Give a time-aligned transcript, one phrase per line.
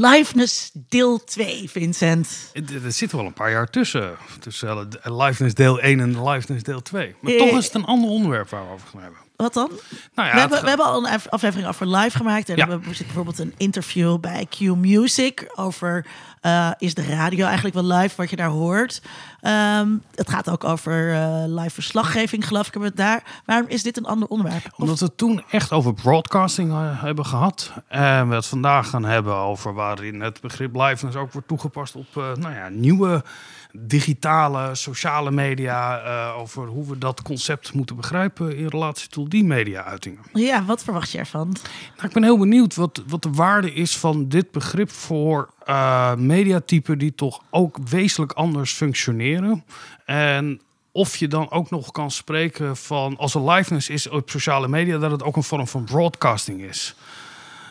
[0.00, 2.50] Liveness deel 2, Vincent.
[2.52, 4.16] Er er zit wel een paar jaar tussen.
[4.40, 4.68] Tussen
[5.02, 7.14] eh, Liveness deel 1 en Liveness deel 2.
[7.20, 9.18] Maar Eh, toch is het een ander onderwerp waar we over gaan hebben.
[9.38, 9.70] Wat dan?
[10.14, 12.48] Nou ja, we, hebben, we hebben al een af- aflevering over live gemaakt.
[12.48, 12.64] En Ja.
[12.64, 16.06] we hebben bijvoorbeeld een interview bij Q Music over
[16.40, 19.02] eh, is de radio eigenlijk wel live wat je daar hoort.
[19.40, 23.22] Ehm, het gaat ook over eh, live verslaggeving, geloof ik, hebben daar.
[23.44, 24.64] Waarom is dit een ander onderwerp?
[24.66, 27.72] Of- Omdat we het toen echt over broadcasting eh, hebben gehad.
[27.88, 32.14] En we het vandaag gaan hebben over waarin het begrip liveness ook wordt toegepast op
[32.14, 33.24] nou ja, nieuwe
[33.72, 35.98] digitale, sociale media.
[35.98, 40.20] eh, over hoe we dat concept moeten begrijpen in relatie tot die media-uitingen.
[40.32, 41.56] ja, wat verwacht je ervan?
[41.96, 46.14] Nou, ik ben heel benieuwd wat, wat de waarde is van dit begrip voor eh,
[46.14, 49.64] mediatypen die toch ook wezenlijk anders functioneren.
[50.04, 50.60] En
[50.92, 54.98] of je dan ook nog kan spreken van als er liveness is op sociale media,
[54.98, 56.94] dat het ook een vorm van broadcasting is.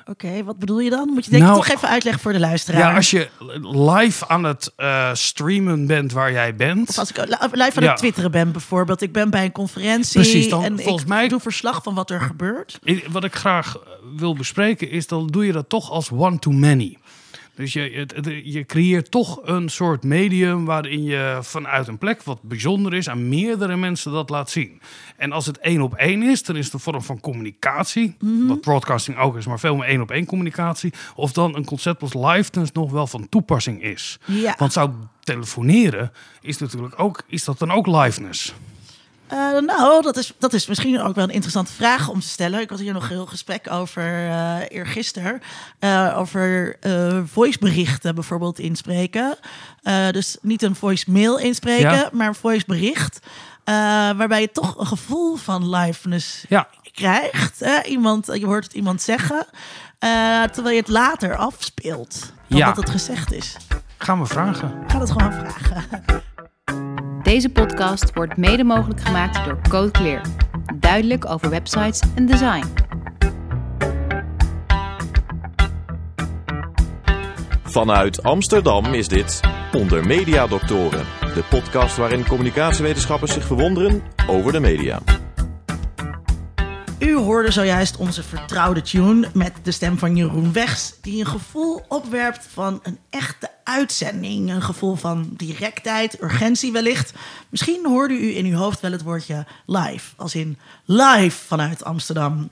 [0.10, 1.10] Oké, wat bedoel je dan?
[1.14, 2.80] Moet je denk ik Nou, toch even uitleggen voor de luisteraar.
[2.80, 3.28] Ja, als je
[3.72, 6.90] live aan het eh, streamen bent waar jij bent.
[6.90, 7.90] Of als ik li- live aan Ja.
[7.90, 9.02] het twitteren ben bijvoorbeeld.
[9.02, 12.10] Ik ben bij een conferentie Precies, dan en volgens ik mij- doe verslag van wat
[12.10, 12.80] er gebeurt.
[13.10, 13.82] Wat ik graag eh,
[14.18, 16.98] wil bespreken is, dan doe je dat toch als one-to-many.
[17.58, 22.24] Dus je, het, het- je creëert toch een soort medium waarin je vanuit een plek
[22.24, 24.82] wat bijzonder is aan meerdere mensen dat laat zien.
[25.16, 28.16] En als het één op één is, dan is het een vorm van communicatie.
[28.48, 30.94] Wat broadcasting ook is, maar veel meer één op één communicatie.
[31.16, 34.20] Of dan een concept als liveness nog wel van toepassing is.
[34.26, 34.56] Ja.
[34.58, 34.92] Want zou
[35.24, 38.54] telefoneren is natuurlijk ook, is dat dan ook liveness?
[39.28, 42.60] Eh, nou, dat is, dat is misschien ook wel een interessante vraag om te stellen.
[42.62, 45.42] Ik had hier nog een heel gesprek over uh, eergisteren.
[45.80, 46.76] eh, over
[47.26, 49.36] voiceberichten bijvoorbeeld inspreken.
[50.12, 52.10] Dus niet een voicemail inspreken, Ja.
[52.12, 53.20] maar een voicebericht.
[54.18, 56.68] waarbij je toch een gevoel van liveness Ja.
[56.92, 57.60] krijgt.
[57.60, 57.82] Hè?
[57.84, 59.46] Iemand, je hoort het iemand zeggen,
[60.52, 62.32] terwijl je het later afspeelt.
[62.48, 62.66] Dan Ja.
[62.68, 63.56] dat het gezegd is.
[63.98, 64.74] Gaan we vragen.
[64.88, 65.86] Ga het gewoon vragen.
[67.24, 70.22] Deze podcast wordt mede mogelijk gemaakt door Code Clear.
[70.76, 72.64] Duidelijk over websites en design.
[77.64, 79.40] Vanuit Amsterdam is dit
[79.74, 85.00] Onder Media Doctoren, de podcast waarin communicatiewetenschappers zich verwonderen over de media.
[87.08, 91.86] U hoorde zojuist onze vertrouwde tune met de stem van Jeroen Wegs, die een gevoel
[91.88, 94.52] opwerpt van een echte uitzending.
[94.52, 97.14] Een gevoel van directheid, urgentie wellicht.
[97.50, 102.50] Misschien hoorde u in uw hoofd wel het woordje live, als in live vanuit Amsterdam.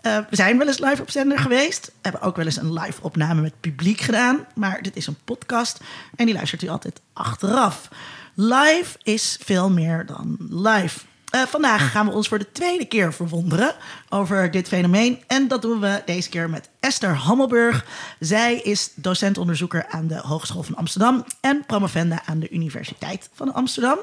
[0.00, 1.92] Eh, we zijn wel eens live op zender geweest.
[2.02, 4.46] Hebben ook wel eens een live opname met publiek gedaan.
[4.54, 5.80] Maar dit is een podcast
[6.16, 7.88] en die luistert u altijd achteraf.
[8.34, 10.98] Live is veel meer dan live.
[11.26, 13.74] Eh, vandaag gaan we ons voor de tweede keer verwonderen
[14.08, 15.22] over dit fenomeen.
[15.26, 17.86] En dat doen we deze keer met Esther Hammelburg.
[18.18, 23.98] Zij is docent-onderzoeker aan de Hogeschool van Amsterdam en promovenda aan de Universiteit van Amsterdam.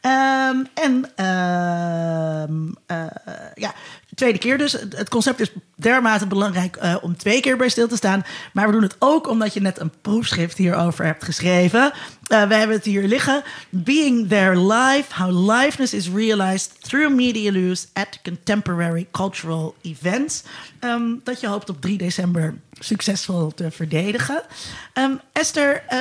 [0.00, 3.06] Ehm, en ehm, eh,
[3.54, 3.74] ja,
[4.18, 4.72] tweede keer dus.
[4.72, 8.24] Het concept is dermate belangrijk eh, om twee keer bij stil te staan.
[8.52, 11.92] Maar we doen het ook omdat je net een proefschrift hierover hebt geschreven.
[12.26, 13.42] Eh we hebben het hier liggen.
[13.68, 20.42] Being there live, how liveness is realized through media use at contemporary cultural events.
[20.80, 24.42] Ehm, dat je hoopt op 3 december succesvol te verdedigen.
[24.92, 25.98] Ehm, Esther, eh,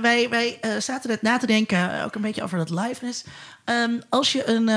[0.00, 3.24] wij, wij zaten net na te denken, ook een beetje over dat liveness.
[3.64, 4.68] Ehm, als je een,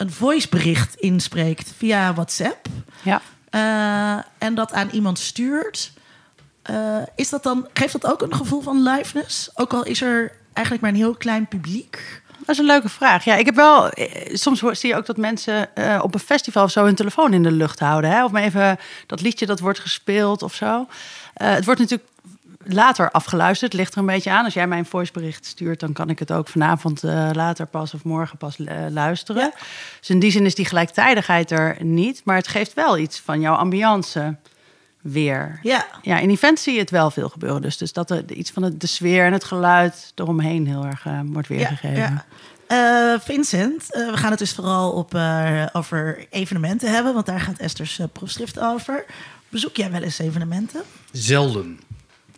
[0.00, 2.66] een voicebericht inspreekt via WhatsApp
[3.02, 3.20] Ja.
[3.50, 5.92] eh, en dat aan iemand stuurt,
[6.62, 9.50] eh, is dat dan, geeft dat ook een gevoel van liveness?
[9.54, 12.22] Ook al is er eigenlijk maar een heel klein publiek.
[12.38, 13.24] Dat is een leuke vraag.
[13.24, 13.88] Ja, ik heb wel.
[13.88, 15.68] eh, Soms zie je ook dat mensen
[16.02, 18.10] op een festival of zo hun telefoon in de lucht houden.
[18.10, 18.24] Hè?
[18.24, 20.86] Of maar even dat liedje dat wordt gespeeld of zo.
[21.34, 22.08] Het wordt natuurlijk
[22.64, 23.72] later afgeluisterd.
[23.72, 24.44] Het ligt er een beetje aan.
[24.44, 27.94] Als jij mij een voicebericht stuurt, dan kan ik het ook vanavond eh, later pas
[27.94, 29.42] of morgen pas eh, luisteren.
[29.42, 29.52] Ja.
[29.98, 32.20] Dus in die zin is die gelijktijdigheid er niet.
[32.24, 34.36] Maar het geeft wel iets van jouw ambiance
[35.00, 35.58] weer.
[35.62, 37.62] Ja, Ja, in events zie je het wel veel gebeuren.
[37.62, 41.06] Dus, dus dat er iets van het, de sfeer en het geluid eromheen heel erg
[41.06, 41.96] eh, wordt weergegeven.
[41.96, 42.24] Ja,
[42.68, 43.14] ja.
[43.14, 47.58] Eh, Vincent, we gaan het dus vooral op, eh, over evenementen hebben, want daar gaat
[47.58, 49.04] Esther's proefschrift over.
[49.48, 50.82] Bezoek jij wel eens evenementen?
[51.12, 51.80] Zelden.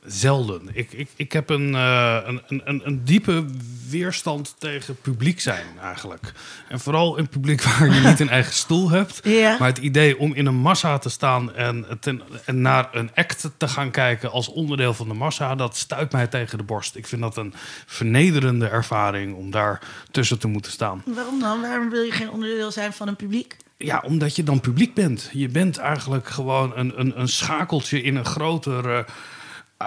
[0.04, 0.68] Zelden.
[0.72, 3.44] Ik, ik, ik heb een, eh, een, een, een, een diepe
[3.88, 6.32] weerstand tegen publiek zijn eigenlijk.
[6.68, 9.20] En vooral een publiek waar je niet een eigen stoel hebt.
[9.32, 9.56] Ja.
[9.58, 13.50] Maar het idee om in een massa te staan en, ten, en naar een act
[13.56, 16.96] te gaan kijken als onderdeel van de massa, dat stuit mij tegen de borst.
[16.96, 17.54] Ik vind dat een
[17.86, 21.02] vernederende ervaring om daar tussen te moeten staan.
[21.06, 21.60] Waarom dan?
[21.60, 23.56] Waarom wil je geen onderdeel zijn van een publiek?
[23.76, 25.30] Ja, omdat je dan publiek bent.
[25.32, 29.06] Je bent eigenlijk gewoon een, een, een schakeltje in een grotere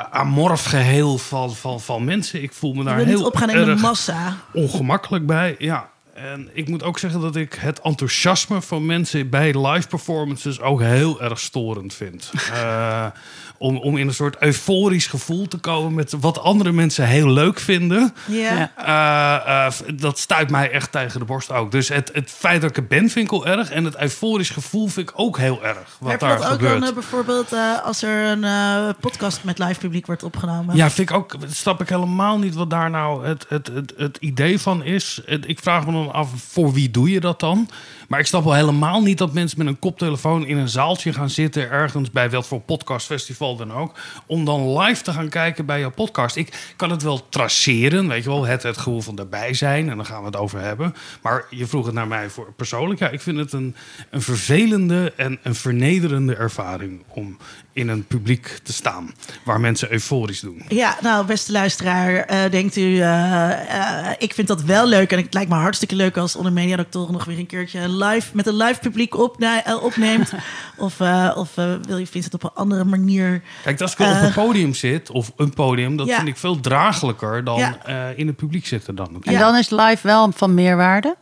[0.04, 2.44] amorf geheel van, van, van mensen.
[2.44, 4.36] Ik voel me daar niet heel opgaan in de erg massa.
[4.54, 5.56] ongemakkelijk bij.
[5.60, 5.90] Ja.
[6.14, 10.82] En ik moet ook zeggen dat ik het enthousiasme van mensen bij live performances ook
[10.82, 12.32] heel erg storend vind.
[12.54, 13.06] Eh,
[13.66, 17.60] om, om in een soort euforisch gevoel te komen met wat andere mensen heel leuk
[17.60, 18.14] vinden.
[18.26, 18.72] Ja.
[18.76, 21.72] Eh, eh, dat stuit mij echt tegen de borst ook.
[21.72, 23.70] Dus het, het feit dat ik er ben vind ik al erg.
[23.72, 25.98] En het euforisch gevoel vind ik ook heel erg.
[26.00, 26.80] Wat Heb je daar dat ook gebeurt.
[26.80, 30.76] dan eh, bijvoorbeeld eh, als er een eh, podcast met live publiek wordt opgenomen?
[30.76, 31.36] Ja, vind ik ook.
[31.48, 35.22] Snap ik helemaal niet wat daar nou het, het, het, het idee van is.
[35.26, 37.70] Het- ik vraag me dan af, voor wie doe je dat dan?
[38.08, 41.30] Maar ik snap wel helemaal niet dat mensen met een koptelefoon in een zaaltje gaan
[41.30, 45.80] zitten, ergens bij wat voor podcastfestival dan ook, om dan live te gaan kijken bij
[45.80, 46.36] jouw podcast.
[46.36, 49.96] Ik kan het wel traceren, weet je wel, het, het gevoel van erbij zijn, en
[49.96, 50.96] dan gaan we het over hebben.
[51.22, 53.00] Maar je vroeg het naar mij voor persoonlijk.
[53.00, 53.76] Ja, ik vind het een,
[54.10, 57.38] een vervelende en een vernederende ervaring om
[57.76, 59.14] in een publiek te staan
[59.44, 60.62] waar mensen euforisch doen.
[60.68, 63.52] Ja, nou, beste luisteraar, eh, denkt u, eh,
[64.10, 65.12] eh, ik vind dat wel leuk.
[65.12, 68.48] En het lijkt me hartstikke leuk als onder mediadoktoren nog weer een keertje live met
[68.48, 70.34] een live publiek opne- opneemt.
[70.78, 71.56] of eh, of
[71.88, 73.42] wil je Vincent op een andere manier?
[73.64, 76.16] Kijk, als ik op een podium zit, of een podium, dat Ja.
[76.16, 77.78] vind ik veel draaglijker dan Ja.
[77.86, 79.18] eh, in het publiek zitten dan.
[79.22, 79.40] En Ja.
[79.40, 81.16] dan is live wel van meerwaarde.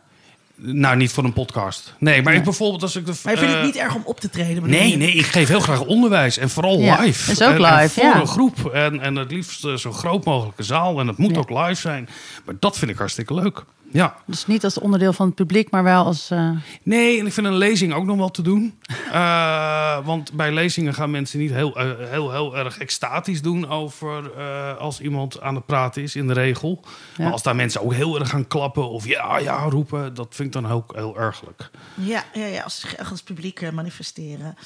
[0.56, 1.94] Nou, niet voor een podcast.
[1.98, 3.12] Nee, maar ik bijvoorbeeld als ik de.
[3.24, 4.70] Maar je vindt eh, het niet erg om op te treden?
[4.70, 4.96] Nee, je?
[4.96, 6.38] nee, ik geef heel graag onderwijs.
[6.38, 7.30] En vooral Ja, live.
[7.30, 8.20] is ook En- en live, voor ja.
[8.20, 8.70] een groep.
[8.72, 11.00] En, en het liefst eh, zo groot mogelijke zaal.
[11.00, 11.38] En het moet Ja.
[11.38, 12.08] ook live zijn.
[12.44, 13.64] Maar dat vind ik hartstikke leuk.
[13.94, 14.14] Ja.
[14.26, 16.30] Dus niet als onderdeel van het publiek, maar wel als...
[16.30, 16.50] eh,
[16.82, 18.74] Nee, en ik vind een lezing ook nog wel te doen.
[19.12, 24.30] Eh, want bij lezingen gaan mensen niet heel, eh, heel, heel erg extatisch doen over
[24.38, 26.80] eh, als iemand aan het praten is, in de regel.
[27.16, 27.22] Ja.
[27.22, 30.54] Maar als daar mensen ook heel erg gaan klappen of ja, ja roepen, dat vind
[30.54, 31.70] ik dan ook heel ergelijk.
[31.94, 34.56] Ja, ja, ja als, als publiek manifesteren.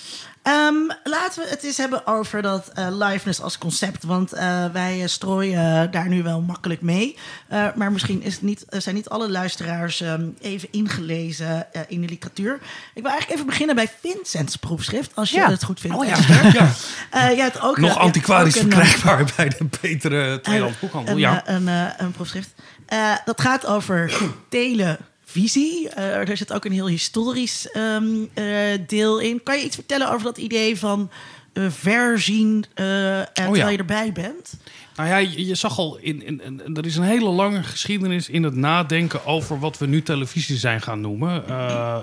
[0.43, 0.75] Ehm,
[1.05, 4.05] laten we het eens hebben over dat eh liveness als concept.
[4.05, 7.17] Want eh, wij eh, strooien daar nu wel makkelijk mee.
[7.49, 12.00] Eh, maar misschien is het niet, zijn niet alle luisteraars ehm, even ingelezen eh, in
[12.00, 12.55] de literatuur.
[12.94, 15.11] Ik wil eigenlijk even beginnen bij Vincent's proefschrift.
[15.14, 15.50] Als je Ja.
[15.50, 15.96] het goed vindt.
[15.96, 16.17] Oh ja,
[16.52, 16.70] ja.
[17.11, 21.14] Eh, jij hebt ook, Nog antiquarisch ook een, verkrijgbaar bij de betere tweedehands boekhandel.
[21.14, 21.43] een, Ja.
[21.49, 21.67] een,
[21.99, 22.49] een proefschrift.
[22.87, 24.12] Eh, dat gaat over
[24.49, 24.96] televisie.
[25.34, 28.04] Eh, er zit ook een heel historisch ehm,
[28.34, 28.44] eh,
[28.86, 29.42] deel in.
[29.42, 31.10] Kan je iets vertellen over dat idee van
[31.52, 34.56] eh, verzien en terwijl je erbij bent?
[34.96, 38.28] Nou ja, je, je zag al, in, in, in- er is een hele lange geschiedenis
[38.28, 41.44] in het nadenken over wat we nu televisie zijn gaan noemen.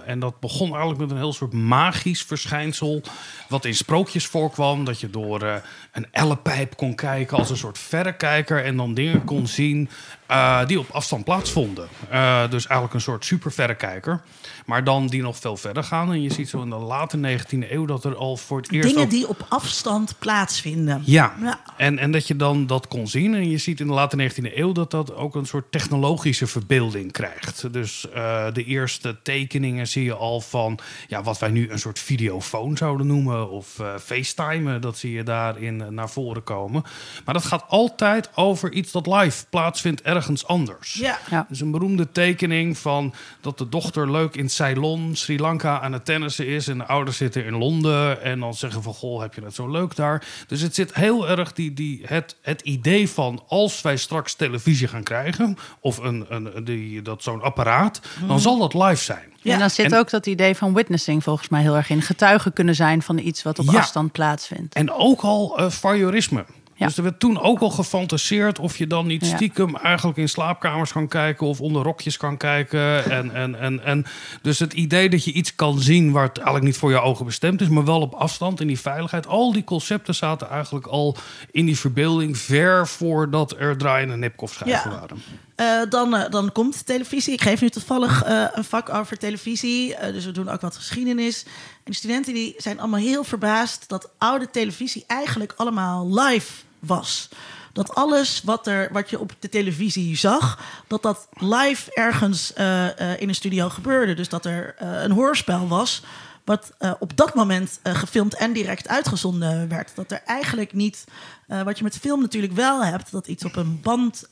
[0.05, 3.01] En dat begon eigenlijk met een heel soort magisch verschijnsel,
[3.49, 4.85] wat in sprookjes voorkwam.
[4.85, 5.61] Dat je door
[5.91, 9.89] een ellepijp kon kijken als een soort verrekijker en dan dingen kon zien
[10.27, 11.87] eh, die op afstand plaatsvonden.
[12.09, 14.21] Eh, dus eigenlijk een soort superverrekijker.
[14.65, 16.11] Maar dan die nog veel verder gaan.
[16.11, 18.87] En je ziet zo in de late 19e eeuw dat er al voor het eerst...
[18.87, 21.01] Dingen ook- die op afstand plaatsvinden.
[21.05, 21.33] ja.
[21.41, 21.59] Ja.
[21.77, 23.33] En, en dat je dan dat kon zien.
[23.33, 27.11] En je ziet in de late 19e eeuw dat dat ook een soort technologische verbeelding
[27.11, 27.73] krijgt.
[27.73, 31.99] Dus eh, de eerste tekeningen zie je al van ja, wat wij nu een soort
[31.99, 33.49] videofoon zouden noemen.
[33.49, 36.83] Of FaceTime, dat zie je daarin naar voren komen.
[37.25, 40.93] Maar dat gaat altijd over iets dat live plaatsvindt ergens anders.
[40.93, 41.17] Ja.
[41.29, 41.45] ja.
[41.49, 46.05] Dus een beroemde tekening van dat de dochter leuk in Ceylon, Sri Lanka aan het
[46.05, 46.67] tennissen is.
[46.67, 48.21] En de ouders zitten in Londen.
[48.23, 50.25] En dan zeggen van, goh, heb je het zo leuk daar?
[50.47, 54.87] Dus het zit heel erg die, die, het, het idee van als wij straks televisie
[54.87, 55.57] gaan krijgen...
[55.79, 59.33] of een, een, die, dat zo'n apparaat, dan zal dat live zijn.
[59.41, 59.53] Ja.
[59.53, 62.01] En dan zit En- ook dat idee van witnessing volgens mij heel erg in.
[62.01, 63.79] Getuigen kunnen zijn van iets wat op Ja.
[63.79, 64.75] afstand plaatsvindt.
[64.75, 66.45] En ook al eh voyeurisme.
[66.77, 66.85] Ja.
[66.85, 69.35] Dus er werd toen ook al gefantaseerd of je dan niet Ja.
[69.35, 73.11] stiekem eigenlijk in slaapkamers kan kijken of onder rokjes kan kijken.
[73.11, 74.05] En, en, en, en
[74.41, 77.25] dus het idee dat je iets kan zien waar het eigenlijk niet voor je ogen
[77.25, 79.27] bestemd is, maar wel op afstand in die veiligheid.
[79.27, 81.15] Al die concepten zaten eigenlijk al
[81.51, 84.97] in die verbeelding ver voordat er draaiende nipkoffschijven Ja.
[84.99, 85.21] waren.
[85.55, 87.33] Eh, dan, eh, dan komt televisie.
[87.33, 89.95] Ik geef nu toevallig eh, een vak over televisie.
[90.11, 91.43] dus we doen ook wat geschiedenis.
[91.83, 96.51] En de studenten die zijn allemaal heel verbaasd dat oude televisie eigenlijk allemaal live
[96.85, 97.29] was.
[97.73, 102.99] Dat alles wat, er, wat je op de televisie zag, dat dat live ergens eh,
[102.99, 104.13] eh, in een studio gebeurde.
[104.13, 106.01] Dus dat er eh, een hoorspel was,
[106.45, 109.91] wat eh, op dat moment eh, gefilmd en direct uitgezonden werd.
[109.95, 111.05] Dat er eigenlijk niet,
[111.47, 114.27] eh, wat je met film natuurlijk wel hebt, dat iets op een band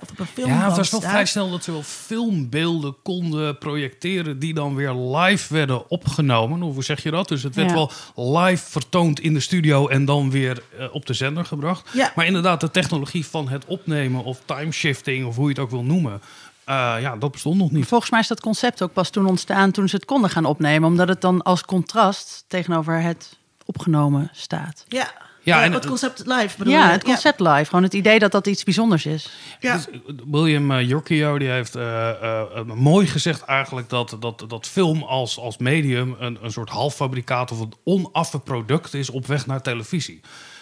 [0.00, 3.58] of op een filmband Ja, het was wel vrij snel dat ze wel filmbeelden konden
[3.58, 6.62] projecteren die dan weer live werden opgenomen.
[6.62, 7.28] Of hoe zeg je dat?
[7.28, 7.74] Dus het werd Ja.
[7.74, 7.90] wel
[8.40, 11.88] live vertoond in de studio en dan weer op de zender gebracht.
[11.92, 12.12] Ja.
[12.14, 15.84] Maar inderdaad, de technologie van het opnemen of timeshifting of hoe je het ook wil
[15.84, 16.20] noemen,
[16.70, 17.86] eh, ja, dat bestond nog niet.
[17.86, 20.88] Volgens mij is dat concept ook pas toen ontstaan toen ze het konden gaan opnemen.
[20.88, 24.84] Omdat het dan als contrast tegenover het opgenomen staat.
[24.88, 25.12] Ja,
[25.42, 26.92] Ja, Eh, en het concept live bedoel Ja, je?
[26.92, 27.64] het concept live.
[27.64, 29.30] Gewoon het idee dat dat iets bijzonders is.
[29.60, 29.74] Ja.
[29.76, 29.96] Dus, eh,
[30.30, 35.38] William uh, Yorkio die heeft uh, uh, mooi gezegd eigenlijk dat, dat, dat film als,
[35.38, 40.20] als medium een, een soort halffabrikaat of een onaffen product is op weg naar televisie.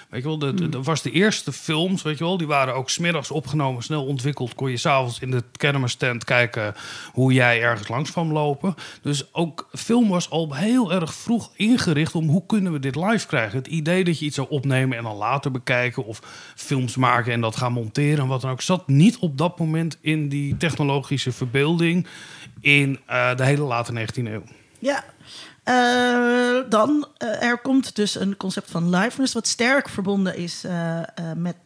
[0.08, 2.90] Weet je wel, dat de, was de eerste films, weet je wel, die waren ook
[2.90, 4.54] smiddags opgenomen, snel ontwikkeld.
[4.54, 6.74] Kon je s'avonds in de kermisstand kijken
[7.12, 8.74] hoe jij ergens langs kwam lopen.
[9.02, 13.26] Dus ook film was al heel erg vroeg ingericht om hoe kunnen we dit live
[13.26, 13.58] krijgen.
[13.58, 16.20] Het idee dat je iets zou opnemen en dan later bekijken of
[16.54, 19.98] films maken en dat gaan monteren en wat dan ook, zat niet op dat moment
[20.00, 22.06] in die technologische verbeelding
[22.60, 24.42] in uh, de hele late 19e eeuw.
[24.78, 25.04] Ja,
[25.68, 31.00] uh, dan, uh, er komt dus een concept van liveness wat sterk verbonden is uh,
[31.36, 31.56] met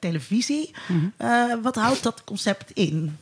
[0.00, 0.74] televisie.
[0.88, 1.62] Mm -hmm.
[1.62, 3.18] wat houdt dat concept in?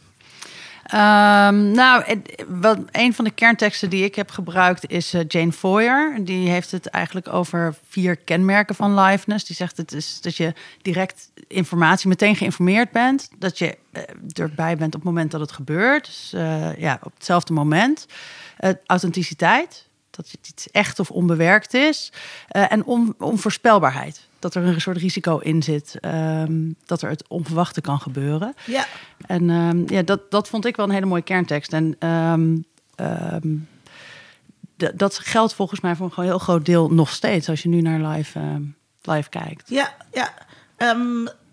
[0.94, 6.24] Um, nou, het, wat, een van de kernteksten die ik heb gebruikt is Jane Foyer.
[6.24, 9.44] Die heeft het eigenlijk over vier kenmerken van liveness.
[9.44, 10.52] Die zegt het is dat je
[10.82, 13.28] direct informatie meteen geïnformeerd bent.
[13.38, 13.78] Dat je
[14.32, 16.04] erbij bent op het moment dat het gebeurt.
[16.04, 16.30] Dus
[16.78, 18.06] ja, op hetzelfde moment.
[18.86, 22.12] authenticiteit dat het iets echt of onbewerkt is.
[22.50, 24.28] Uh, en on, onvoorspelbaarheid.
[24.38, 25.98] Dat er een soort risico in zit.
[26.00, 28.54] Um, dat er het onverwachte kan gebeuren.
[28.66, 28.86] Ja.
[29.26, 31.72] En um, ja, dat, dat vond ik wel een hele mooie kerntekst.
[31.72, 32.66] En um,
[34.94, 37.48] dat geldt volgens mij voor een heel groot deel nog steeds.
[37.48, 38.60] Als je nu naar live,
[39.02, 39.68] live kijkt.
[39.70, 40.32] Ja, ja.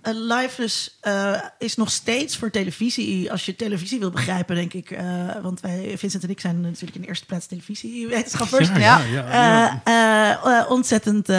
[0.04, 3.32] Live dus, uh, is nog steeds voor televisie.
[3.32, 4.92] Als je televisie wil begrijpen, denk ik.
[4.92, 5.00] Uh,
[5.42, 8.68] want wij, Vincent en ik zijn natuurlijk in de eerste plaats televisiewetenschappers.
[8.68, 10.42] Ja, ja, ja, ja.
[10.46, 11.30] Uh, ontzettend,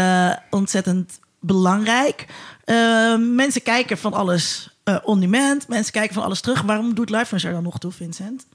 [0.51, 2.27] ontzettend belangrijk.
[3.19, 5.69] mensen kijken van alles on demand.
[5.69, 6.63] Mensen kijken van alles terug.
[6.63, 8.47] Waarom doet live er dan nog toe, Vincent?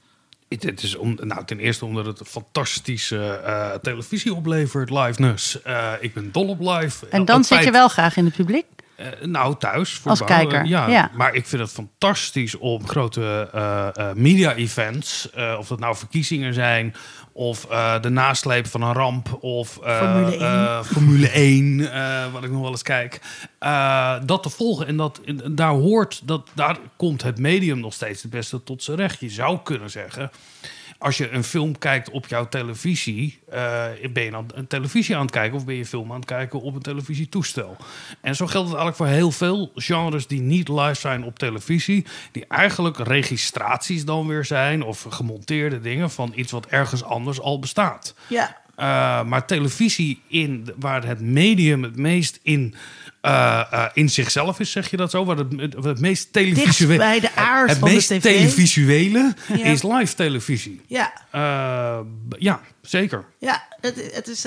[0.58, 5.58] Het is om, nou, ten eerste omdat het een fantastische uh, televisie oplevert, liveness.
[5.66, 7.08] Uh, ik ben dol op live.
[7.08, 8.64] En dan zit je wel graag in het publiek?
[9.00, 9.92] Uh, nou, thuis.
[9.92, 15.30] Voor Als kijker, ja, ja, Maar ik vind het fantastisch om grote uh, media-events...
[15.58, 16.94] of dat nou verkiezingen zijn...
[17.32, 17.66] of
[18.00, 19.38] de nasleep van een ramp...
[19.40, 23.20] of Formule 1, Formule 1 wat ik nog wel eens kijk...
[24.26, 24.86] dat te volgen.
[24.86, 26.20] En dat, daar hoort...
[26.24, 29.20] Dat, daar komt het medium nog steeds het beste tot zijn recht.
[29.20, 30.30] Je zou kunnen zeggen
[31.00, 35.22] als je een film kijkt op jouw televisie, uh, ben je dan een televisie aan
[35.22, 37.76] het kijken of ben je een film aan het kijken op een televisietoestel.
[38.20, 42.06] En zo geldt het eigenlijk voor heel veel genres die niet live zijn op televisie,
[42.32, 47.58] die eigenlijk registraties dan weer zijn of gemonteerde dingen van iets wat ergens anders al
[47.58, 48.14] bestaat.
[48.26, 48.58] Ja.
[48.76, 52.74] Uh, maar televisie in waar het medium het meest in
[53.22, 55.24] uh, uh, in zichzelf is, zeg je dat zo?
[55.24, 56.98] Wat het, het, het meest televisuele.
[56.98, 58.22] bij de aard het van meest de TV.
[58.22, 59.64] televisuele Ja.
[59.64, 60.80] is live televisie.
[60.86, 61.12] Ja.
[61.34, 61.98] Uh,
[62.38, 63.24] ja, zeker.
[63.38, 64.46] Ja, het, het is,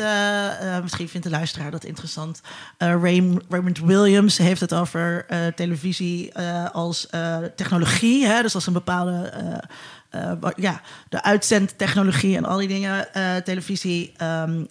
[0.82, 2.42] misschien vindt de luisteraar dat interessant.
[2.78, 5.26] Uh, Ray, Raymond Williams heeft het over
[5.56, 6.38] televisie
[6.72, 7.08] als
[7.56, 8.26] technologie.
[8.26, 8.42] Hè?
[8.42, 9.32] Dus als een bepaalde,
[10.56, 13.08] ja, de uitzendtechnologie en al die dingen.
[13.44, 14.68] televisie, um,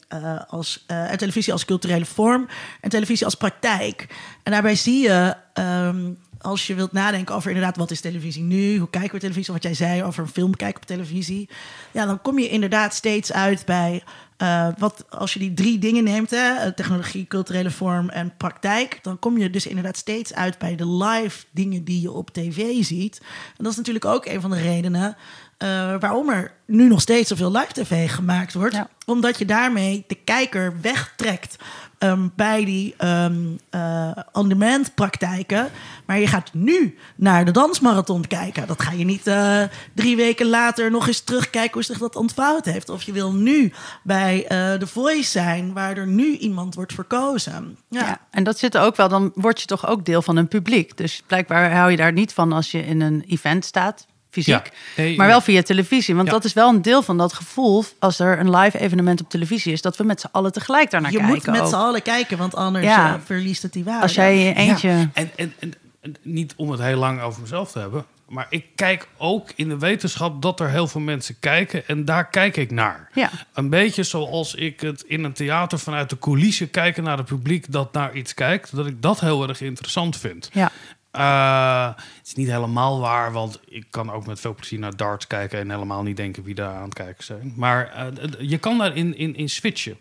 [0.48, 2.48] als, en televisie als culturele vorm
[2.80, 4.06] en televisie als praktijk.
[4.42, 5.36] En daarbij zie je...
[5.54, 9.52] Um, als je wilt nadenken over inderdaad wat is televisie nu, hoe kijken we televisie,
[9.52, 11.48] wat jij zei over een film kijken op televisie,
[11.90, 14.02] ja, dan kom je inderdaad steeds uit bij
[14.42, 19.18] uh, wat als je die drie dingen neemt, hè, technologie, culturele vorm en praktijk, dan
[19.18, 23.18] kom je dus inderdaad steeds uit bij de live dingen die je op tv ziet.
[23.56, 25.16] En dat is natuurlijk ook een van de redenen
[25.62, 28.88] uh, waarom er nu nog steeds zoveel live tv gemaakt wordt, Ja.
[29.06, 31.56] omdat je daarmee de kijker wegtrekt
[31.98, 35.70] um, bij die um, uh, on-demand praktijken.
[36.06, 38.66] Maar je gaat nu naar de dansmarathon kijken.
[38.66, 39.62] Dat ga je niet uh,
[39.94, 42.88] drie weken later nog eens terugkijken hoe zich dat ontvouwd heeft.
[42.88, 47.76] Of je wil nu bij uh, The Voice zijn, waar er nu iemand wordt verkozen.
[47.88, 48.00] Ja.
[48.00, 48.18] Ja.
[48.30, 49.08] en dat zit er ook wel.
[49.08, 50.96] Dan word je toch ook deel van een publiek.
[50.96, 54.54] Dus blijkbaar hou je daar niet van als je in een event staat, fysiek.
[54.54, 54.62] Ja.
[55.02, 56.14] Nee, maar wel via televisie.
[56.14, 56.32] Want Ja.
[56.32, 59.72] dat is wel een deel van dat gevoel als er een live evenement op televisie
[59.72, 61.34] is, dat we met z'n allen tegelijk daarnaar Je kijken.
[61.34, 63.14] moet met z'n allen kijken, want anders Ja.
[63.14, 64.02] uh, verliest het die waarde.
[64.02, 64.88] Als jij je eentje.
[64.88, 68.04] Ja, en, en, en, en niet om het heel lang over mezelf te hebben.
[68.28, 71.86] Maar ik kijk ook in de wetenschap dat er heel veel mensen kijken.
[71.88, 73.08] En daar kijk ik naar.
[73.14, 73.30] Ja.
[73.54, 77.72] Een beetje zoals ik het in een theater vanuit de coulissen kijken naar het publiek
[77.72, 78.76] dat naar iets kijkt.
[78.76, 80.48] Dat ik dat heel erg interessant vind.
[80.52, 80.70] Ja.
[81.16, 85.26] Uh, het is niet helemaal waar, want ik kan ook met veel plezier naar darts
[85.26, 87.52] kijken en helemaal niet denken wie daar aan het kijken zijn.
[87.56, 89.96] Maar uh, je kan daarin in, in switchen.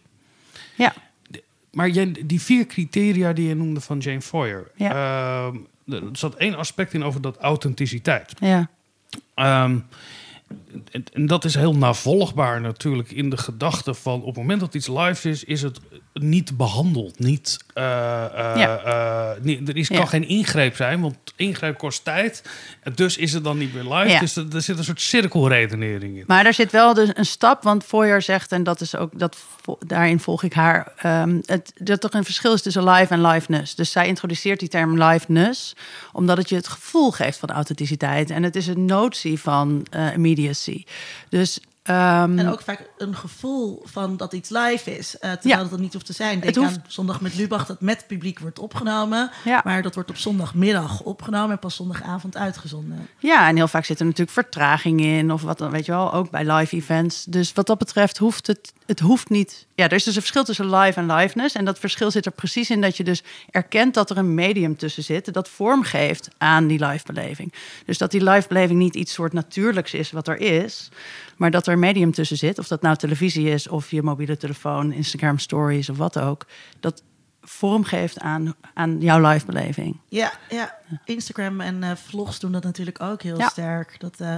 [0.76, 0.94] Ja.
[1.72, 4.72] Maar jij, die vier criteria die je noemde van Jane Foyer.
[4.76, 4.92] Ja.
[4.94, 8.34] Uh, er zat één aspect in over dat authenticiteit.
[8.40, 8.70] Ja.
[9.64, 9.86] Um,
[10.92, 14.74] en, en dat is heel navolgbaar natuurlijk in de gedachte van op het moment dat
[14.74, 15.80] iets live is, is het
[16.14, 17.20] niet behandeld.
[17.20, 18.80] Niet, Ja.
[18.86, 20.06] eh, niet- er is, kan Ja.
[20.06, 22.44] geen ingreep zijn, want ingreep kost tijd.
[22.96, 24.10] Dus is het dan niet meer live.
[24.10, 24.20] Ja.
[24.20, 26.24] Dus er, er zit een soort cirkelredenering in.
[26.28, 29.38] Maar daar zit wel dus een stap, want Foyer zegt, en dat is ook, dat,
[29.80, 33.76] daarin volg ik haar, ehm, het, dat er een verschil is tussen live en liveness.
[33.76, 35.76] Dus zij introduceert die term liveness,
[36.12, 38.30] omdat het je het gevoel geeft van authenticiteit.
[38.30, 40.84] En het is een notie van immediacy.
[41.30, 45.18] Dus ehm, En ook vaak een gevoel van dat iets live is.
[45.20, 45.62] eh terwijl Ja.
[45.62, 46.40] het dat niet hoeft te zijn.
[46.40, 49.32] Denk hoeft- aan zondag met Lubach dat met publiek wordt opgenomen.
[49.44, 49.62] Ja.
[49.64, 53.08] Maar dat wordt op zondagmiddag opgenomen en pas zondagavond uitgezonden.
[53.20, 56.14] Ja, en heel vaak zit er natuurlijk vertraging in of wat dan, weet je wel,
[56.14, 57.24] ook bij live events.
[57.24, 59.66] Dus wat dat betreft hoeft het, het hoeft niet.
[59.76, 61.56] Ja, er is dus een verschil tussen live en liveness.
[61.56, 64.78] En dat verschil zit er precies in dat je dus erkent dat er een medium
[64.78, 67.54] tussen zit dat vorm geeft aan die live beleving.
[67.86, 70.90] Dus dat die live beleving niet iets soort natuurlijks is wat er is,
[71.38, 72.60] maar dat er een medium tussen zit.
[72.60, 76.46] Of dat nou televisie is of je mobiele telefoon, Instagram stories of wat ook.
[76.80, 77.04] Dat
[77.42, 80.00] vorm geeft aan, aan jouw live beleving.
[80.10, 80.78] Ja, ja.
[81.06, 83.50] Instagram en eh, vlogs doen dat natuurlijk ook heel Ja.
[83.50, 84.00] sterk.
[84.00, 84.36] Dat, eh,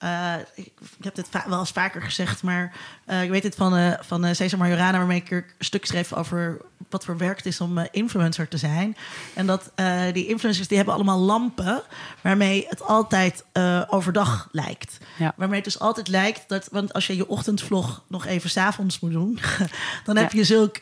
[0.00, 2.72] eh, ik, ik heb dit wel eens vaker gezegd, maar
[3.04, 6.60] eh, ik weet het van, eh van Cesar Majorana, waarmee ik een stuk schreef over
[6.88, 8.96] wat voor werk het is om influencer te zijn.
[9.34, 9.70] En dat
[10.12, 11.82] die influencers die hebben allemaal lampen
[12.20, 13.44] waarmee het altijd
[13.88, 14.98] overdag lijkt.
[15.18, 15.32] Ja.
[15.36, 19.12] Waarmee het dus altijd lijkt dat, want als je je ochtendvlog nog even s'avonds moet
[19.12, 19.38] doen,
[20.04, 20.38] dan heb Ja.
[20.38, 20.76] je zulk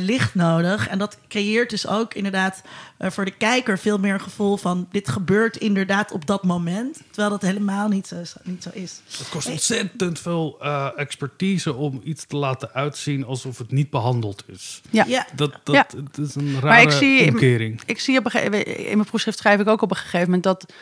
[0.00, 0.88] licht nodig.
[0.88, 2.62] En dat creëert dus ook inderdaad
[2.98, 7.00] voor de kijker veel meer een gevoel van dit gebeurt inderdaad op dat moment.
[7.10, 9.00] Terwijl dat helemaal niet zo, niet zo is.
[9.18, 14.44] Het kost ontzettend veel eh, expertise om iets te laten uitzien alsof het niet behandeld
[14.46, 14.80] is.
[14.90, 15.04] Ja.
[15.08, 15.26] Ja.
[15.34, 15.86] Dat, dat, Ja.
[16.04, 17.80] het is een rare Maar ik zie omkering.
[17.86, 20.42] Ik zie op een gegeven in mijn proefschrift schrijf ik ook op een gegeven moment
[20.42, 20.72] dat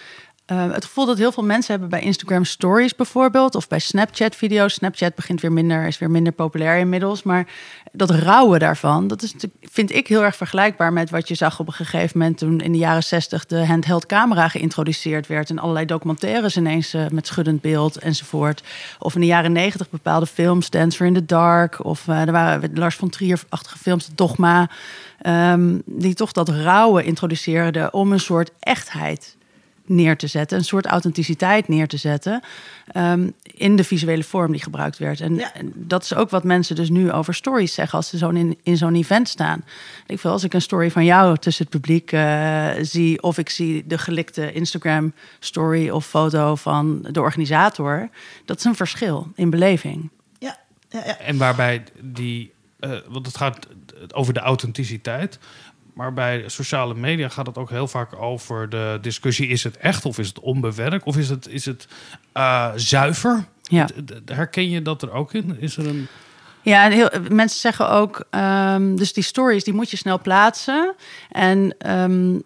[0.50, 4.37] eh, het gevoel dat heel veel mensen hebben bij Instagram Stories bijvoorbeeld of bij Snapchat
[4.37, 4.75] video's.
[4.75, 7.47] Snapchat begint weer minder, is weer minder populair inmiddels, maar
[7.92, 11.66] dat rauwe daarvan, dat is vind ik heel erg vergelijkbaar met wat je zag op
[11.66, 15.87] een gegeven moment toen in de jaren 60 de handheld camera geïntroduceerd werd en allerlei
[15.87, 18.63] documentaires ineens eh, met schuddend beeld enzovoort.
[18.99, 22.97] Of in de jaren 90 bepaalde films, Dancer in the Dark of er waren Lars
[22.97, 24.69] von Trier-achtige films, Dogma.
[25.21, 29.39] Ehm, die toch dat rauwe introduceerden om een soort echtheid
[29.91, 32.41] neer te zetten, een soort authenticiteit neer te zetten
[32.87, 35.21] ehm, in de visuele vorm die gebruikt werd.
[35.21, 35.55] En, Ja.
[35.55, 38.59] en dat is ook wat mensen dus nu over stories zeggen als ze zo'n in,
[38.63, 39.65] in zo'n event staan.
[40.07, 43.50] Ik wil als ik een story van jou tussen het publiek eh, zie, of ik
[43.50, 48.09] zie de gelikte Instagram story of foto van de organisator,
[48.45, 50.11] dat is een verschil in beleving.
[50.39, 50.57] Ja,
[50.89, 51.19] ja, ja.
[51.19, 53.67] En waarbij die, eh, want het gaat
[54.15, 55.39] over de authenticiteit.
[56.00, 60.04] Maar bij sociale media gaat het ook heel vaak over de discussie: is het echt
[60.04, 61.89] of is het onbewerkt of is het, is het
[62.32, 63.45] eh, zuiver?
[63.63, 63.89] Ja.
[64.25, 65.56] Herken je dat er ook in?
[65.58, 66.06] Is er een.
[66.63, 70.95] Ja, heel, mensen zeggen ook, ehm, dus die stories die moet je snel plaatsen.
[71.30, 72.39] En ehm,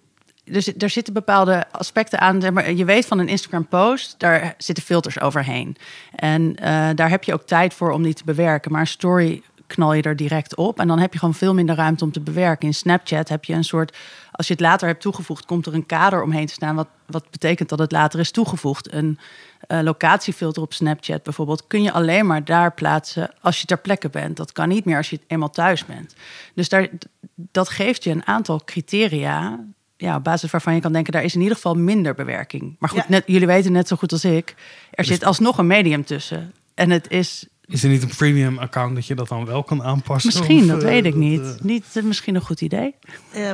[0.44, 2.40] dus er zitten bepaalde aspecten aan.
[2.40, 5.76] zeg Maar je weet van een Instagram post, daar zitten filters overheen.
[6.14, 8.72] En eh, daar heb je ook tijd voor om die te bewerken.
[8.72, 9.42] Maar een story
[9.74, 10.78] knal je er direct op.
[10.78, 12.66] En dan heb je gewoon veel minder ruimte om te bewerken.
[12.66, 13.96] In Snapchat heb je een soort.
[14.32, 16.74] Als je het later hebt toegevoegd, komt er een kader omheen te staan.
[16.74, 18.92] Wat, wat betekent dat het later is toegevoegd.
[18.92, 19.18] Een
[19.66, 24.08] eh, locatiefilter op Snapchat bijvoorbeeld kun je alleen maar daar plaatsen als je ter plekke
[24.08, 24.36] bent.
[24.36, 26.14] Dat kan niet meer als je eenmaal thuis bent.
[26.54, 26.88] Dus daar,
[27.34, 29.64] dat geeft je een aantal criteria.
[29.96, 32.76] Ja, op basis waarvan je kan denken, daar is in ieder geval minder bewerking.
[32.78, 33.04] Maar goed, Ja.
[33.08, 34.54] net, jullie weten net zo goed als ik,
[34.90, 36.52] er zit alsnog een medium tussen.
[36.74, 39.82] En het is Is er niet een premium account dat je dat dan wel kan
[39.82, 40.32] aanpassen?
[40.38, 41.40] misschien, Of, dat eh, weet ik niet.
[41.40, 42.94] eh, Niet eh, misschien een goed idee.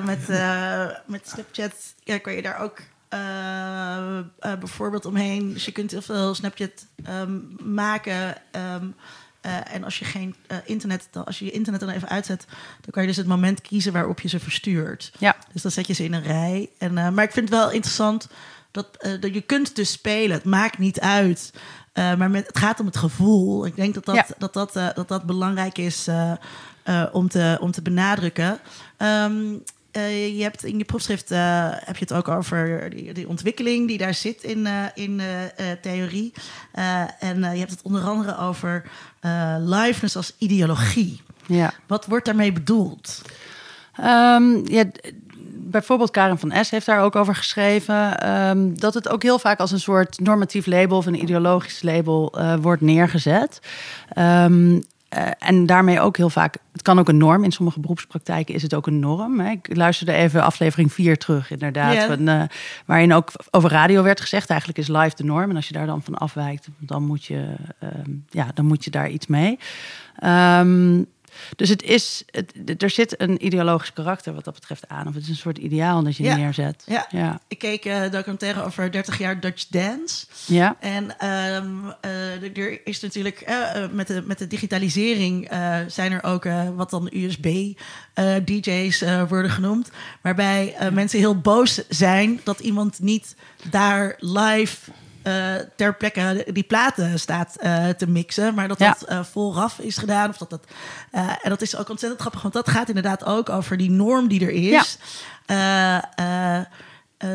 [0.05, 1.73] Met, eh, met Snapchat
[2.05, 2.79] ja, kan je daar ook
[4.59, 5.53] bijvoorbeeld omheen.
[5.53, 7.39] Dus je kunt heel veel Snapchat ehm,
[7.75, 8.37] maken.
[8.51, 8.85] ehm,
[9.41, 12.47] eh, en als je geen eh, internet, dan, als je je internet dan even uitzet,
[12.81, 15.13] dan kan je dus het moment kiezen waarop je ze verstuurt.
[15.19, 15.37] Ja.
[15.53, 16.71] Dus dan zet je ze in een rij.
[16.79, 18.29] En, eh, maar ik vind het wel interessant
[18.71, 20.37] dat, eh, dat je kunt dus spelen.
[20.37, 21.53] Het maakt niet uit.
[21.93, 23.67] Eh, maar met, het gaat om het gevoel.
[23.67, 24.27] Ik denk dat dat, Ja.
[24.39, 26.07] dat, dat, eh, dat, dat belangrijk is
[26.85, 28.59] eh, om, te, om te benadrukken.
[28.97, 29.35] Ehm,
[29.91, 33.99] eh, je hebt in je proefschrift heb je het ook over die, die ontwikkeling die
[33.99, 35.21] daar zit in, eh, in
[35.83, 36.33] theorie.
[37.19, 38.91] En je hebt het onder andere over
[39.59, 41.21] liveness als ideologie.
[41.47, 41.73] Ja.
[41.87, 43.23] Wat wordt daarmee bedoeld?
[43.97, 44.85] Ehm, ja,
[45.71, 48.21] bijvoorbeeld Karen van S heeft daar ook over geschreven.
[48.21, 52.33] ehm, dat het ook heel vaak als een soort normatief label of een ideologisch label
[52.33, 53.61] eh, wordt neergezet.
[54.09, 54.81] Ehm,
[55.11, 57.45] eh, en daarmee ook heel vaak, het kan ook een norm.
[57.45, 59.41] In sommige beroepspraktijken is het ook een norm.
[59.41, 59.51] Hè.
[59.51, 62.05] Ik luisterde even aflevering 4 terug, inderdaad.
[62.05, 62.43] Van, eh,
[62.87, 65.51] waarin ook over radio werd gezegd, eigenlijk is live de norm.
[65.51, 68.91] En als je daar dan van afwijkt, dan moet je, ehm, ja, dan moet je
[68.91, 69.59] daar iets mee.
[71.57, 75.07] Dus het is, het, er zit een ideologisch karakter wat dat betreft aan.
[75.09, 76.37] Of het is een soort ideaal dat je Ja.
[76.37, 76.83] neerzet.
[76.87, 77.07] Ja.
[77.11, 77.41] ja.
[77.49, 80.27] Ik keek eh documentaire over 30 jaar Dutch Dance.
[80.47, 80.77] Ja.
[80.81, 81.69] En ehm,
[82.01, 83.57] eh, er is natuurlijk eh,
[83.93, 85.49] met, de, met de digitalisering
[85.87, 86.45] zijn er ook
[86.77, 89.91] wat dan USB-DJ's worden genoemd.
[90.21, 93.35] Waarbij mensen heel boos zijn dat iemand niet
[93.71, 94.77] daar live
[95.23, 98.55] eh, ter plekke die platen staat eh, te mixen.
[98.55, 98.89] Maar dat Ja.
[98.99, 100.29] dat eh, vooraf is gedaan.
[100.29, 100.65] Of dat dat,
[101.11, 104.29] eh, en dat is ook ontzettend grappig, want dat gaat inderdaad ook over die norm
[104.29, 104.99] die er is.
[105.47, 106.65] Eh, eh, eh,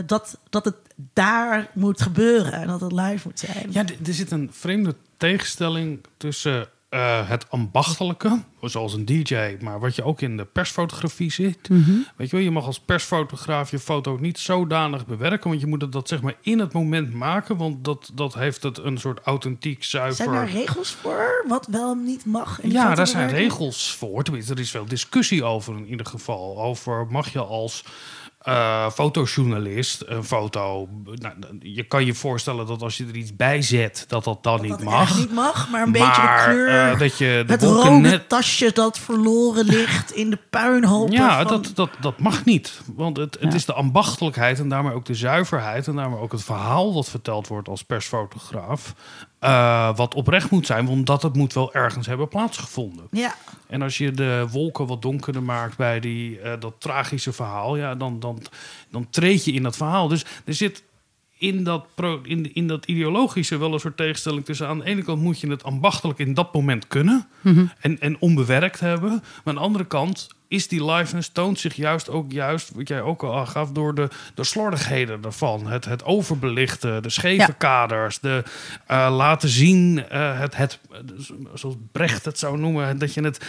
[0.06, 0.76] dat, dat het
[1.14, 3.68] daar moet gebeuren en dat het live moet zijn.
[3.70, 9.96] Ja, er zit een vreemde tegenstelling tussen eh, het ambachtelijke, zoals een DJ, maar wat
[9.96, 11.68] je ook in de persfotografie ziet.
[12.16, 15.82] Weet je wel, je mag als persfotograaf je foto niet zodanig bewerken, want je moet
[15.82, 19.20] het dat zeg maar in het moment maken, want dat, dat heeft het een soort
[19.24, 20.16] authentiek zuiver.
[20.16, 22.62] Zijn daar regels voor wat wel en niet mag?
[22.62, 24.24] in Ja, daar zijn regels voor.
[24.24, 26.62] Tenminste, er is veel discussie over in ieder geval.
[26.62, 27.84] Over mag je als
[28.46, 30.88] eh, fotojournalist een foto...
[31.04, 34.54] Nou, je kan je voorstellen dat als je er iets bij zet, dat dat dan
[34.58, 35.18] Dat niet het mag.
[35.18, 36.92] niet mag, maar een beetje de kleur.
[36.92, 41.12] eh, dat je de het rode net- tasje dat verloren ligt in de puinhoop.
[41.12, 42.82] Ja, van- dat, dat, dat mag niet.
[42.96, 43.56] Want het, het Ja.
[43.58, 45.88] is de ambachtelijkheid en daarmee ook de zuiverheid...
[45.88, 48.94] en daarmee ook het verhaal wat verteld wordt als persfotograaf...
[49.46, 53.08] eh, wat oprecht moet zijn, omdat het moet wel ergens hebben plaatsgevonden.
[53.12, 53.36] Ja,
[53.68, 57.96] En als je de wolken wat donkerder maakt bij die, eh, dat tragische verhaal, ja,
[57.96, 58.42] dan, dan,
[58.90, 60.08] dan treed je in dat verhaal.
[60.08, 60.84] Dus er zit
[61.38, 64.68] in dat, pro, in, in dat ideologische wel een soort tegenstelling tussen.
[64.68, 67.28] Aan de ene kant moet je het ambachtelijk in dat moment kunnen
[67.80, 69.10] en, en onbewerkt hebben.
[69.10, 73.02] Maar aan de andere kant is die liveness toont zich juist ook juist, wat jij
[73.02, 75.68] ook al aangaf, door de, de slordigheden ervan.
[75.68, 77.56] Het, het overbelichten, de scheve Ja.
[77.58, 78.44] kaders, de
[78.88, 80.80] eh, laten zien, eh, het, het,
[81.54, 83.46] zoals Brecht het zou noemen, dat je het,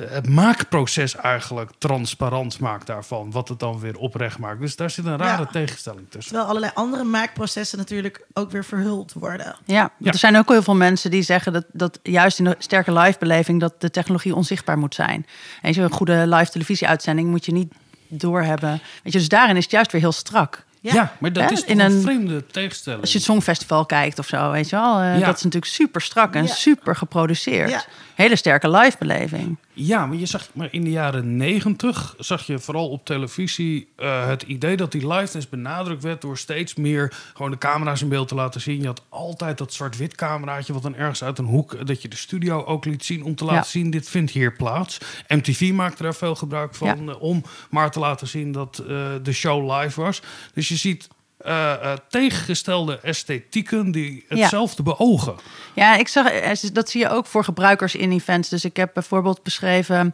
[0.00, 4.60] het maakproces eigenlijk transparant maakt daarvan, wat het dan weer oprecht maakt.
[4.60, 5.46] Dus daar zit een rare Ja.
[5.52, 6.22] tegenstelling tussen.
[6.32, 9.56] terwijl allerlei andere maakprocessen natuurlijk ook weer verhuld worden.
[9.64, 10.10] Ja, Ja.
[10.12, 13.60] er zijn ook heel veel mensen die zeggen dat, dat juist in de sterke live-beleving
[13.60, 15.26] dat de technologie onzichtbaar moet zijn.
[15.62, 17.72] En je een goede live televisieuitzending moet je niet
[18.08, 18.80] doorhebben.
[19.02, 20.64] Weet je, dus daarin is het juist weer heel strak.
[20.80, 21.50] Ja, maar dat Hè?
[21.50, 23.00] is toch In een, een- vreemde tegenstelling.
[23.00, 24.98] Als je het Songfestival kijkt of zo, weet je wel.
[25.00, 25.26] eh, Ja.
[25.26, 26.54] Dat is natuurlijk super strak en Ja.
[26.54, 27.70] super geproduceerd.
[27.70, 27.84] Ja.
[28.14, 29.56] Hele sterke live-beleving.
[29.74, 34.26] Ja, maar je zag maar in de jaren negentig zag je vooral op televisie eh,
[34.26, 38.28] het idee dat die liveness benadrukt werd door steeds meer gewoon de camera's in beeld
[38.28, 38.80] te laten zien.
[38.80, 42.16] Je had altijd dat zwart-wit cameraatje wat dan ergens uit een hoek dat je de
[42.16, 43.64] studio ook liet zien om te laten Ja.
[43.66, 44.98] zien dit vindt hier plaats.
[45.28, 48.86] MTV maakte daar veel gebruik van eh, om maar te laten zien dat eh,
[49.22, 50.22] de show live was.
[50.54, 51.08] Dus je ziet
[51.44, 54.36] eh, eh, tegengestelde esthetieken die Ja.
[54.36, 55.34] hetzelfde beogen.
[55.74, 58.48] Ja, ik zag, eh, dat zie je ook voor gebruikers in events.
[58.48, 60.12] Dus ik heb bijvoorbeeld beschreven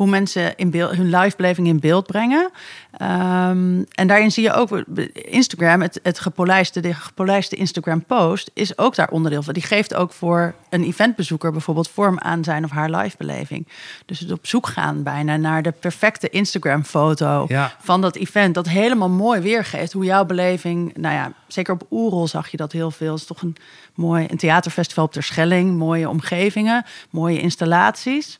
[0.00, 2.50] hoe mensen in beeld, hun livebeleving in beeld brengen.
[2.96, 4.82] Ehm, en daarin zie je ook
[5.12, 9.54] Instagram, het, het gepolijste, de gepolijste Instagram post is ook daar onderdeel van.
[9.54, 13.68] Die geeft ook voor een eventbezoeker bijvoorbeeld vorm aan zijn of haar livebeleving.
[14.06, 17.72] Dus het op zoek gaan bijna naar de perfecte Instagram foto Ja.
[17.80, 18.54] van dat event.
[18.54, 20.96] Dat helemaal mooi weergeeft hoe jouw beleving.
[20.96, 23.10] Nou ja, zeker op Oerol zag je dat heel veel.
[23.12, 23.56] Het is toch een
[23.94, 25.76] mooi een theaterfestival op Terschelling.
[25.76, 28.38] Mooie omgevingen, mooie installaties.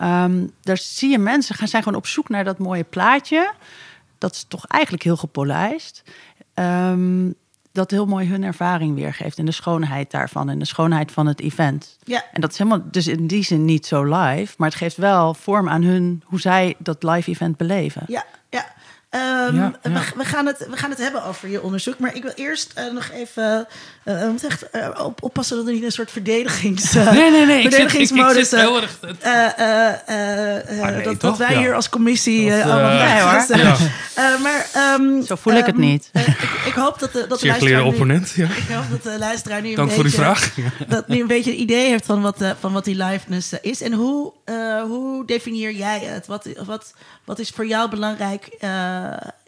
[0.00, 3.52] Ehm, daar zie je mensen gaan zijn gewoon op zoek naar dat mooie plaatje.
[4.18, 6.02] Dat is toch eigenlijk heel gepolijst.
[6.54, 7.30] Ehm,
[7.72, 9.38] dat heel mooi hun ervaring weergeeft.
[9.38, 10.48] En de schoonheid daarvan.
[10.48, 11.98] En de schoonheid van het event.
[12.04, 12.24] Ja.
[12.32, 14.54] En dat is helemaal, dus in die zin niet zo live.
[14.56, 18.02] Maar het geeft wel vorm aan hun, hoe zij dat live event beleven.
[18.06, 18.24] Ja,
[19.10, 19.22] Ehm,
[19.56, 19.90] Ja, ja.
[19.92, 21.98] We, we, gaan het, we gaan het hebben over je onderzoek.
[21.98, 23.66] Maar ik wil eerst eh, nog even
[24.04, 27.30] eh, we moeten echt eh, op, oppassen dat er niet een soort verdedigings, eh, Nee,
[27.30, 27.62] nee, nee.
[27.62, 28.48] Ik zit, ik, ik verdedigingsmodus...
[28.48, 28.98] zit eh, heel erg...
[29.20, 31.58] eh, eh, eh, eh, nee, dat, dat wij Ja.
[31.58, 33.76] hier als commissie Dat, eh, eh, allemaal bij hoor.
[34.14, 36.08] Eh, maar, ehm, Zo voel ik het ehm, niet.
[36.12, 38.30] eh, ik, ik hoop dat de, dat de luisteraar nu- opponent.
[38.30, 38.44] Ja.
[38.44, 40.54] Ik hoop dat de luisteraar nu een Dank voor uw beetje, vraag.
[40.88, 43.58] dat nu een beetje een idee heeft van wat, eh, van wat die liveness eh,
[43.70, 43.80] is.
[43.82, 46.26] En hoe, eh, hoe definieer jij het?
[46.26, 46.94] Wat, wat,
[47.24, 48.99] wat is voor jou belangrijk eh,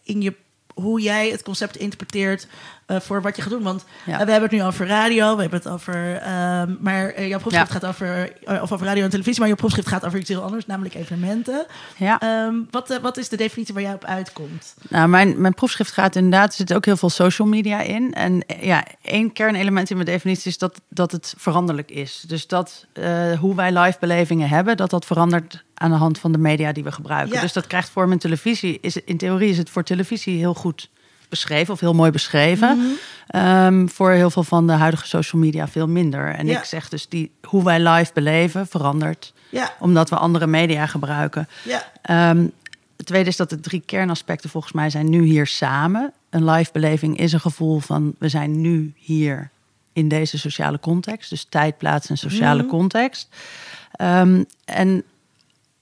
[0.03, 0.35] in je
[0.75, 2.47] hoe jij het concept interpreteert
[2.95, 3.63] eh, voor wat je gaat doen.
[3.63, 4.13] Want Ja.
[4.21, 6.17] eh, we hebben het nu over radio, we hebben het over...
[6.17, 7.79] ehm, maar eh, jouw proefschrift Ja.
[7.79, 9.39] gaat over, of over radio en televisie...
[9.39, 11.67] maar jouw proefschrift gaat over iets heel anders, namelijk evenementen.
[11.97, 12.21] Ja.
[12.21, 14.75] Ehm, wat, wat is de definitie waar jij op uitkomt?
[14.89, 18.13] Nou, mijn, mijn proefschrift gaat inderdaad, er zit ook heel veel social media in.
[18.15, 22.25] En ja, één kernelement in mijn definitie is dat, dat het veranderlijk is.
[22.27, 22.87] Dus dat
[23.39, 26.85] hoe wij live belevingen hebben, dat dat verandert aan de hand van de media die
[26.85, 27.35] we gebruiken.
[27.35, 27.41] Ja.
[27.41, 28.79] Dus dat krijgt vorm in televisie.
[28.81, 30.91] Is, in theorie is het voor televisie heel goed
[31.33, 32.77] beschreven of heel mooi beschreven.
[32.79, 32.87] Mhm.
[33.27, 36.35] Ehm, voor heel veel van de huidige social media veel minder.
[36.35, 36.59] En Ja.
[36.59, 39.33] ik zeg dus, die, hoe wij live beleven verandert.
[39.49, 41.49] Ja, Omdat we andere media gebruiken.
[41.65, 42.47] ja, Ehm,
[42.97, 46.13] het tweede is dat de drie kernaspecten volgens mij zijn nu hier samen.
[46.31, 49.51] Een live beleving is een gevoel van we zijn nu hier
[49.93, 51.31] in deze sociale context.
[51.31, 53.29] Dus tijd, plaats en sociale context.
[53.93, 55.03] Ehm, en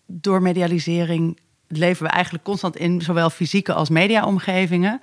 [0.07, 5.01] door medialisering leven we eigenlijk constant in zowel fysieke als mediaomgevingen.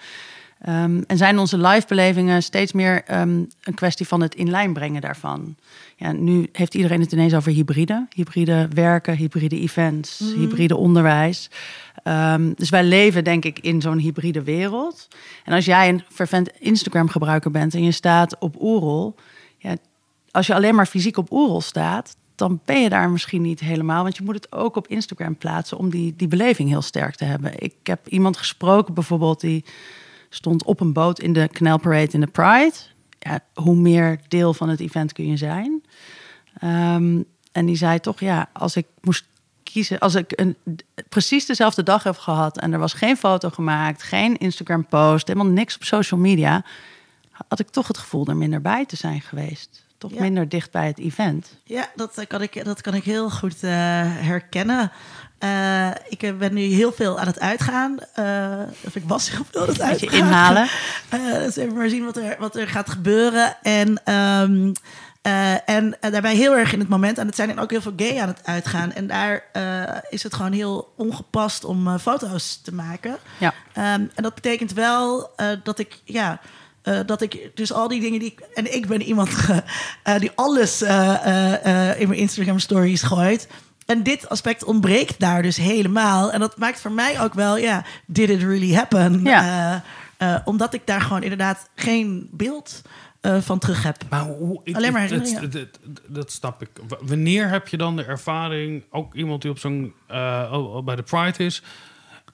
[0.61, 4.73] Ehm, en zijn onze live belevingen steeds meer ehm, een kwestie van het in lijn
[4.73, 5.55] brengen daarvan.
[5.95, 8.07] Ja, nu heeft iedereen het ineens over hybride.
[8.15, 11.49] Hybride werken, hybride events, hybride onderwijs.
[12.03, 15.07] Ehm, dus wij leven denk ik in zo'n hybride wereld.
[15.43, 19.15] En als jij een fervent Instagram gebruiker bent en je staat op Oerol...
[19.57, 19.75] Ja,
[20.31, 24.03] als je alleen maar fysiek op Oerol staat, dan ben je daar misschien niet helemaal.
[24.03, 27.25] Want je moet het ook op Instagram plaatsen om die, die beleving heel sterk te
[27.25, 27.51] hebben.
[27.55, 29.65] Ik heb iemand gesproken bijvoorbeeld die
[30.37, 32.73] stond op een boot in de Canal Parade in de Pride.
[33.19, 35.83] Ja, hoe meer deel van het event kun je zijn?
[36.59, 37.21] Ehm,
[37.51, 39.25] en die zei toch, ja, als ik moest
[39.63, 40.55] kiezen, als ik een,
[41.09, 45.51] precies dezelfde dag heb gehad en er was geen foto gemaakt, geen Instagram post, helemaal
[45.51, 46.63] niks op social media,
[47.47, 49.85] had ik toch het gevoel er minder bij te zijn geweest.
[49.97, 50.21] Toch Ja.
[50.21, 51.59] minder dicht bij het event.
[51.63, 53.71] ja dat, eh, kan ik, dat kan ik heel goed eh,
[54.05, 54.91] herkennen.
[55.39, 57.97] Eh, ik ben nu heel veel aan het uitgaan.
[58.13, 60.19] eh, of ik was heel veel aan het Beetje uitgaan.
[60.19, 60.67] inhalen.
[61.09, 63.57] Eh, dus even maar zien wat er, wat er gaat gebeuren.
[63.61, 67.17] En, eh, en daarbij heel erg in het moment.
[67.17, 68.91] En het zijn er ook heel veel gay aan het uitgaan.
[68.93, 69.43] En daar
[70.09, 73.17] is het gewoon heel ongepast om foto's te maken.
[73.37, 73.53] Ja.
[73.73, 75.29] Ehm, en dat betekent wel
[75.63, 76.39] dat ik, ja,
[77.05, 78.39] dat ik dus al die dingen die ik.
[78.53, 79.29] En ik ben iemand
[80.19, 83.47] die alles in mijn Instagram stories gooit.
[83.87, 86.31] En dit aspect ontbreekt daar dus helemaal.
[86.31, 89.21] En dat maakt voor mij ook wel, ja, did it really happen?
[89.23, 89.83] Ja.
[90.17, 92.81] Eh, eh, omdat ik daar gewoon inderdaad geen beeld
[93.21, 93.97] eh, van terug heb.
[94.09, 95.51] Maar hoe, ik- Alleen maar dat, herinneringen.
[95.51, 96.69] dat, dat, dat snap ik.
[96.87, 100.83] W- Wanneer heb je dan de ervaring, ook iemand die op zo'n eh, oh, oh,
[100.85, 101.61] bij de Pride is,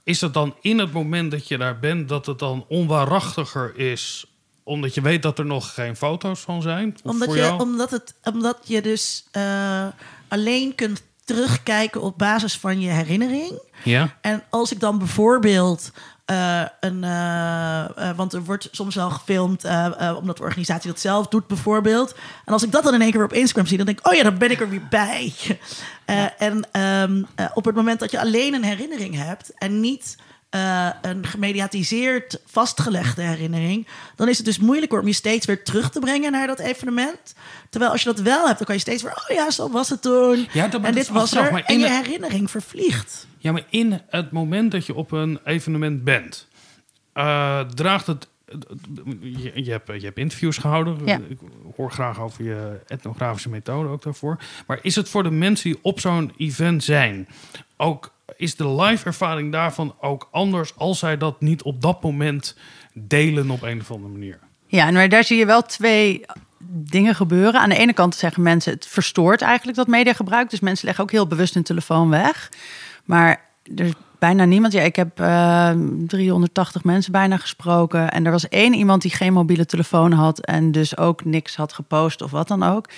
[0.04, 4.26] is het dan in het moment dat je daar bent dat het dan onwaarachtiger is,
[4.64, 6.94] omdat je weet dat er nog geen foto's van zijn?
[7.04, 7.62] Of Omdat voor je, jou?
[7.62, 9.86] omdat, het, omdat je dus eh,
[10.28, 11.02] alleen kunt
[11.34, 13.62] terugkijken op basis van je herinnering.
[13.84, 14.18] Ja.
[14.22, 15.92] En als ik dan bijvoorbeeld
[16.26, 17.04] eh, een.
[17.04, 19.64] eh, eh, want er wordt soms wel gefilmd,
[20.18, 22.16] omdat de organisatie dat zelf doet, bijvoorbeeld.
[22.46, 24.14] En als ik dat dan in één keer op Instagram zie, dan denk ik: oh
[24.14, 25.34] ja, dan ben ik er weer bij.
[26.38, 30.18] En ehm, eh, op het moment dat je alleen een herinnering hebt en niet.
[30.54, 35.90] Eh, een gemediatiseerd vastgelegde herinnering, dan is het dus moeilijker om je steeds weer terug
[35.90, 37.34] te brengen naar dat evenement.
[37.70, 39.90] Terwijl als je dat wel hebt, dan kan je steeds weer, oh ja, zo was
[39.90, 40.48] het toen.
[40.52, 41.52] Ja, dat- en dit was er.
[41.52, 43.28] maar En in je het- herinnering vervliegt.
[43.38, 46.48] Ja, maar in het moment dat je op een evenement bent,
[47.14, 48.28] eh, draagt het.
[49.22, 50.98] Je, je, hebt, je hebt interviews gehouden.
[51.06, 51.20] Ja.
[51.28, 51.38] Ik
[51.76, 54.38] hoor graag over je etnografische methode ook daarvoor.
[54.68, 57.28] Maar is het voor de mensen die op zo'n event zijn,
[57.78, 62.58] ook is de live ervaring daarvan ook anders als zij dat niet op dat moment
[62.94, 64.40] delen op een of andere manier?
[64.68, 66.26] Ja, maar daar zie je wel twee
[66.68, 67.62] dingen gebeuren.
[67.62, 70.50] Aan de ene kant zeggen mensen, het verstoort eigenlijk dat mediagebruik.
[70.50, 72.50] Dus mensen leggen ook heel bewust hun telefoon weg.
[73.04, 73.42] Maar
[73.76, 74.74] er is bijna niemand.
[74.74, 75.72] Ja, ik heb eh,
[76.08, 78.12] 380 mensen bijna gesproken.
[78.12, 80.40] En er was één iemand die geen mobiele telefoon had.
[80.40, 82.90] En dus ook niks had gepost of wat dan ook.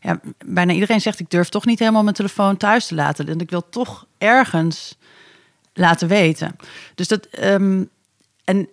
[0.00, 3.28] Ja, bijna iedereen zegt, ik durf toch niet helemaal mijn telefoon thuis te laten.
[3.28, 4.98] En ik wil toch ergens
[5.72, 6.56] laten weten.
[6.94, 7.26] Dus dat...
[7.26, 7.84] ehm,
[8.44, 8.68] en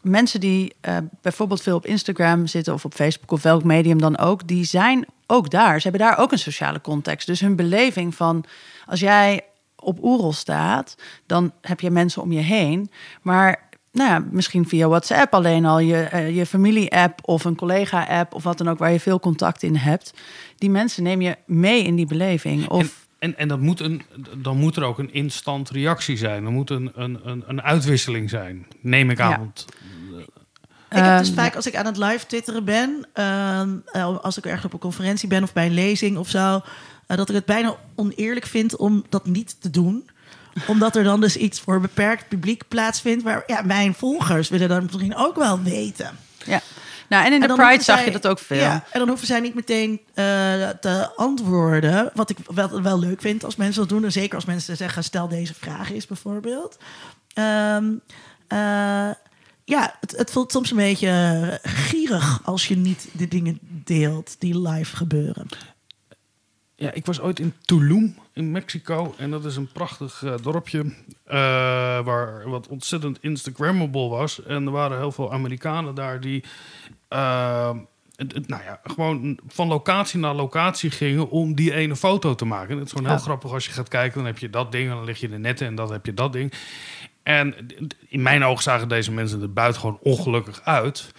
[0.00, 4.18] mensen die eh, bijvoorbeeld veel op Instagram zitten of op Facebook of welk medium dan
[4.18, 5.80] ook, die zijn ook daar.
[5.80, 7.26] Ze hebben daar ook een sociale context.
[7.26, 8.44] Dus hun beleving van
[8.86, 9.40] als jij
[9.76, 10.94] op Oerol staat,
[11.26, 12.90] dan heb je mensen om je heen.
[13.22, 18.34] Maar nou ja, misschien via WhatsApp alleen al je, eh, je familie-app of een collega-app
[18.34, 20.12] of wat dan ook, waar je veel contact in hebt.
[20.56, 22.68] Die mensen neem je mee in die beleving.
[22.68, 24.02] Of, En, en, en dat moet een,
[24.36, 26.44] dan moet er ook een instant reactie zijn.
[26.44, 29.30] Er moet een, een, een, een uitwisseling zijn, neem ik aan.
[29.30, 29.38] Ja.
[29.38, 29.64] Want
[30.90, 34.38] Ik heb dus Ehm, vaak als ik aan het live twitteren ben, ehm, eh, als
[34.38, 36.60] ik ergens op een conferentie ben of bij een lezing of zo,
[37.06, 40.10] eh, dat ik het bijna oneerlijk vind om dat niet te doen.
[40.66, 43.22] Omdat er dan dus iets voor beperkt publiek plaatsvindt.
[43.22, 46.10] Waar ja, mijn volgers willen dan misschien ook wel weten.
[46.44, 46.60] Ja.
[47.08, 48.58] Nou, en in de Pride zag zij- je dat ook veel.
[48.58, 50.24] Ja, en dan hoeven zij niet meteen eh,
[50.80, 52.10] te antwoorden.
[52.14, 54.04] Wat ik wel, wel leuk vind als mensen dat doen.
[54.04, 56.76] En zeker als mensen zeggen, stel deze vraag eens bijvoorbeeld.
[57.34, 57.84] Ehm,
[58.48, 58.58] eh,
[59.64, 64.60] ja, het, het voelt soms een beetje gierig als je niet de dingen deelt die
[64.68, 65.46] live gebeuren.
[66.80, 69.14] Ja, ik was ooit in Tulum in Mexico.
[69.16, 70.80] En dat is een prachtig eh, dorpje.
[71.24, 71.36] eh,
[72.04, 74.42] waar wat ontzettend Instagrammable was.
[74.44, 76.44] En er waren heel veel Amerikanen daar die.
[77.08, 77.70] eh,
[78.16, 82.44] het- het- nou ja, gewoon van locatie naar locatie gingen om die ene foto te
[82.44, 82.76] maken.
[82.76, 83.22] Het is gewoon heel Ja.
[83.22, 84.16] grappig als je gaat kijken.
[84.18, 86.14] Dan heb je dat ding en dan lig je er netten en dan heb je
[86.14, 86.52] dat ding.
[87.22, 87.54] En
[88.08, 91.12] in mijn ogen zagen deze mensen er buitengewoon ongelukkig uit.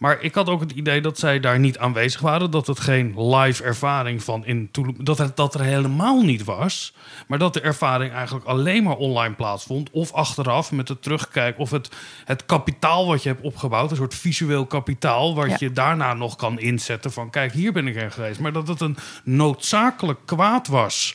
[0.00, 2.50] Maar ik had ook het idee dat zij daar niet aanwezig waren.
[2.50, 4.94] Dat het geen live ervaring van in Tulum...
[5.04, 6.94] Dat het dat er helemaal niet was.
[7.26, 9.90] Maar dat de ervaring eigenlijk alleen maar online plaatsvond.
[9.90, 11.60] Of achteraf met het terugkijken.
[11.60, 11.88] Of het,
[12.24, 13.90] het kapitaal wat je hebt opgebouwd.
[13.90, 15.34] Een soort visueel kapitaal.
[15.34, 15.56] Wat Ja.
[15.58, 17.12] je daarna nog kan inzetten.
[17.12, 18.40] Van kijk, hier ben ik er geweest.
[18.40, 21.14] Maar dat het een noodzakelijk kwaad was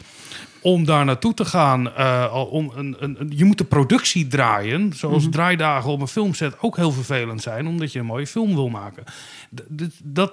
[0.65, 1.95] om daar naartoe te gaan.
[2.31, 4.93] al om een, een, je moet de productie draaien.
[4.93, 5.31] Zoals Mhm.
[5.31, 7.67] draaidagen op een filmset ook heel vervelend zijn.
[7.67, 9.03] Omdat je een mooie film wil maken.
[9.75, 10.31] D- dat,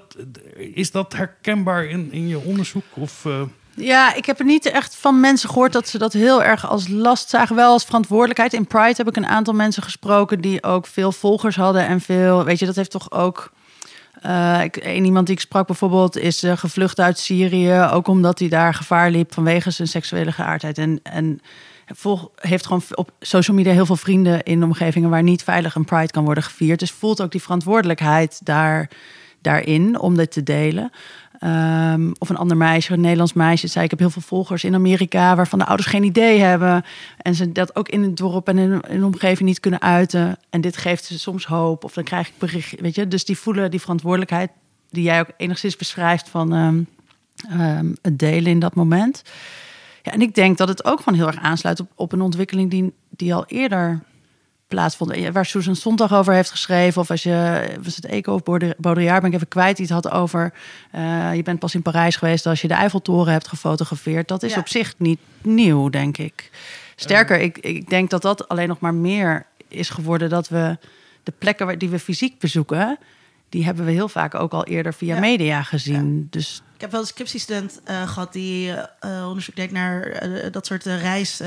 [0.74, 2.84] is dat herkenbaar in, in je onderzoek?
[2.94, 3.40] Of, eh,
[3.74, 6.88] Ja, ik heb er niet echt van mensen gehoord dat ze dat heel erg als
[6.88, 7.56] last zagen.
[7.56, 8.52] Wel als verantwoordelijkheid.
[8.52, 12.44] In Pride heb ik een aantal mensen gesproken die ook veel volgers hadden en veel.
[12.44, 13.52] Weet je, dat heeft toch ook.
[14.22, 17.88] Eh, een iemand die ik sprak bijvoorbeeld is eh, gevlucht uit Syrië.
[17.92, 20.78] Ook omdat hij daar gevaar liep vanwege zijn seksuele geaardheid.
[20.78, 21.40] En, en
[22.36, 26.10] heeft gewoon op social media heel veel vrienden in omgevingen waar niet veilig een Pride
[26.10, 26.78] kan worden gevierd.
[26.78, 28.90] Dus voelt ook die verantwoordelijkheid daar,
[29.40, 30.90] daarin om dit te delen.
[31.42, 34.74] Ehm, of een ander meisje, een Nederlands meisje, zei: Ik heb heel veel volgers in
[34.74, 36.84] Amerika waarvan de ouders geen idee hebben.
[37.18, 40.38] En ze dat ook in het dorp en in, de omgeving niet kunnen uiten.
[40.50, 41.84] En dit geeft ze soms hoop.
[41.84, 42.80] Of dan krijg ik bericht.
[42.80, 44.50] Weet je, dus die voelen die verantwoordelijkheid
[44.90, 46.82] die jij ook enigszins beschrijft van ehm,
[47.60, 49.22] ehm, het delen in dat moment.
[50.02, 52.70] Ja, en ik denk dat het ook gewoon heel erg aansluit op, op een ontwikkeling
[52.70, 54.02] die, die al eerder
[54.74, 55.14] plaatsvond.
[55.16, 57.00] Ja, Waar Susan Sontag over heeft geschreven.
[57.00, 59.76] Of als je, was het Eco of Baudri- Baudrillard, ben ik even kwijt.
[59.76, 60.52] Die het had over,
[60.90, 64.28] eh, je bent pas in Parijs geweest als je de Eiffeltoren hebt gefotografeerd.
[64.28, 64.58] Dat is Ja.
[64.60, 66.50] op zich niet nieuw, denk ik.
[66.96, 70.28] Sterker, ik, ik denk dat dat alleen nog maar meer is geworden.
[70.30, 70.78] Dat we
[71.22, 72.98] de plekken waar, die we fysiek bezoeken...
[73.48, 75.20] die hebben we heel vaak ook al eerder via Ja.
[75.20, 76.26] media gezien.
[76.30, 80.66] Dus Ik heb wel een scriptiestudent eh, gehad die eh, eh, onderzoek deed naar dat
[80.66, 81.40] soort reis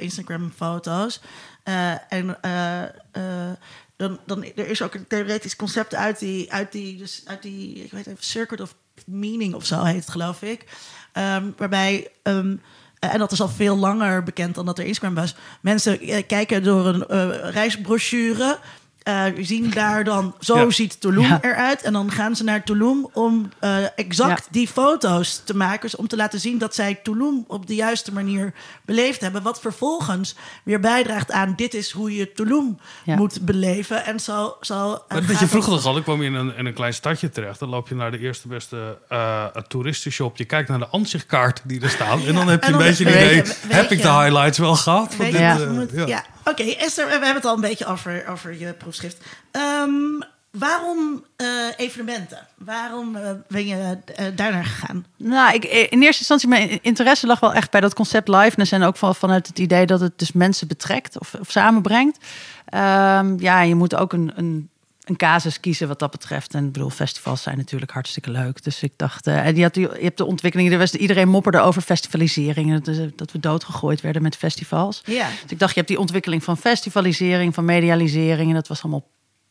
[0.00, 1.20] Instagram-foto's.
[1.22, 1.28] Eh,
[1.64, 3.52] en eh, eh,
[3.96, 7.84] dan, dan er is ook een theoretisch concept uit die, uit die, dus uit die
[7.84, 8.74] ik weet even, Circuit of
[9.06, 10.64] Meaning of zo heet het, geloof ik.
[11.12, 12.56] Ehm, waarbij, ehm,
[12.98, 15.34] eh, en dat is al veel langer bekend dan dat er Instagram was.
[15.60, 18.58] Mensen eh, kijken door een eh, reisbrochure.
[19.04, 20.70] Eh, zien daar dan, zo Ja.
[20.70, 21.38] ziet Tulum Ja.
[21.42, 21.82] eruit.
[21.82, 24.48] En dan gaan ze naar Tulum om eh, exact Ja.
[24.50, 25.80] die foto's te maken.
[25.80, 28.52] Dus om te laten zien dat zij Tulum op de juiste manier
[28.84, 29.42] beleefd hebben.
[29.42, 33.16] Wat vervolgens weer bijdraagt aan dit is hoe je Tulum Ja.
[33.16, 34.04] moet beleven.
[34.04, 34.56] En zo...
[34.60, 36.66] zo eh, Maar dat je het- vroeger toch al, ik kwam je in een, in
[36.66, 37.58] een klein stadje terecht.
[37.58, 40.36] Dan loop je naar de eerste beste eh toeristenshop.
[40.36, 42.20] Je kijkt naar de ansichtkaarten die er staan.
[42.26, 43.36] En dan heb je en een beetje een weet idee.
[43.36, 45.14] je- weet heb ik de highlights wel gehad?
[45.14, 46.24] Van Weet dit, je, Ja.
[46.44, 49.24] Oké, Esther, we hebben het al een beetje over, over je proefschrift.
[49.50, 52.38] Ehm, waarom eh, evenementen?
[52.56, 55.06] Waarom eh, ben je eh, daarnaar gegaan?
[55.16, 58.72] Nou, ik, in eerste instantie, mijn interesse lag wel echt bij dat concept liveness.
[58.72, 62.18] En ook van, vanuit het idee dat het dus mensen betrekt of, of samenbrengt.
[62.64, 64.68] Ehm, ja, je moet ook een, een,
[65.04, 66.54] een casus kiezen wat dat betreft.
[66.54, 68.62] En ik bedoel, festivals zijn natuurlijk hartstikke leuk.
[68.62, 71.60] Dus ik dacht, eh, en je, had, je hebt de ontwikkeling, er was, iedereen mopperde
[71.60, 72.72] over festivalisering.
[72.72, 75.02] en Dat, dat we doodgegooid werden met festivals.
[75.04, 75.28] Ja.
[75.42, 78.48] Dus ik dacht, je hebt die ontwikkeling van festivalisering, van medialisering.
[78.48, 79.06] En dat was allemaal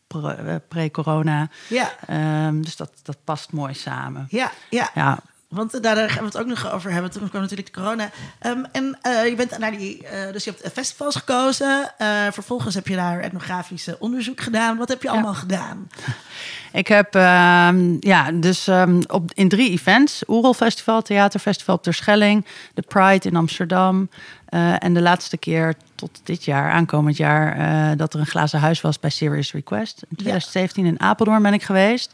[0.08, 1.50] eh, pre-corona.
[1.70, 4.28] Ja, Ehm, dus dat, dat past mooi samen.
[4.30, 4.90] ja, ja.
[4.96, 5.20] Ja,
[5.54, 7.12] Want daar gaan we het ook nog over hebben.
[7.12, 8.10] Toen kwam natuurlijk de corona.
[8.40, 11.92] Ehm, en eh, je bent naar die, eh, dus je hebt festivals gekozen.
[11.98, 14.78] Eh, vervolgens heb je daar etnografisch onderzoek gedaan.
[14.78, 15.14] Wat heb je Ja.
[15.14, 15.88] allemaal gedaan?
[16.72, 22.46] Ik heb ehm, ja, dus ehm, op, in drie events: Oerol Festival, Theaterfestival op Terschelling,
[22.74, 24.10] de Pride in Amsterdam.
[24.80, 29.00] en de laatste keer tot dit jaar, aankomend jaar, dat er een glazen huis was
[29.00, 30.04] bij Serious Request.
[30.10, 32.14] In 2017 in Apeldoorn ben ik geweest.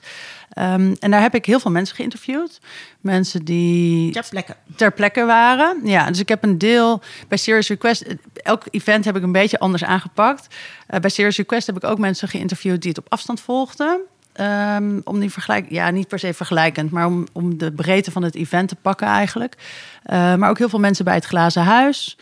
[0.49, 2.59] Ehm, en daar heb ik heel veel mensen geïnterviewd.
[2.99, 4.55] Mensen die Ter plekke.
[4.75, 5.79] ter plekke waren.
[5.83, 8.05] Ja, dus ik heb een deel bij Serious Request.
[8.33, 10.55] Elk event heb ik een beetje anders aangepakt.
[10.88, 13.99] Eh, bij Serious Request heb ik ook mensen geïnterviewd die het op afstand volgden.
[14.33, 18.23] Ehm, om die vergelijk, ja, niet per se vergelijkend, maar om, om de breedte van
[18.23, 19.55] het event te pakken eigenlijk.
[20.03, 22.17] Eh, maar ook heel veel mensen bij het Glazen Huis.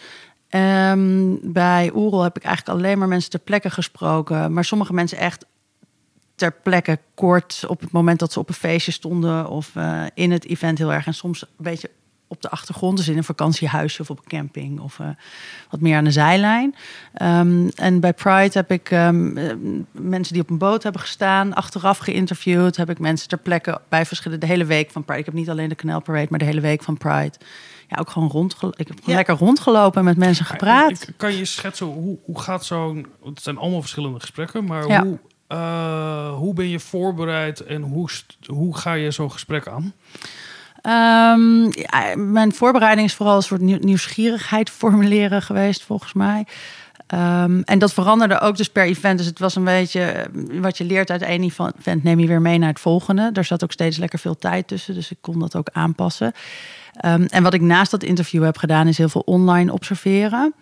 [0.49, 4.53] Ehm, bij Oerol heb ik eigenlijk alleen maar mensen ter plekke gesproken.
[4.53, 5.45] Maar sommige mensen echt
[6.37, 10.31] ter plekke kort op het moment dat ze op een feestje stonden of eh, in
[10.31, 11.05] het event heel erg.
[11.05, 11.89] En soms een beetje
[12.27, 15.07] op de achtergrond, dus in een vakantiehuisje of op een camping of uh,
[15.69, 16.75] wat meer aan de zijlijn.
[17.21, 19.33] Um, en bij Pride heb ik um,
[19.91, 22.75] mensen die op een boot hebben gestaan, achteraf geïnterviewd.
[22.75, 25.19] Heb ik mensen ter plekke bij verschillende de hele week van Pride.
[25.19, 27.33] Ik heb niet alleen de Canal Parade, maar de hele week van Pride.
[27.87, 28.55] Ja, ook gewoon rond.
[28.75, 29.13] Ik heb ja.
[29.15, 31.09] lekker rondgelopen met mensen gepraat.
[31.17, 33.07] Kan je schetsen hoe, hoe gaat zo'n?
[33.23, 35.03] Het zijn allemaal verschillende gesprekken, maar ja.
[35.03, 35.19] hoe,
[35.51, 38.09] uh, hoe ben je voorbereid en hoe,
[38.45, 39.93] hoe ga je zo'n gesprek aan?
[40.81, 46.45] Ja, mijn voorbereiding is vooral een soort nieuwsgierigheid formuleren geweest, volgens mij.
[47.13, 49.17] Um, en dat veranderde ook dus per event.
[49.17, 52.41] Dus het was een beetje eh, wat je leert uit één event, neem je weer
[52.41, 53.31] mee naar het volgende.
[53.31, 56.33] Daar zat ook steeds lekker veel tijd tussen, dus ik kon dat ook aanpassen.
[57.05, 60.53] Um, en wat ik naast dat interview heb gedaan, is heel veel online observeren.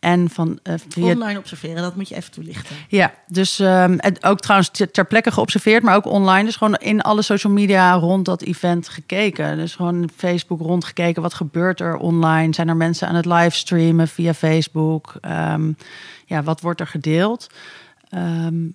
[0.00, 1.04] En van, uh, via...
[1.04, 2.76] Online observeren, dat moet je even toelichten.
[2.88, 6.44] Ja, dus um, ook trouwens ter plekke geobserveerd, maar ook online.
[6.44, 9.56] Dus gewoon in alle social media rond dat event gekeken.
[9.56, 12.54] Dus gewoon Facebook rondgekeken, wat gebeurt er online?
[12.54, 15.14] Zijn er mensen aan het livestreamen via Facebook?
[15.22, 15.76] Um,
[16.26, 17.46] ja, wat wordt er gedeeld?
[18.14, 18.74] Um,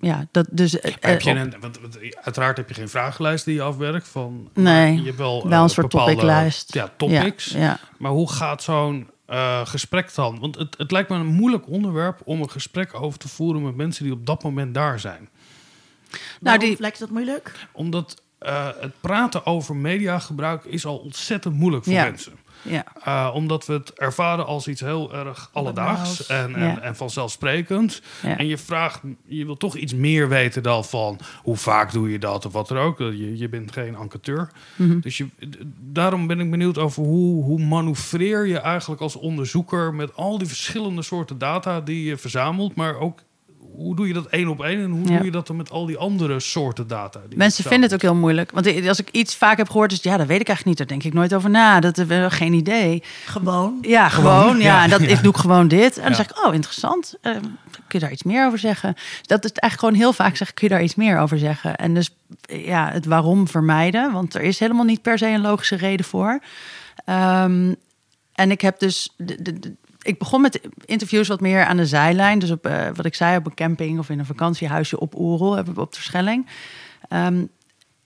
[0.00, 0.76] ja, dat dus.
[1.00, 4.48] heb je een, want, want, uiteraard heb je geen vragenlijst die je afwerkt van.
[4.54, 6.74] Nee, je hebt wel, wel een uh, soort bepaalde, topiclijst.
[6.74, 7.44] Ja, topics.
[7.44, 7.78] Ja, ja.
[7.98, 10.38] Maar hoe gaat zo'n uh, gesprek dan?
[10.38, 13.76] Want het, het lijkt me een moeilijk onderwerp om een gesprek over te voeren met
[13.76, 15.28] mensen die op dat moment daar zijn.
[16.40, 17.68] Nou, die lijkt dat moeilijk?
[17.72, 22.04] Omdat uh, het praten over mediagebruik is al ontzettend moeilijk voor ja.
[22.04, 22.38] mensen.
[22.62, 22.84] Ja.
[23.06, 26.80] Uh, omdat we het ervaren als iets heel erg alledaags en, en, ja.
[26.80, 28.02] en vanzelfsprekend.
[28.22, 28.38] Ja.
[28.38, 32.18] En je vraagt, je wil toch iets meer weten dan van hoe vaak doe je
[32.18, 32.98] dat of wat er ook.
[32.98, 34.50] Je, je bent geen enquêteur.
[34.76, 35.00] Mm -hmm.
[35.00, 35.28] Dus je,
[35.80, 40.48] daarom ben ik benieuwd over hoe, hoe manoeuvreer je eigenlijk als onderzoeker met al die
[40.48, 43.20] verschillende soorten data die je verzamelt, maar ook
[43.76, 45.16] hoe doe je dat één op één en hoe ja.
[45.16, 47.20] doe je dat dan met al die andere soorten data?
[47.34, 48.50] Mensen vinden het ook heel moeilijk.
[48.50, 50.78] Want als ik iets vaak heb gehoord, is ja, dat weet ik eigenlijk niet.
[50.78, 51.80] Daar denk ik nooit over na.
[51.80, 53.02] Dat hebben we geen idee.
[53.24, 53.78] Gewoon.
[53.82, 54.40] Ja, gewoon.
[54.40, 54.88] gewoon ja, ja.
[54.88, 55.96] dat, ik doe gewoon dit.
[55.96, 57.14] En dan zeg ik, oh, interessant.
[57.22, 58.94] Uh, kun je daar iets meer over zeggen?
[59.22, 61.76] Dat is eigenlijk gewoon heel vaak zeg, kun je daar iets meer over zeggen?
[61.76, 64.12] En dus ja, het waarom vermijden.
[64.12, 66.40] Want er is helemaal niet per se een logische reden voor.
[67.06, 67.76] Um,
[68.34, 69.74] en ik heb dus de, de, de,
[70.08, 72.38] ik begon met interviews wat meer aan de zijlijn.
[72.38, 75.12] Dus op uh, wat ik zei, op een camping of in een vakantiehuisje op
[75.54, 76.46] hebben we op de Schelling.
[77.08, 77.48] Um,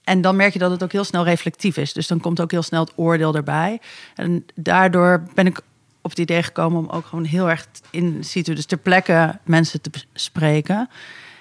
[0.04, 1.92] en dan merk je dat het ook heel snel reflectief is.
[1.92, 3.80] Dus dan komt ook heel snel het oordeel erbij.
[4.14, 5.60] En daardoor ben ik
[6.00, 9.80] op het idee gekomen om ook gewoon heel erg in situ, dus ter plekke mensen
[9.80, 10.76] te spreken.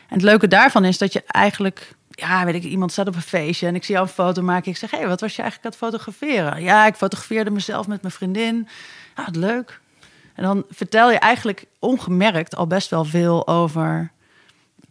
[0.07, 3.22] En het leuke daarvan is dat je eigenlijk ja, weet ik, iemand staat op een
[3.22, 4.72] feestje en ik zie jou een foto maken.
[4.72, 6.64] Ik zeg, hé, hey, wat was je eigenlijk aan het fotograferen?
[6.64, 8.68] Ja, ik fotografeerde mezelf met mijn vriendin.
[9.16, 9.80] Ja, leuk.
[10.36, 14.11] En dan vertel je eigenlijk ongemerkt al best wel veel over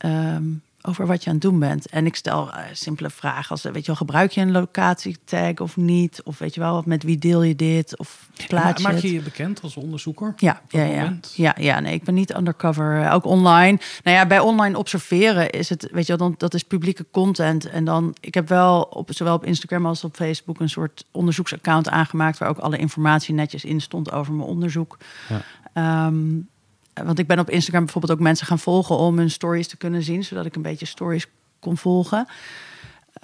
[0.05, 1.87] um, over wat je aan het doen bent.
[1.87, 5.76] En ik stel uh, simpele vragen als, weet je wel, gebruik je een locatietag of
[5.76, 6.20] niet?
[6.24, 7.99] Of weet je wel, met wie deel je dit?
[7.99, 10.33] Of plaats je Maak je je bekend als onderzoeker?
[10.37, 11.81] Ja, ja, ja, ja, ja.
[11.81, 13.01] Nee, ik ben niet undercover.
[13.01, 13.78] Uh, ook online.
[14.05, 17.68] Nou ja, bij online observeren is het, weet je wel, dan, dat is publieke content.
[17.68, 21.89] En dan, ik heb wel op, zowel op Instagram als op Facebook een soort onderzoeksaccount
[21.89, 22.39] aangemaakt...
[22.39, 24.99] waar ook alle informatie netjes in stond over mijn onderzoek.
[25.28, 26.07] Ja.
[26.07, 26.49] Um,
[26.95, 30.03] want ik ben op Instagram bijvoorbeeld ook mensen gaan volgen om hun stories te kunnen
[30.03, 31.26] zien, zodat ik een beetje stories
[31.59, 32.26] kon volgen.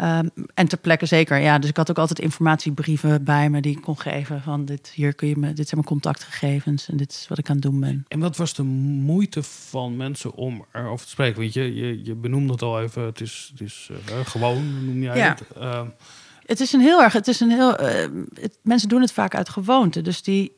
[0.03, 1.59] Um, en ter plekke zeker, ja.
[1.59, 4.43] Dus ik had ook altijd informatiebrieven bij me die ik kon geven.
[4.43, 7.49] Van dit, hier kun je me, dit zijn mijn contactgegevens en dit is wat ik
[7.49, 8.05] aan het doen ben.
[8.09, 11.41] En wat was de moeite van mensen om erover te spreken?
[11.41, 15.03] Want je, je, je benoemde het al even, het is, het is uh, gewoon, noem
[15.03, 15.29] jij ja.
[15.29, 15.43] het.
[15.59, 15.83] Uh,
[16.47, 17.89] het is een heel erg, het is een heel, uh,
[18.41, 20.03] het, mensen doen het vaak uit gewoonte.
[20.03, 20.56] Dus die,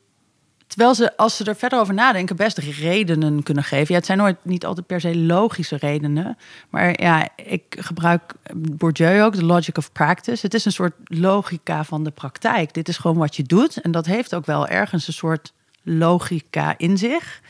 [0.69, 3.87] Terwijl ze, als ze er verder over nadenken, best redenen kunnen geven.
[3.87, 6.37] Ja, het zijn nooit niet altijd per se logische redenen.
[6.69, 10.45] Maar ja, ik gebruik Bourdieu ook, de logic of practice.
[10.45, 12.73] Het is een soort logica van de praktijk.
[12.73, 13.81] Dit is gewoon wat je doet.
[13.81, 15.53] En dat heeft ook wel ergens een soort
[15.83, 17.41] logica in zich.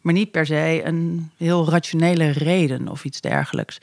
[0.00, 3.78] Maar niet per se een heel rationele reden of iets dergelijks.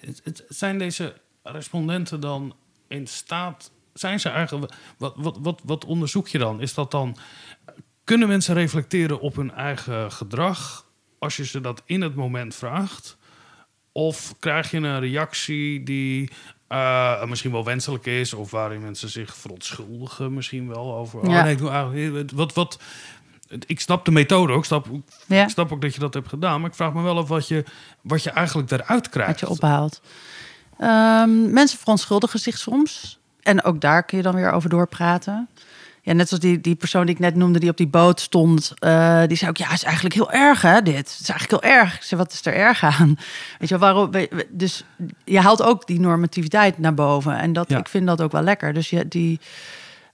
[0.00, 2.54] Het, zijn deze respondenten dan
[2.88, 4.72] in staat zijn ze eigenlijk.
[4.98, 6.60] Wat, wat, wat, wat onderzoek je dan?
[6.60, 7.16] Is dat dan.
[8.04, 10.86] Kunnen mensen reflecteren op hun eigen gedrag
[11.18, 13.16] als je ze dat in het moment vraagt?
[13.92, 16.30] Of krijg je een reactie die
[16.68, 21.28] uh, misschien wel wenselijk is, of waarin mensen zich verontschuldigen, misschien wel over.
[21.28, 21.38] Ja.
[21.38, 22.78] Oh, nee, ik doe eigenlijk, wat, wat,
[23.66, 24.86] ik snap de methode ook, snap,
[25.26, 25.42] ja.
[25.42, 27.48] ik snap ook dat je dat hebt gedaan, maar ik vraag me wel af wat
[27.48, 27.64] je,
[28.02, 29.40] wat je eigenlijk eruit krijgt.
[29.40, 30.00] Wat je ophaalt.
[30.78, 33.18] Um, mensen verontschuldigen zich soms.
[33.44, 35.48] En ook daar kun je dan weer over doorpraten.
[36.02, 38.72] ja, net zoals die, die persoon die ik net noemde, die op die boot stond,
[38.78, 40.96] eh, die zei ook, ja, is eigenlijk heel erg, hè, dit.
[40.96, 41.94] Het is eigenlijk heel erg.
[41.94, 43.16] Ik zei, wat is er erg aan?
[43.58, 44.10] Weet je waarom?
[44.48, 44.84] Dus
[45.24, 47.38] je haalt ook die normativiteit naar boven.
[47.38, 47.78] En dat, Ja.
[47.78, 48.72] ik vind dat ook wel lekker.
[48.72, 49.40] Dus je, die...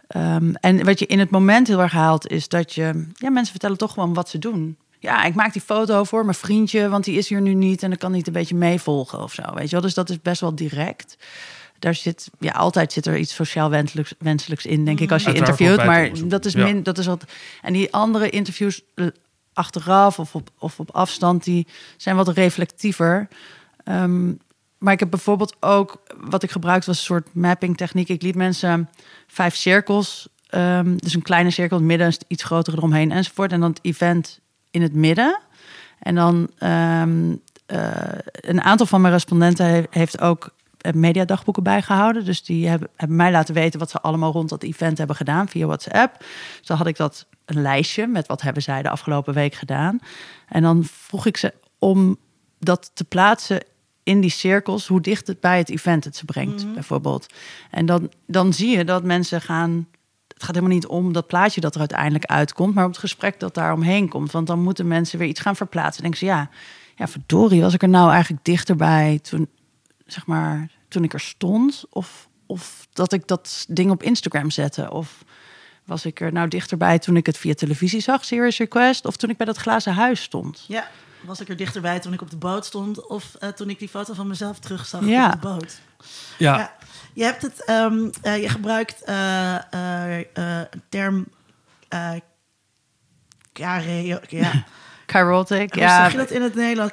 [0.06, 3.06] ehm, en wat je in het moment heel erg haalt, is dat je...
[3.14, 4.76] Ja, mensen vertellen toch gewoon wat ze doen.
[4.98, 7.82] Ja, ik maak die foto voor mijn vriendje, want die is hier nu niet...
[7.82, 9.80] en dan kan niet een beetje meevolgen of zo, weet je wel.
[9.80, 11.16] Dus dat is best wel direct.
[11.80, 15.28] Daar zit, ja, altijd zit er iets sociaal wenselijks, wenselijks in, denk ik, als je
[15.28, 15.86] Uiteraard interviewt.
[15.86, 16.64] Maar dat is Ja.
[16.64, 17.24] min, dat is wat.
[17.62, 19.06] En die andere interviews eh,
[19.52, 21.66] achteraf of op, of op afstand, die
[21.96, 23.28] zijn wat reflectiever.
[23.84, 24.32] Ehm,
[24.78, 28.08] maar ik heb bijvoorbeeld ook, wat ik gebruikte was een soort mapping techniek.
[28.08, 28.88] Ik liet mensen
[29.26, 33.52] vijf cirkels, ehm, dus een kleine cirkel in het midden, iets groter eromheen enzovoort.
[33.52, 35.40] En dan het event in het midden.
[35.98, 37.34] En dan ehm,
[37.66, 37.92] eh,
[38.32, 40.50] een aantal van mijn respondenten he- heeft ook
[40.94, 42.24] mediadagboeken bijgehouden.
[42.24, 45.48] Dus die hebben, hebben mij laten weten wat ze allemaal rond dat event hebben gedaan
[45.48, 46.18] via WhatsApp.
[46.58, 49.98] Dus dan had ik dat een lijstje met wat hebben zij de afgelopen week gedaan.
[50.48, 52.16] En dan vroeg ik ze om
[52.58, 53.62] dat te plaatsen
[54.02, 57.26] in die cirkels, hoe dicht het bij het event het ze brengt, bijvoorbeeld.
[57.70, 59.88] En dan, dan zie je dat mensen gaan.
[60.28, 63.40] Het gaat helemaal niet om dat plaatje dat er uiteindelijk uitkomt, maar om het gesprek
[63.40, 64.30] dat daar omheen komt.
[64.30, 66.02] Want dan moeten mensen weer iets gaan verplaatsen.
[66.02, 66.50] Denken ze, ja,
[66.94, 69.48] ja, verdorie, was ik er nou eigenlijk dichterbij toen,
[70.12, 71.84] zeg maar, toen ik er stond?
[71.90, 74.90] Of, of dat ik dat ding op Instagram zette?
[74.90, 75.24] Of
[75.84, 79.06] was ik er nou dichterbij toen ik het via televisie zag, Serious Request?
[79.06, 80.64] Of toen ik bij dat glazen huis stond?
[80.68, 80.88] Ja,
[81.24, 83.06] was ik er dichterbij toen ik op de boot stond...
[83.08, 85.26] of eh, toen ik die foto van mezelf terugzag Ja.
[85.26, 85.80] op de boot.
[86.38, 86.74] Ja, Ja.
[87.14, 91.26] Je hebt het, ehm, eh, je gebruikt eh, eh, eh, een term...
[91.88, 92.12] eh
[93.52, 94.64] Kare, ja.
[95.10, 96.02] Kairotic, Hoe ja.
[96.02, 96.92] zeg je dat in het Nederlands?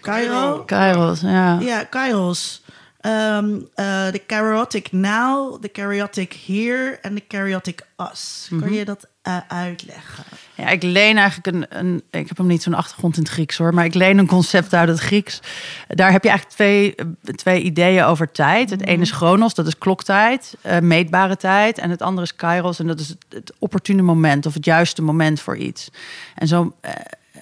[0.00, 0.62] Cairo?
[0.64, 1.58] Kairos, ja.
[1.60, 2.62] Ja, Kairos.
[3.00, 8.48] Ehm, eh, De chaotic now, de chaotic here en de chaotic us.
[8.60, 10.24] Kan je dat eh, uitleggen?
[10.54, 12.02] Ja, ik leen eigenlijk een, een.
[12.10, 14.74] Ik heb hem niet zo'n achtergrond in het Grieks hoor, maar ik leen een concept
[14.74, 15.40] uit het Grieks.
[15.88, 18.70] Daar heb je eigenlijk twee, eh, twee ideeën over tijd.
[18.70, 21.78] Het ene is chronos, dat is kloktijd, eh, meetbare tijd.
[21.78, 25.02] En het andere is kairos, en dat is het, het opportune moment of het juiste
[25.02, 25.90] moment voor iets.
[26.34, 26.92] En zo, eh,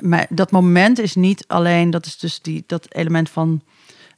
[0.02, 3.62] maar dat moment is niet alleen, dat is dus die, dat element van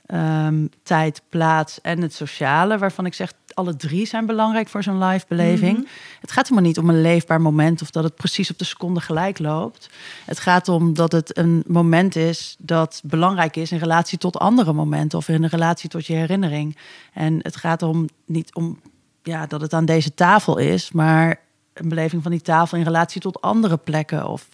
[0.07, 5.05] ehm, tijd, plaats en het sociale, waarvan ik zeg, alle drie zijn belangrijk voor zo'n
[5.05, 5.89] live beleving.
[6.20, 9.01] Het gaat helemaal niet om een leefbaar moment of dat het precies op de seconde
[9.01, 9.91] gelijk loopt.
[10.24, 14.72] Het gaat om dat het een moment is dat belangrijk is in relatie tot andere
[14.72, 16.76] momenten of in relatie tot je herinnering.
[17.12, 18.80] En het gaat om niet om
[19.22, 21.41] ja, dat het aan deze tafel is, maar
[21.72, 24.49] een beleving van die tafel in relatie tot andere plekken of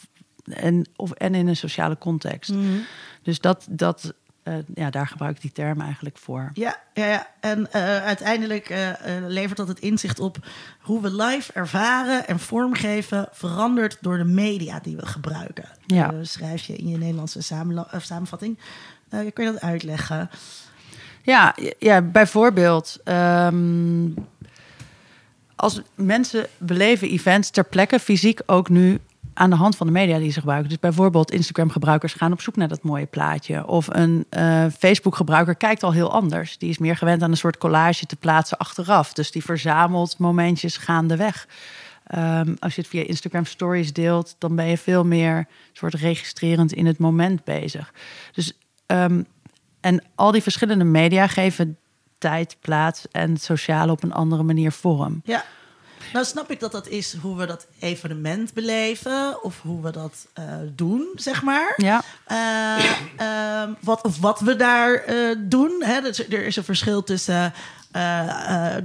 [0.44, 2.52] en, of, en in een sociale context.
[3.22, 6.50] Dus dat, dat eh, ja, daar gebruik ik die term eigenlijk voor.
[6.52, 7.26] Ja, ja, ja.
[7.40, 8.90] en eh, uiteindelijk eh,
[9.26, 10.36] levert dat het inzicht op
[10.80, 15.68] hoe we live ervaren en vormgeven verandert door de media die we gebruiken.
[15.86, 16.12] Ja.
[16.22, 17.42] Schrijf je in je Nederlandse
[17.98, 18.58] samenvatting.
[19.08, 20.30] Kun je dat uitleggen?
[21.22, 22.98] Ja, ja bijvoorbeeld.
[23.04, 24.08] ehm,
[25.56, 29.00] als mensen beleven events ter plekke fysiek ook nu
[29.34, 30.68] aan de hand van de media die ze gebruiken.
[30.68, 33.66] Dus bijvoorbeeld Instagram-gebruikers gaan op zoek naar dat mooie plaatje.
[33.66, 36.58] Of een eh, Facebook-gebruiker kijkt al heel anders.
[36.58, 39.12] Die is meer gewend aan een soort collage te plaatsen achteraf.
[39.12, 41.46] Dus die verzamelt momentjes gaandeweg.
[42.06, 46.72] Ehm, als je het via Instagram Stories deelt, dan ben je veel meer soort registrerend
[46.72, 47.92] in het moment bezig.
[48.32, 48.52] Dus
[48.86, 49.22] ehm,
[49.80, 51.78] en al die verschillende media geven
[52.18, 55.20] tijd, plaats en sociale op een andere manier vorm.
[55.24, 55.44] Ja.
[56.12, 60.26] Nou snap ik dat dat is hoe we dat evenement beleven of hoe we dat
[60.32, 60.44] eh,
[60.74, 61.72] doen, zeg maar.
[61.76, 62.76] Ja, Eh,
[63.16, 65.82] ehm, wat, of wat we daar eh, doen.
[65.84, 66.00] Hè?
[66.00, 67.52] Dus er is een verschil tussen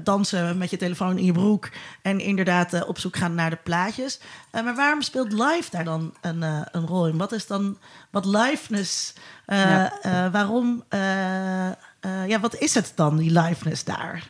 [0.04, 1.70] dansen met je telefoon in je broek
[2.02, 4.20] en inderdaad op zoek gaan naar de plaatjes.
[4.52, 6.42] Maar waarom speelt live daar dan een,
[6.72, 7.18] een rol in?
[7.18, 7.78] Wat is dan
[8.10, 9.14] wat liveness?
[9.48, 10.30] Ja.
[10.32, 10.84] waarom?
[12.28, 14.30] ja, wat is het dan, die liveness daar?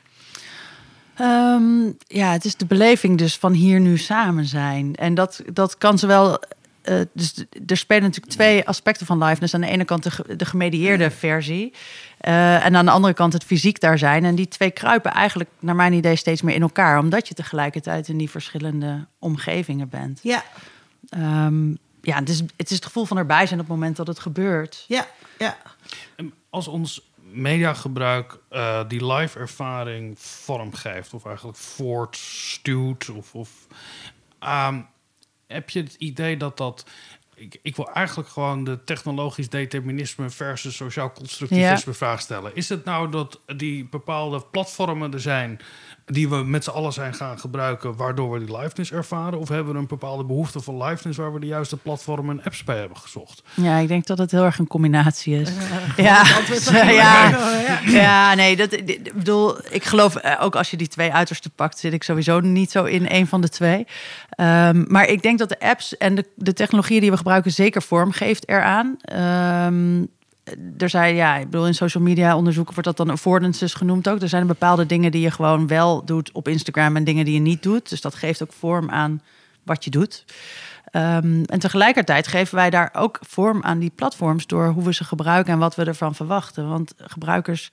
[1.15, 4.95] Ehm, ja, het is de beleving dus van hier nu samen zijn.
[4.95, 6.39] En dat, dat kan zowel.
[6.81, 9.53] eh, dus er spelen natuurlijk twee aspecten van liveness.
[9.53, 11.73] Aan de ene kant de, ge- de gemedieerde versie.
[12.17, 14.25] eh, en aan de andere kant het fysiek daar zijn.
[14.25, 16.99] En die twee kruipen eigenlijk, naar mijn idee, steeds meer in elkaar.
[16.99, 20.19] Omdat je tegelijkertijd in die verschillende omgevingen bent.
[20.23, 20.43] Ja,
[21.09, 21.69] Ehm,
[22.01, 24.19] ja, het is, het is het gevoel van erbij zijn op het moment dat het
[24.19, 24.85] gebeurt.
[24.87, 25.07] ja,
[25.39, 25.57] ja.
[26.15, 27.01] En Als ons
[27.35, 33.49] mediagebruik eh, die live ervaring vormgeeft, of eigenlijk voortstuwt, of, of
[34.39, 34.81] ehm,
[35.47, 36.85] heb je het idee dat dat.
[37.35, 42.55] Ik, ik wil eigenlijk gewoon de technologisch determinisme versus sociaal constructivisme vraag stellen.
[42.55, 45.59] Is het nou dat die bepaalde platformen er zijn
[46.05, 49.39] die we met z'n allen zijn gaan gebruiken, waardoor we die liveness ervaren?
[49.39, 52.63] Of hebben we een bepaalde behoefte voor liveness waar we de juiste platformen en apps
[52.63, 53.43] bij hebben gezocht?
[53.53, 55.49] Ja, ik denk dat het heel erg een combinatie is.
[55.95, 56.23] ja,
[56.87, 57.39] ja,
[57.85, 61.79] ja, nee, dat, ik bedoel, ik geloof eh, ook als je die twee uitersten pakt,
[61.79, 63.87] zit ik sowieso niet zo in een van de twee.
[64.29, 67.81] Ehm, maar ik denk dat de apps en de, de technologieën die we gebruiken zeker
[67.81, 68.95] vorm geeft eraan.
[69.01, 70.03] Ehm,
[70.77, 74.21] er zijn, ja, ik bedoel, in social media onderzoeken wordt dat dan affordances genoemd ook.
[74.21, 77.39] Er zijn bepaalde dingen die je gewoon wel doet op Instagram en dingen die je
[77.39, 77.89] niet doet.
[77.89, 79.21] Dus dat geeft ook vorm aan
[79.63, 80.25] wat je doet.
[80.91, 85.03] Ehm, en tegelijkertijd geven wij daar ook vorm aan die platforms door hoe we ze
[85.03, 86.69] gebruiken en wat we ervan verwachten.
[86.69, 87.71] Want gebruikers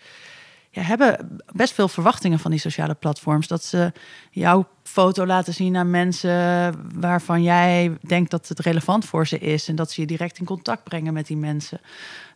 [0.71, 3.47] ja, hebben best veel verwachtingen van die sociale platforms.
[3.47, 3.93] Dat ze
[4.31, 9.69] jouw foto laten zien aan mensen waarvan jij denkt dat het relevant voor ze is.
[9.69, 11.81] En dat ze je direct in contact brengen met die mensen.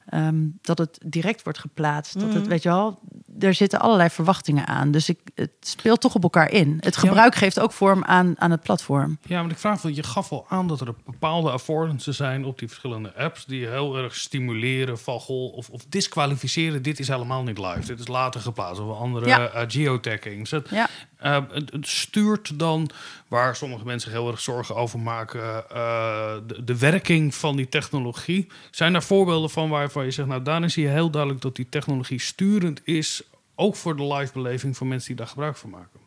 [0.06, 2.14] Ehm, dat het direct wordt geplaatst.
[2.14, 2.48] Dat het, Mhm.
[2.48, 2.98] weet je wel,
[3.38, 4.90] er zitten allerlei verwachtingen aan.
[4.90, 6.76] Dus ik, het speelt toch op elkaar in.
[6.80, 9.18] Het gebruik geeft ook vorm aan, aan het platform.
[9.26, 12.58] Ja, maar ik vraag wel, je gaf al aan dat er bepaalde affordances zijn op
[12.58, 16.82] die verschillende apps die heel erg stimuleren van goh, of, of disqualificeren.
[16.82, 17.86] Dit is helemaal niet live.
[17.86, 19.48] Dit is later geplaatst of andere Ja.
[19.48, 20.50] eh, geotaggings.
[20.50, 20.88] Het, Ja.
[21.16, 22.90] eh, het, het stuurt dan,
[23.28, 28.46] waar sommige mensen heel erg zorgen over maken, eh, de, de werking van die technologie.
[28.70, 31.68] Zijn daar voorbeelden van waarvan je zegt, nou daarin zie je heel duidelijk dat die
[31.68, 33.22] technologie sturend is,
[33.54, 36.00] ook voor de live beleving van mensen die daar gebruik van maken.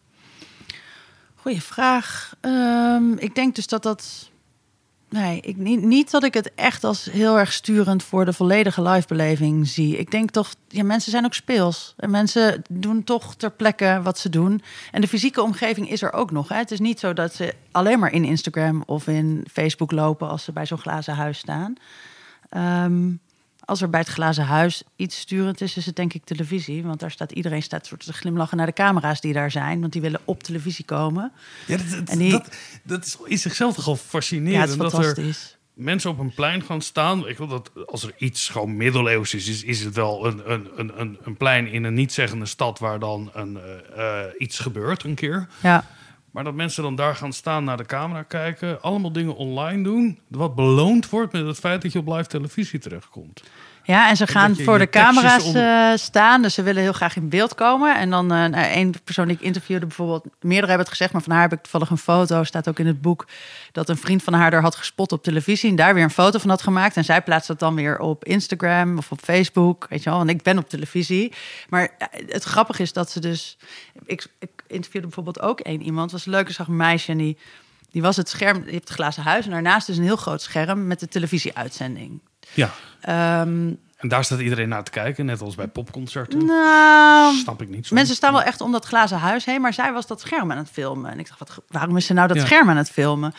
[1.35, 2.35] Goeie vraag.
[2.41, 4.29] Ehm, ik denk dus dat dat.
[5.09, 8.81] Nee, ik, niet, niet dat ik het echt als heel erg sturend voor de volledige
[8.81, 9.97] live-beleving zie.
[9.97, 11.93] Ik denk toch, ja, mensen zijn ook speels.
[11.97, 14.61] En mensen doen toch ter plekke wat ze doen.
[14.91, 16.49] En de fysieke omgeving is er ook nog.
[16.49, 16.55] Hè.
[16.55, 20.43] Het is niet zo dat ze alleen maar in Instagram of in Facebook lopen als
[20.43, 21.75] ze bij zo'n glazen huis staan.
[22.49, 23.11] Ehm,
[23.69, 26.83] als er bij het glazen huis iets sturend is, is het denk ik televisie.
[26.83, 29.79] Want daar staat iedereen staat soort te glimlachen naar de camera's die daar zijn.
[29.81, 31.31] Want die willen op televisie komen.
[31.67, 32.49] Ja, dat, dat, En die- dat,
[32.83, 34.61] dat is in zichzelf toch al Ja, fascinerend.
[34.69, 35.35] het is dat er
[35.73, 37.27] mensen op een plein gaan staan.
[37.27, 40.67] Ik wil dat als er iets gewoon middeleeuws is, is, is het wel een, een,
[40.75, 45.03] een, een, een plein in een niet-zeggende stad waar dan een, eh, eh, iets gebeurt
[45.03, 45.47] een keer.
[45.63, 45.85] Ja.
[46.31, 50.19] Maar dat mensen dan daar gaan staan, naar de camera kijken, allemaal dingen online doen,
[50.27, 53.43] wat beloond wordt met het feit dat je op live televisie terechtkomt.
[53.89, 56.41] Ja, en ze gaan je voor je de camera's onder- eh, staan.
[56.41, 57.97] Dus ze willen heel graag in beeld komen.
[57.97, 61.31] En dan nou, één persoon die ik interviewde, bijvoorbeeld, meerdere hebben het gezegd, maar van
[61.31, 63.27] haar heb ik toevallig een foto, staat ook in het boek,
[63.71, 66.39] dat een vriend van haar er had gespot op televisie en daar weer een foto
[66.39, 66.97] van had gemaakt.
[66.97, 69.85] En zij plaatst dat dan weer op Instagram of op Facebook.
[69.89, 71.33] Weet je wel, want ik ben op televisie.
[71.69, 73.57] Maar eh, het grappige is dat ze dus.
[74.05, 77.37] Ik, ik interviewde bijvoorbeeld ook één iemand, was leuk, ik zag een meisje en die.
[77.91, 80.41] Die was het scherm, je hebt het glazen huis en daarnaast is een heel groot
[80.41, 82.19] scherm met de televisieuitzending.
[82.53, 82.69] Ja.
[83.01, 86.45] Ehm, En daar staat iedereen naar te kijken, net als bij popconcerten.
[86.45, 87.87] nou, Snap ik niet.
[87.87, 87.95] zo.
[87.95, 90.57] mensen staan wel echt om dat glazen huis heen, maar zij was dat scherm aan
[90.57, 91.11] het filmen.
[91.11, 92.45] En ik dacht, wat, waarom is ze nou dat Ja.
[92.45, 93.33] scherm aan het filmen?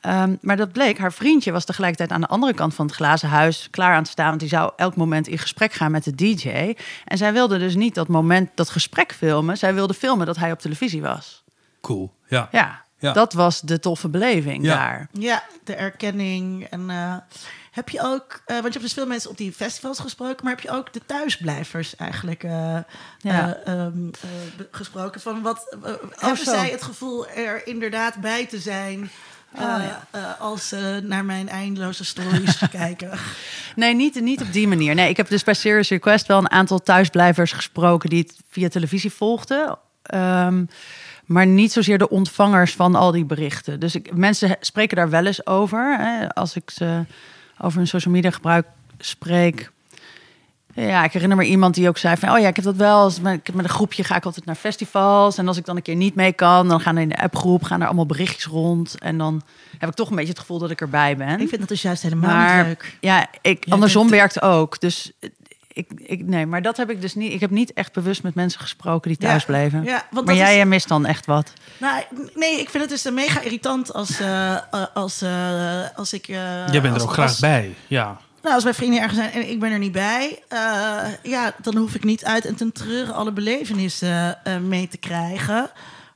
[0.00, 3.28] Ehm, maar dat bleek, haar vriendje was tegelijkertijd aan de andere kant van het glazen
[3.28, 4.28] huis klaar aan te staan.
[4.28, 6.74] Want die zou elk moment in gesprek gaan met de DJ.
[7.04, 9.58] En zij wilde dus niet dat moment, dat gesprek filmen.
[9.58, 11.44] Zij wilde filmen dat hij op televisie was.
[11.80, 12.12] Cool.
[12.26, 12.48] Ja.
[12.52, 13.12] Ja, Ja.
[13.12, 14.74] dat was de toffe beleving Ja.
[14.76, 15.08] daar.
[15.12, 16.64] Ja, de erkenning.
[16.70, 17.14] En eh,
[17.70, 20.54] heb je ook, eh, want je hebt dus veel mensen op die festivals gesproken, maar
[20.54, 22.50] heb je ook de thuisblijvers eigenlijk eh,
[23.18, 23.54] Ja.
[23.64, 25.20] eh, ehm, eh, gesproken?
[25.20, 26.00] Van wat hebben
[26.30, 26.44] Oh, zo.
[26.44, 29.10] zij het gevoel er inderdaad bij te zijn?
[29.52, 29.80] eh, Oh,
[30.10, 33.10] eh, als ze naar mijn eindeloze stories kijken.
[33.76, 34.94] Nee, niet, niet op die manier.
[34.94, 38.68] Nee, ik heb dus bij Serious Request wel een aantal thuisblijvers gesproken die het via
[38.68, 39.78] televisie volgden.
[40.02, 40.64] Ehm,
[41.32, 43.80] maar niet zozeer de ontvangers van al die berichten.
[43.80, 45.96] Dus ik, mensen spreken daar wel eens over.
[45.98, 47.04] Hè, als ik ze
[47.58, 48.66] over hun social media gebruik
[48.98, 49.70] spreek.
[50.74, 52.30] Ja, ik herinner me iemand die ook zei van...
[52.30, 52.98] oh ja, ik heb dat wel.
[52.98, 55.38] Als met, met een groepje ga ik altijd naar festivals.
[55.38, 56.68] En als ik dan een keer niet mee kan...
[56.68, 58.98] dan gaan er in de appgroep gaan er allemaal berichtjes rond.
[58.98, 59.42] En dan
[59.78, 61.40] heb ik toch een beetje het gevoel dat ik erbij ben.
[61.40, 62.96] Ik vind dat dus juist helemaal Maar niet leuk.
[63.00, 64.80] ja, ik, andersom werkt ook.
[64.80, 65.12] Dus
[65.72, 67.32] ik, ik, nee, maar dat heb ik dus niet.
[67.32, 69.84] Ik heb niet echt bewust met mensen gesproken die thuis Ja, bleven.
[69.84, 71.52] ja, want maar jij is- mist dan echt wat.
[71.78, 72.02] Nou,
[72.34, 74.60] nee, ik vind het dus mega irritant als, eh, eh,
[74.94, 76.28] als, eh, als ik...
[76.28, 76.36] eh,
[76.72, 77.74] Jij bent als- er ook graag als- bij.
[77.86, 78.16] Ja.
[78.42, 80.58] Nou, als mijn vrienden ergens zijn en ik ben er niet bij, eh,
[81.22, 85.70] ja, dan hoef ik niet uit en ten treuren alle belevenissen eh, mee te krijgen.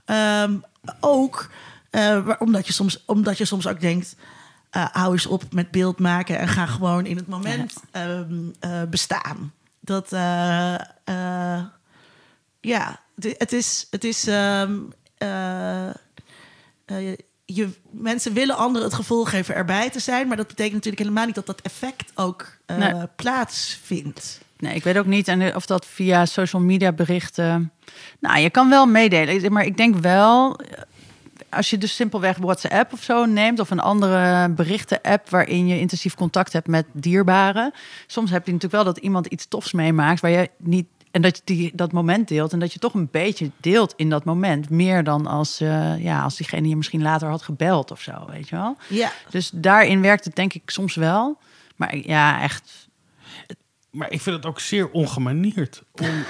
[0.04, 0.52] Ehm,
[1.00, 1.50] ook
[1.90, 4.16] eh, omdat, je soms, omdat je soms ook denkt,
[4.76, 8.82] eh, hou eens op met beeld maken en ga gewoon in het moment ehm, eh,
[8.90, 9.52] bestaan.
[9.80, 10.74] Dat, eh,
[12.60, 14.74] ja, het- het is, het is ehm,
[15.18, 15.94] eh, eh,
[17.44, 21.26] je, mensen willen anderen het gevoel geven erbij te zijn, maar dat betekent natuurlijk helemaal
[21.26, 22.92] niet dat dat effect ook Nee.
[23.16, 24.40] plaatsvindt.
[24.58, 27.72] Nee, ik weet ook niet en of dat via social media berichten.
[28.18, 29.52] Nou, je kan wel meedelen.
[29.52, 30.60] Maar ik denk wel,
[31.50, 36.14] als je dus simpelweg WhatsApp of zo neemt, of een andere berichten-app waarin je intensief
[36.14, 37.72] contact hebt met dierbaren.
[38.06, 40.86] Soms heb je natuurlijk wel dat iemand iets tofs meemaakt waar je niet.
[41.10, 44.10] En dat je die, dat moment deelt en dat je toch een beetje deelt in
[44.10, 44.70] dat moment.
[44.70, 48.48] Meer dan als, eh, ja, als diegene je misschien later had gebeld of zo, weet
[48.48, 48.76] je wel.
[48.88, 49.12] Ja.
[49.30, 51.38] Dus daarin werkt het denk ik soms wel.
[51.76, 52.88] Maar ja, echt.
[53.90, 56.24] Maar ik vind het ook zeer ongemanierd om,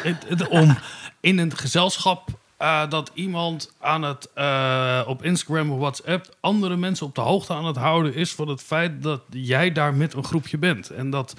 [0.49, 0.77] om
[1.21, 7.07] in een gezelschap eh, dat iemand aan het eh, op Instagram of WhatsApp andere mensen
[7.07, 10.25] op de hoogte aan het houden is van het feit dat jij daar met een
[10.25, 10.91] groepje bent.
[10.91, 11.35] En dat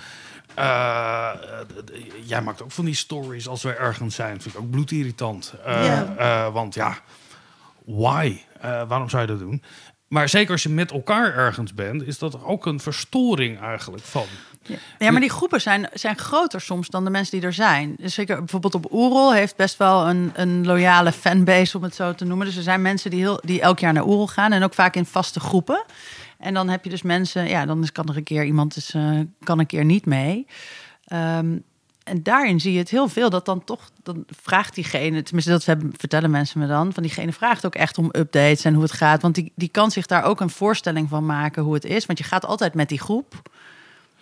[0.53, 1.29] eh,
[2.23, 4.41] jij maakt ook van die stories als we ergens zijn.
[4.41, 5.53] Vind ik ook bloedirritant.
[6.53, 6.97] Want ja,
[7.85, 8.37] why?
[8.61, 9.63] Waarom zou je dat doen?
[10.07, 14.25] Maar zeker als je met elkaar ergens bent, is dat ook een verstoring eigenlijk van.
[14.97, 17.95] Ja, maar die groepen zijn, zijn groter soms dan de mensen die er zijn.
[17.97, 22.15] Dus zeker bijvoorbeeld op Oerol heeft best wel een, een loyale fanbase, om het zo
[22.15, 22.45] te noemen.
[22.45, 24.95] Dus er zijn mensen die, heel, die elk jaar naar Oerol gaan en ook vaak
[24.95, 25.85] in vaste groepen.
[26.37, 28.93] En dan heb je dus mensen, ja, dan is, kan er een keer iemand is,
[28.93, 30.47] eh, kan een keer niet mee.
[31.05, 31.57] Ehm,
[32.03, 35.65] en daarin zie je het heel veel dat dan toch, dan vraagt diegene, tenminste dat
[35.65, 38.91] hebben, vertellen mensen me dan, van diegene vraagt ook echt om updates en hoe het
[38.91, 39.21] gaat.
[39.21, 42.05] Want die, die kan zich daar ook een voorstelling van maken hoe het is.
[42.05, 43.41] Want je gaat altijd met die groep.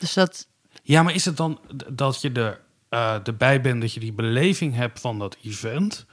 [0.06, 0.48] Dus dat,
[0.84, 4.76] Ja, maar is het dan dat je er, eh erbij bent, dat je die beleving
[4.76, 6.06] hebt van dat event?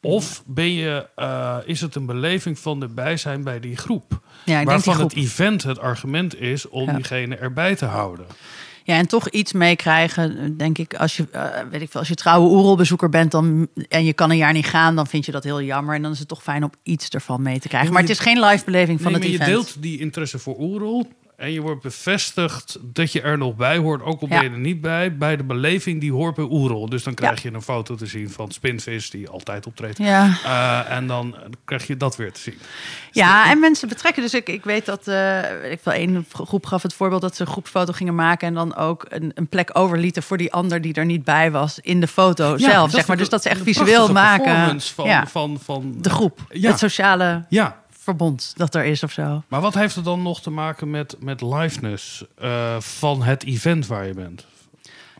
[0.00, 4.20] Of ben je, eh, is het een beleving van erbij zijn bij die groep?
[4.44, 6.94] Ja, ik denk Waarvan het event het argument is om Ja.
[6.94, 8.26] diegene erbij te houden.
[8.84, 10.94] Ja, en toch iets meekrijgen, denk ik.
[10.94, 14.30] Als je, eh, weet ik veel, als je trouwe Oerolbezoeker bent dan, en je kan
[14.30, 15.94] een jaar niet gaan, dan vind je dat heel jammer.
[15.94, 17.92] En dan is het toch fijn om iets ervan mee te krijgen.
[17.92, 19.66] Maar het is geen live beleving van Nee, het maar je event.
[19.72, 21.08] deelt die interesse voor Oerol.
[21.44, 24.58] En je wordt bevestigd dat je er nog bij hoort, ook al ben je er
[24.58, 26.88] niet bij, bij de beleving die hoort bij Oerol.
[26.88, 29.98] Dus dan krijg je een foto te zien van Spinvis, die altijd optreedt.
[29.98, 30.38] Ja.
[30.44, 32.58] Eh, en dan krijg je dat weer te zien.
[33.10, 34.22] Ja, en mensen betrekken.
[34.22, 37.42] Dus ik, ik weet dat weet ik wel, één groep gaf het voorbeeld dat ze
[37.42, 40.94] een groepsfoto gingen maken en dan ook een, een plek overlieten voor die ander die
[40.94, 42.90] er niet bij was in de foto zelf.
[42.90, 43.16] Zeg maar.
[43.16, 44.80] Dus dat ze echt visueel maken.
[44.80, 46.70] Van, ja, van, van, de groep, Ja.
[46.70, 49.42] het sociale Ja, verbond dat er is of zo.
[49.48, 53.86] maar wat heeft het dan nog te maken met, met liveness eh, van het event
[53.86, 54.46] waar je bent?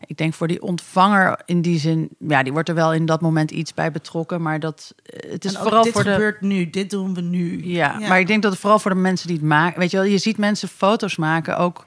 [0.06, 3.20] Ik denk voor die ontvanger in die zin, ja, die wordt er wel in dat
[3.20, 6.10] moment iets bij betrokken, maar dat eh, het is vooral dit voor de.
[6.10, 7.66] gebeurt nu, dit doen we nu.
[7.66, 9.80] Ja, maar ik denk dat het vooral voor de mensen die het maken.
[9.80, 11.84] Weet je wel, je ziet mensen foto's maken ook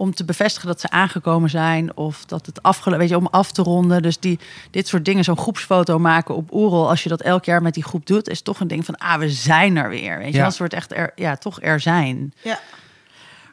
[0.00, 3.52] om te bevestigen dat ze aangekomen zijn of dat het afgelopen, weet je, om af
[3.52, 4.02] te ronden.
[4.02, 4.38] Dus die
[4.70, 7.84] dit soort dingen, zo'n groepsfoto maken op Oerol, als je dat elk jaar met die
[7.84, 10.18] groep doet, is toch een ding van, ah, we zijn er weer.
[10.18, 10.44] Weet je, Ja.
[10.44, 12.32] een soort echt, er, ja, toch er zijn.
[12.42, 12.58] Ja.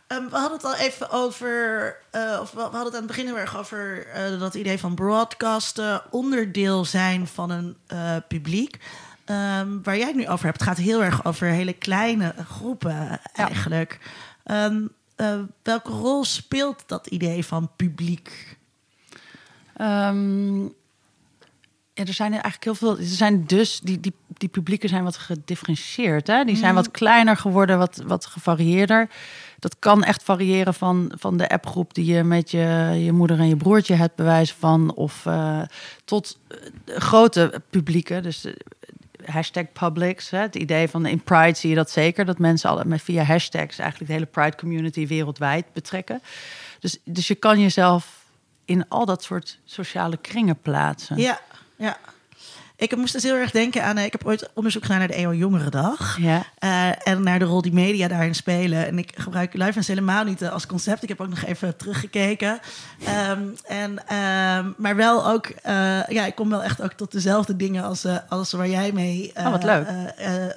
[0.08, 3.08] Ehm, we hadden het al even over, eh, of we we hadden het aan het
[3.08, 8.78] begin heel erg over eh, dat idee van broadcasten, onderdeel zijn van een eh, publiek.
[9.26, 14.00] Ehm, waar jij het nu over hebt, gaat heel erg over hele kleine groepen eigenlijk.
[14.44, 14.82] Ehm,
[15.16, 18.58] eh, welke rol speelt dat idee van publiek?
[19.76, 20.64] Ehm,
[21.94, 22.98] ja, er zijn eigenlijk heel veel.
[22.98, 26.28] Er zijn dus die, die, die publieken zijn wat gedifferentieerd.
[26.28, 26.44] Hè?
[26.44, 29.10] Die zijn wat kleiner geworden, wat, wat gevarieerder.
[29.60, 33.48] Dat kan echt variëren van, van de appgroep die je met je, je moeder en
[33.48, 34.94] je broertje hebt, bewijzen van.
[34.96, 35.62] Of eh,
[36.06, 38.24] tot eh, grote publieken.
[38.24, 38.46] Dus
[39.26, 40.30] hashtag publics.
[40.30, 40.38] Hè?
[40.38, 42.26] Het idee van in Pride zie je dat zeker.
[42.26, 46.22] Dat mensen alle, met via hashtags eigenlijk de hele Pride community wereldwijd betrekken.
[46.80, 48.24] Dus, dus je kan jezelf
[48.66, 51.18] in al dat soort sociale kringen plaatsen.
[51.18, 51.40] Ja,
[51.76, 51.98] ja.
[52.78, 53.98] Ik moest dus heel erg denken aan...
[53.98, 56.18] eh, Ik heb ooit onderzoek gedaan naar de EO Jongerendag.
[56.20, 56.44] Ja.
[56.58, 58.88] Eh, en naar de rol die media daarin spelen.
[58.88, 61.04] En ik gebruik live en helemaal niet eh, als concept.
[61.04, 62.60] Ik heb ook nog even teruggekeken.
[63.06, 65.46] Ehm, en, ehm, maar wel ook...
[65.46, 65.74] eh,
[66.08, 69.32] ja, ik kom wel echt ook tot dezelfde dingen als, eh, als waar jij mee...
[69.34, 69.88] eh, Oh, wat leuk.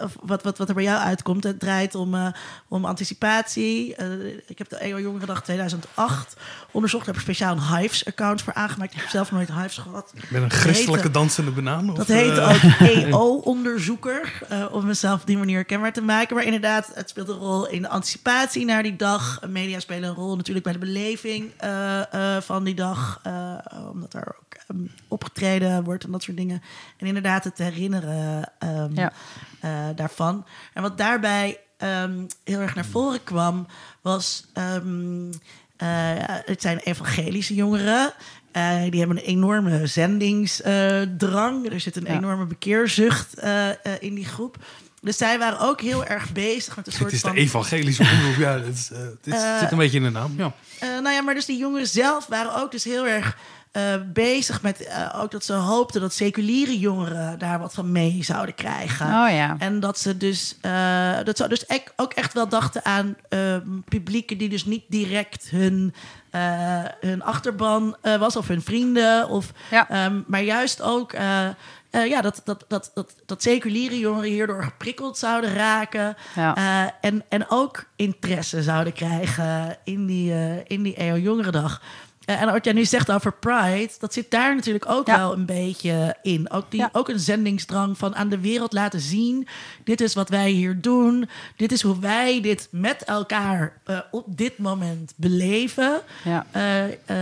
[0.03, 1.45] of wat, wat, wat er bij jou uitkomt.
[1.45, 2.27] Het draait om, eh,
[2.69, 3.95] om anticipatie.
[3.97, 4.07] Eh,
[4.47, 6.37] ik heb de EO Jongerendag 2008
[6.71, 7.05] onderzocht.
[7.07, 8.93] Daar heb ik speciaal een Hives-account voor aangemaakt.
[8.95, 10.13] Ik heb zelf nooit Hives gehad.
[10.29, 11.91] Met een christelijke dansende banaan?
[11.93, 16.37] Of, Dat heet eh, ook EO-onderzoeker, eh, om mezelf op die manier kenbaar te maken.
[16.37, 19.41] Maar inderdaad, het speelt een rol in de anticipatie naar die dag.
[19.49, 23.21] Media spelen een rol natuurlijk bij de beleving eh, eh, van die dag.
[23.23, 23.55] eh,
[23.93, 24.79] omdat er ook ehm,
[25.09, 26.63] opgetreden wordt en dat soort dingen.
[26.97, 29.13] En inderdaad het herinneren ehm, Ja.
[29.61, 30.45] eh, daarvan.
[30.75, 33.67] En wat daarbij ehm, heel erg naar voren kwam,
[34.01, 34.47] was...
[34.53, 35.31] ehm,
[35.77, 35.87] eh,
[36.45, 38.13] het zijn evangelische jongeren.
[38.59, 41.73] Eh, die hebben een enorme zendingsdrang.
[41.73, 42.15] er zit een Ja.
[42.17, 44.57] enorme bekeerzucht eh, eh, in die groep.
[45.03, 47.37] Dus zij waren ook heel erg bezig met een soort Het is de van...
[47.37, 48.37] evangelische omroep.
[48.37, 50.35] Ja, het, is, eh, het is- Eh, zit een beetje in de naam.
[50.37, 50.53] Ja.
[50.81, 53.37] Eh, nou ja, maar dus die jongeren zelf waren ook dus heel erg
[53.79, 58.19] eh, bezig met eh, ook dat ze hoopten dat seculiere jongeren daar wat van mee
[58.23, 59.07] zouden krijgen.
[59.07, 59.57] Oh ja.
[59.59, 63.61] En dat ze dus, eh, dat ze dus ek- ook echt wel dachten aan ehm,
[63.89, 65.95] publieken die dus niet direct hun,
[67.01, 69.29] hun achterban was of hun vrienden.
[69.29, 69.89] Of, Ja.
[69.89, 71.13] ehm, maar juist ook
[71.91, 76.17] ja, dat, dat, dat, dat, dat seculiere jongeren hierdoor geprikkeld zouden raken.
[76.35, 76.57] Ja.
[77.01, 81.83] En, en ook interesse zouden krijgen in die, in die EO Jongerendag.
[82.29, 85.17] Eh, en wat jij nu zegt over Pride, dat zit daar natuurlijk ook Ja.
[85.19, 86.51] wel een beetje in.
[86.51, 86.89] Ook, die, Ja.
[86.93, 89.49] ook een zendingsdrang van aan de wereld laten zien:
[89.85, 91.29] dit is wat wij hier doen.
[91.57, 96.01] Dit is hoe wij dit met elkaar eh, op dit moment beleven.
[96.25, 96.47] Ja.
[96.51, 97.15] Eh,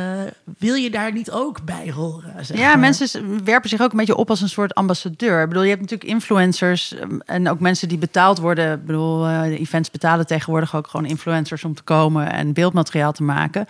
[0.58, 2.44] wil je daar niet ook bij horen?
[2.44, 2.78] zeg Ja, maar?
[2.78, 5.42] mensen werpen zich ook een beetje op als een soort ambassadeur.
[5.42, 8.72] Ik bedoel, je hebt natuurlijk influencers um, en ook mensen die betaald worden.
[8.72, 13.22] Ik bedoel, de events betalen tegenwoordig ook gewoon influencers om te komen en beeldmateriaal te
[13.22, 13.66] maken.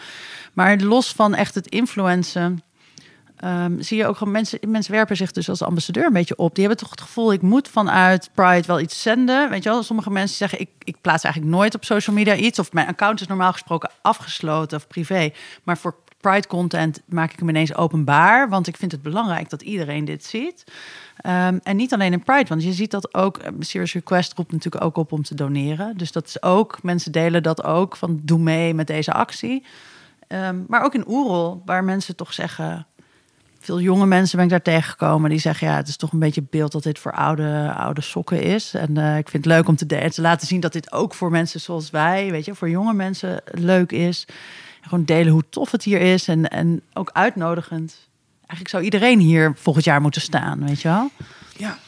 [0.57, 2.63] Maar los van echt het influencen.
[3.37, 6.55] ehm, zie je ook gewoon mensen, mensen werpen zich dus als ambassadeur een beetje op.
[6.55, 9.51] Die hebben toch het gevoel, ik moet vanuit Pride wel iets zenden.
[9.51, 12.59] Weet je wel, sommige mensen zeggen, ik, ik plaats eigenlijk nooit op social media iets.
[12.59, 15.31] Of mijn account is normaal gesproken afgesloten of privé.
[15.63, 18.49] Maar voor Pride content maak ik hem ineens openbaar.
[18.49, 20.65] Want ik vind het belangrijk dat iedereen dit ziet.
[21.17, 23.39] Ehm, en niet alleen in Pride, want je ziet dat ook.
[23.39, 25.97] eh, Serious Request roept natuurlijk ook op om te doneren.
[25.97, 29.65] Dus dat is ook, mensen delen dat ook van doe mee met deze actie.
[30.27, 32.87] Ehm, maar ook in Oerol, waar mensen toch zeggen.
[33.61, 36.43] Veel jonge mensen ben ik daar tegengekomen die zeggen: ja, het is toch een beetje
[36.51, 38.75] beeld dat dit voor oude, oude sokken is.
[38.75, 41.15] En eh, ik vind het leuk om te, de- te laten zien dat dit ook
[41.15, 44.25] voor mensen zoals wij, weet je, voor jonge mensen leuk is.
[44.83, 48.09] En gewoon delen hoe tof het hier is en, en ook uitnodigend.
[48.39, 51.11] Eigenlijk zou iedereen hier volgend jaar moeten staan, weet je wel?
[51.57, 51.79] Ja,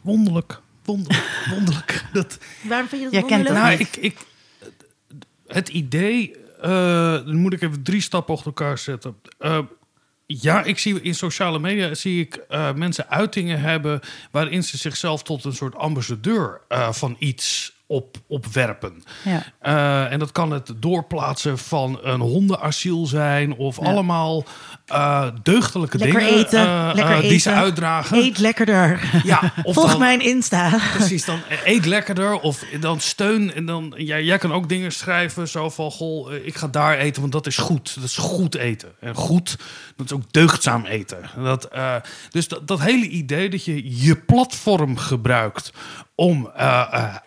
[0.00, 0.60] wonderlijk.
[0.84, 1.44] Wonderlijk.
[1.54, 2.04] wonderlijk.
[2.12, 3.78] Dat, Waarom vind je dat Jij kent wonderlijk?
[3.80, 4.26] het nou, ik, ik,
[5.46, 6.36] het idee,
[7.24, 9.16] dan moet ik even drie stappen achter elkaar zetten.
[9.38, 9.58] Eh,
[10.26, 14.00] ja, ik zie in sociale media zie ik eh, mensen uitingen hebben
[14.30, 19.02] waarin ze zichzelf tot een soort ambassadeur eh, van iets op, opwerpen.
[19.24, 19.42] Ja.
[19.58, 23.86] Eh, en dat kan het doorplaatsen van een hondenasiel zijn of Ja.
[23.86, 24.44] allemaal
[24.86, 28.18] eh, deugdelijke Lekker dingen eten, eh, lekker eh, die ze uitdragen.
[28.18, 29.20] Eet lekkerder.
[29.22, 30.78] Ja, of Volg dan- mijn Insta.
[30.94, 33.54] Precies, dan eet lekkerder of dan steun.
[33.54, 35.90] En dan, ja, jij kan ook dingen schrijven zo van...
[35.90, 37.94] Goh, ik ga daar eten, want dat is goed.
[37.94, 38.92] Dat is goed eten.
[39.00, 39.58] En goed,
[39.96, 41.30] dat is ook deugdzaam eten.
[41.36, 41.68] Dat,
[42.30, 45.72] dus dat, dat hele idee dat je je platform gebruikt...
[46.14, 46.50] om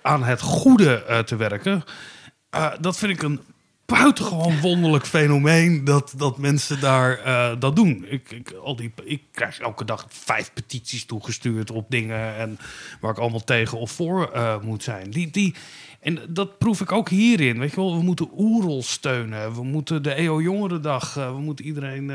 [0.01, 1.83] aan het goede te werken...
[2.79, 3.39] dat vind ik een
[3.87, 8.05] buitengewoon wonderlijk fenomeen dat, dat mensen daar eh, dat doen.
[8.09, 12.59] Ik, ik, al die, ik krijg elke dag vijf petities toegestuurd op dingen en
[13.01, 15.09] waar ik allemaal tegen of voor eh, moet zijn.
[15.09, 15.55] Die, die,
[15.99, 17.59] en dat proef ik ook hierin.
[17.59, 19.53] Weet je wel, we moeten Oerol steunen.
[19.53, 21.17] We moeten de EO Jongerendag.
[21.17, 22.07] eh, we moeten iedereen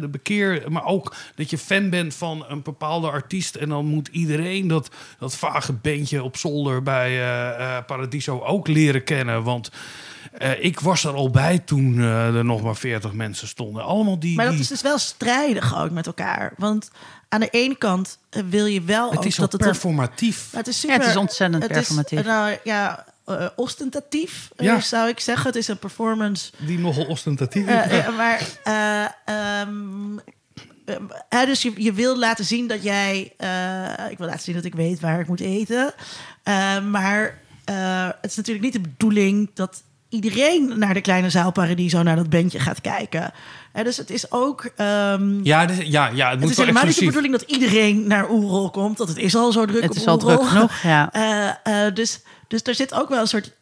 [0.00, 0.64] de bekeer.
[0.68, 3.54] Maar ook dat je fan bent van een bepaalde artiest.
[3.54, 7.10] En dan moet iedereen dat, dat vage bandje op zolder bij
[7.86, 9.42] Paradiso ook leren kennen.
[9.42, 9.70] Want
[10.32, 13.84] eh, ik was er al bij toen eh, er nog maar 40 mensen stonden.
[13.84, 14.36] Allemaal die.
[14.36, 16.52] Maar dat die- is dus wel strijdig ook met elkaar.
[16.56, 16.90] Want
[17.28, 19.60] aan de ene kant eh, wil je wel het ook is dat het...
[19.60, 20.48] een- performatief.
[20.52, 22.18] Het is Ja, super, het is ontzettend het performatief.
[22.18, 24.80] Is, nou, ja, eh, ostentatief Ja.
[24.80, 25.46] zou ik zeggen.
[25.46, 26.50] Het is een performance.
[26.58, 28.06] Die nogal ostentatief is.
[28.16, 29.04] Maar eh,
[29.60, 30.16] ehm,
[31.46, 33.32] dus je, je wil laten zien dat jij...
[33.36, 35.94] eh, ik wil laten zien dat ik weet waar ik moet eten.
[36.42, 41.52] Eh, maar eh, het is natuurlijk niet de bedoeling dat iedereen naar de kleine zaal
[41.52, 43.32] Paradiso naar dat bandje gaat kijken.
[43.78, 44.70] Hè, dus het is ook...
[44.76, 47.42] ehm, Ja, dus, ja, ja, het het moet is wel helemaal niet de bedoeling dat
[47.50, 48.98] iedereen naar Oerol komt.
[48.98, 50.36] Want het is al zo druk Het op is al Oerol.
[50.36, 51.08] druk genoeg, ja.
[51.12, 53.52] Eh, eh, dus, dus er zit ook wel een soort...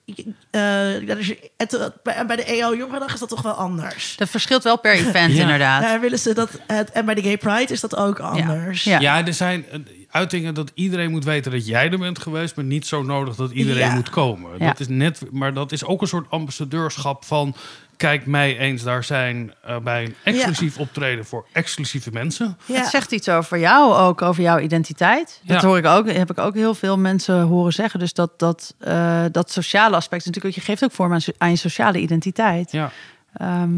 [1.56, 4.14] het, bij, bij de EO Jongerendag is dat toch wel anders.
[4.16, 5.40] Dat verschilt wel per event, Ja.
[5.42, 5.82] inderdaad.
[5.82, 6.50] Daar willen ze dat...
[6.66, 8.84] het- en bij de Gay Pride is dat ook anders.
[8.84, 8.98] Ja.
[9.00, 9.64] Ja, er zijn
[10.10, 13.50] uitingen dat iedereen moet weten dat jij er bent geweest, maar niet zo nodig dat
[13.50, 13.94] iedereen Ja.
[13.94, 14.50] moet komen.
[14.58, 14.66] Ja.
[14.66, 17.54] Dat is net, maar dat is ook een soort ambassadeurschap van.
[17.96, 22.58] Kijk mij eens daar zijn eh, bij een exclusief optreden voor exclusieve mensen.
[22.64, 22.74] Ja.
[22.74, 25.40] Het zegt iets over jou ook, over jouw identiteit.
[25.44, 25.68] Dat Ja.
[25.68, 28.00] hoor ik ook, heb ik ook heel veel mensen horen zeggen.
[28.00, 31.98] Dus dat, dat, eh, dat sociale aspect, natuurlijk, je geeft ook vorm aan je sociale
[31.98, 32.72] identiteit.
[32.72, 32.90] Ja.
[33.32, 33.70] Ehm,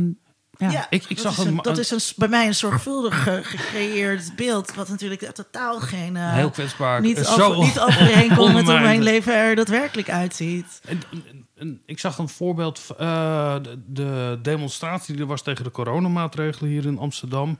[0.58, 0.70] ja.
[0.70, 3.22] Ja, Ik- ik dat zag is een- een, dat is een, bij mij een zorgvuldig
[3.22, 4.74] ge- gecreëerd beeld.
[4.74, 6.16] Wat natuurlijk totaal geen...
[6.16, 7.00] eh, Heel kwetsbaar.
[7.00, 10.80] Niet, Eh, over, zo niet overeenkomt met hoe mijn leven er daadwerkelijk uitziet.
[10.84, 15.64] En, en- en ik zag een voorbeeld, eh, de, de demonstratie die er was tegen
[15.64, 17.56] de coronamaatregelen hier in Amsterdam.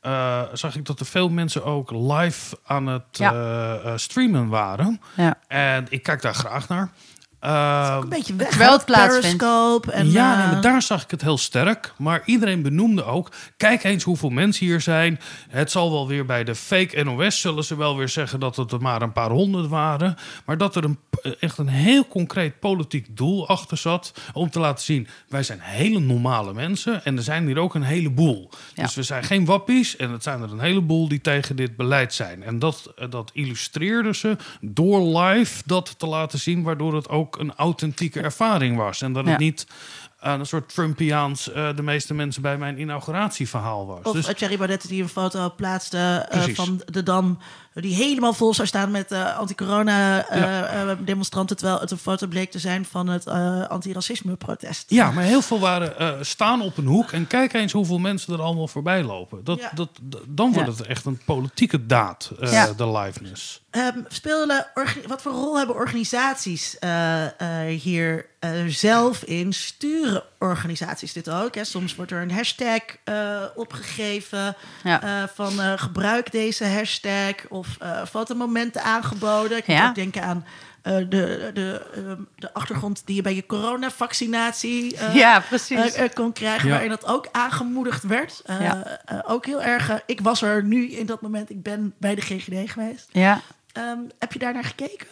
[0.00, 3.96] eh, zag ik dat er veel mensen ook live aan het Ja.
[3.98, 5.00] streamen waren.
[5.16, 5.38] Ja.
[5.48, 6.90] En ik kijk daar graag naar.
[7.42, 8.48] Eh, Een beetje weg.
[8.48, 8.84] Terwijl het.
[8.84, 11.92] Periscope En, ja, nee, eh, maar daar zag ik het heel sterk.
[11.98, 13.32] Maar iedereen benoemde ook...
[13.56, 15.20] kijk eens hoeveel mensen hier zijn.
[15.48, 17.40] Het zal wel weer bij de fake NOS...
[17.40, 20.16] zullen ze wel weer zeggen dat het er maar een paar honderd waren.
[20.44, 20.98] Maar dat er een,
[21.40, 24.12] echt een heel concreet politiek doel achter zat...
[24.32, 27.04] om te laten zien, wij zijn hele normale mensen...
[27.04, 28.50] en er zijn hier ook een heleboel.
[28.74, 28.82] Ja.
[28.82, 29.96] Dus we zijn geen wappies...
[29.96, 32.42] en het zijn er een heleboel die tegen dit beleid zijn.
[32.42, 36.62] En dat, dat illustreerden ze door live dat te laten zien...
[36.62, 39.02] waardoor het ook een authentieke ervaring was.
[39.02, 39.38] En dat het Ja.
[39.38, 39.66] niet
[40.20, 44.02] een soort Trumpiaans eh, de meeste mensen bij mijn inauguratieverhaal was.
[44.02, 47.38] Of dus Thierry Baudet die een foto plaatste eh, van de Dam...
[47.74, 51.56] die helemaal vol zou staan met eh, anti-corona-demonstranten...
[51.56, 54.90] terwijl het een foto bleek te zijn van het eh antiracisme-protest.
[54.90, 58.32] ja, maar heel veel waren eh, staan op een hoek en kijk eens hoeveel mensen
[58.32, 59.44] er allemaal voorbij lopen.
[59.44, 59.70] Dat, Ja.
[59.74, 59.88] dat,
[60.28, 60.74] dan wordt Ja.
[60.76, 63.60] het echt een politieke daad, eh, de liveness.
[63.70, 64.66] Ehm, spelen
[65.06, 67.30] wat voor rol hebben organisaties eh, eh,
[67.80, 69.52] hier eh, zelf in?
[69.52, 71.54] Sturen organisaties dit ook?
[71.54, 71.64] Hè?
[71.64, 75.02] Soms wordt er een hashtag eh, opgegeven Ja.
[75.02, 79.56] eh, van eh, gebruik deze hashtag of eh fotomomenten aangeboden.
[79.58, 79.88] Ik moet Ja.
[79.88, 80.44] ook denken aan
[80.82, 85.98] eh, de, de, ehm, de achtergrond die je bij je coronavaccinatie eh, Ja, precies.
[86.14, 86.70] kon krijgen, Ja.
[86.72, 88.42] waarin dat ook aangemoedigd werd.
[88.46, 89.00] Ja.
[89.26, 89.90] ook heel erg.
[90.06, 93.08] ik was er nu in dat moment, ik ben bij de GGD geweest.
[93.12, 93.40] Ja.
[93.72, 95.06] Ehm, heb je daar naar gekeken?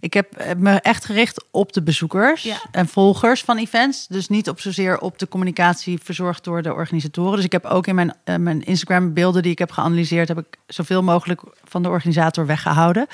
[0.00, 2.56] Ik heb eh, me echt gericht op de bezoekers Ja.
[2.70, 4.06] en volgers van events.
[4.06, 7.36] Dus niet op zozeer op de communicatie verzorgd door de organisatoren.
[7.36, 10.28] Dus ik heb ook in mijn, eh, mijn Instagram beelden die ik heb geanalyseerd...
[10.28, 13.06] heb ik zoveel mogelijk van de organisator weggehouden.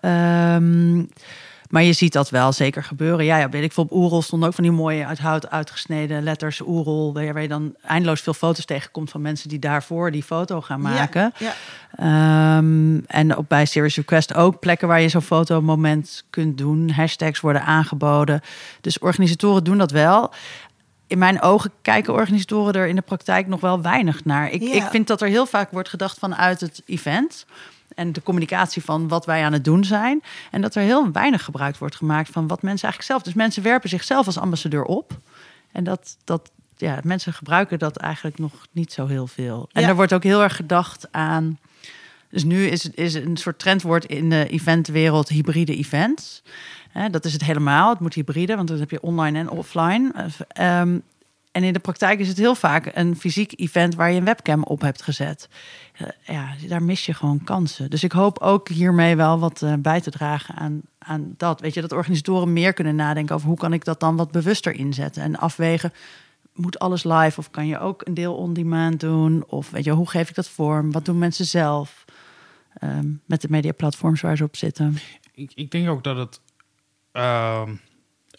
[0.00, 1.04] Ehm,
[1.68, 3.24] maar je ziet dat wel zeker gebeuren.
[3.24, 3.82] Ja, ja weet ik veel.
[3.82, 7.12] Op Oerol stonden ook van die mooie uit hout uitgesneden letters Oerol.
[7.14, 11.32] Waar je- dan eindeloos veel foto's tegenkomt van mensen die daarvoor die foto gaan maken.
[11.38, 11.52] Ja,
[11.96, 16.90] Ehm, en op bij Serious Request ook plekken waar je zo'n fotomoment kunt doen.
[16.90, 18.40] Hashtags worden aangeboden.
[18.80, 20.32] Dus organisatoren doen dat wel.
[21.06, 24.50] In mijn ogen kijken organisatoren er in de praktijk nog wel weinig naar.
[24.50, 24.72] Ik, Ja.
[24.72, 27.46] ik vind dat er heel vaak wordt gedacht vanuit het event.
[27.98, 30.22] En de communicatie van wat wij aan het doen zijn.
[30.50, 33.22] En dat er heel weinig gebruik wordt gemaakt van wat mensen eigenlijk zelf.
[33.22, 35.18] Dus mensen werpen zichzelf als ambassadeur op.
[35.72, 39.68] En dat, dat ja, mensen gebruiken dat eigenlijk nog niet zo heel veel.
[39.72, 39.88] En Ja.
[39.88, 41.58] er wordt ook heel erg gedacht aan.
[42.30, 46.42] Dus nu is, is een soort trendwoord in de eventwereld hybride events.
[47.10, 47.90] Dat is het helemaal.
[47.90, 50.12] Het moet hybride, want dan heb je online en offline.
[50.14, 50.98] Eh, ehm,
[51.52, 54.62] en in de praktijk is het heel vaak een fysiek event waar je een webcam
[54.62, 55.48] op hebt gezet.
[55.98, 57.90] Eh, ja, daar mis je gewoon kansen.
[57.90, 61.60] Dus ik hoop ook hiermee wel wat eh, bij te dragen aan, aan dat.
[61.60, 64.74] Weet je, dat organisatoren meer kunnen nadenken over hoe kan ik dat dan wat bewuster
[64.74, 65.92] inzetten en afwegen.
[66.52, 69.44] Moet alles live of kan je ook een deel on-demand doen?
[69.46, 70.92] Of weet je, hoe geef ik dat vorm?
[70.92, 72.04] Wat doen mensen zelf?
[72.74, 74.96] Ehm, met de mediaplatforms waar ze op zitten.
[75.34, 76.40] Ik, ik denk ook dat het...
[77.12, 77.74] ehm,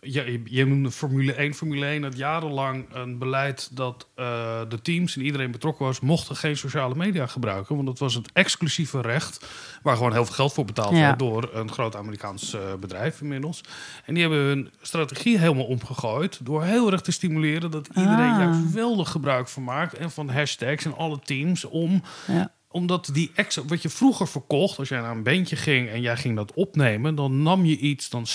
[0.01, 1.53] ja, je, je noemde Formule 1.
[1.53, 4.25] Formule 1 had jarenlang een beleid dat eh,
[4.69, 5.99] de teams en iedereen betrokken was...
[5.99, 7.75] mochten geen sociale media gebruiken.
[7.75, 9.45] Want dat was het exclusieve recht...
[9.83, 10.99] waar gewoon heel veel geld voor betaald Ja.
[10.99, 11.19] werd...
[11.19, 13.61] door een groot Amerikaans eh, bedrijf inmiddels.
[14.05, 16.39] En die hebben hun strategie helemaal omgegooid...
[16.45, 18.39] door heel erg te stimuleren dat iedereen Ah.
[18.39, 19.93] juist geweldig gebruik van maakt...
[19.93, 22.51] en van hashtags en alle teams om Ja.
[22.67, 26.17] omdat die extra, wat je vroeger verkocht, als jij naar een bandje ging en jij
[26.17, 28.25] ging dat opnemen, dan nam je iets, dan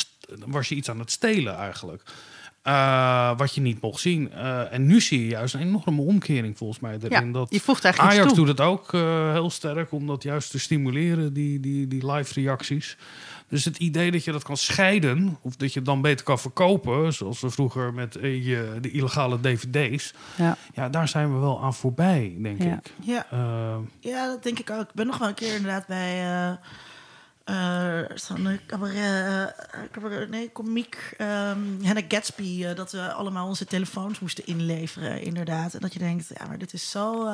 [0.47, 2.03] was je iets aan het stelen eigenlijk.
[2.63, 4.33] Eh, wat je niet mocht zien.
[4.33, 7.27] Eh, en nu zie je juist een enorme omkering volgens mij erin.
[7.27, 8.47] Ja, dat je voegt eigenlijk iets Ajax toe.
[8.47, 12.33] doet het ook eh, heel sterk om dat juist te stimuleren, die, die, die live
[12.41, 12.97] reacties.
[13.49, 16.39] Dus het idee dat je dat kan scheiden, of dat je het dan beter kan
[16.39, 20.57] verkopen, zoals we vroeger met eh, je, de illegale dvd's, Ja.
[20.75, 22.73] ja, daar zijn we wel aan voorbij, denk Ja.
[22.79, 22.93] ik.
[23.03, 23.27] ja.
[24.01, 24.81] Ja, dat denk ik ook.
[24.89, 26.59] Ik ben nog wel een keer inderdaad bij
[27.45, 34.47] eh, cabaret, eh, cabaret, nee, komiek, ehm Hannah Gatsby, dat we allemaal onze telefoons moesten
[34.47, 35.75] inleveren, inderdaad.
[35.75, 37.29] En dat je denkt, ja, maar dit is zo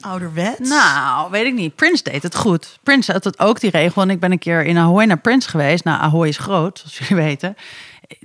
[0.00, 0.68] ouderwets.
[0.68, 1.74] Nou, weet ik niet.
[1.74, 2.78] Prince deed het goed.
[2.82, 4.02] Prince had het ook die regel.
[4.02, 5.84] En ik ben een keer in Ahoy naar Prince geweest.
[5.84, 7.56] Nou, Ahoy is groot, zoals jullie weten.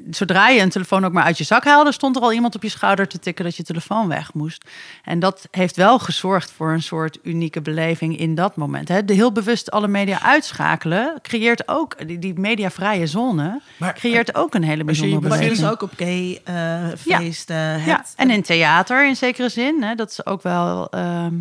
[0.10, 2.64] Zodra je een telefoon ook maar uit je zak haalde, stond er al iemand op
[2.64, 4.66] je schouder te tikken dat je telefoon weg moest.
[5.04, 8.88] En dat heeft wel gezorgd voor een soort unieke beleving in dat moment.
[8.88, 9.06] Hè.
[9.06, 13.62] De heel bewust alle media uitschakelen creëert ook die, die mediavrije zone.
[13.78, 15.60] Maar- creëert ook een hele je je bijzondere Wat je beleving.
[15.62, 17.86] dus ook op gay eh, feesten hebt.
[17.86, 19.84] Ja, en in theater in zekere zin.
[19.84, 21.36] Hè, dat is ook wel ehm,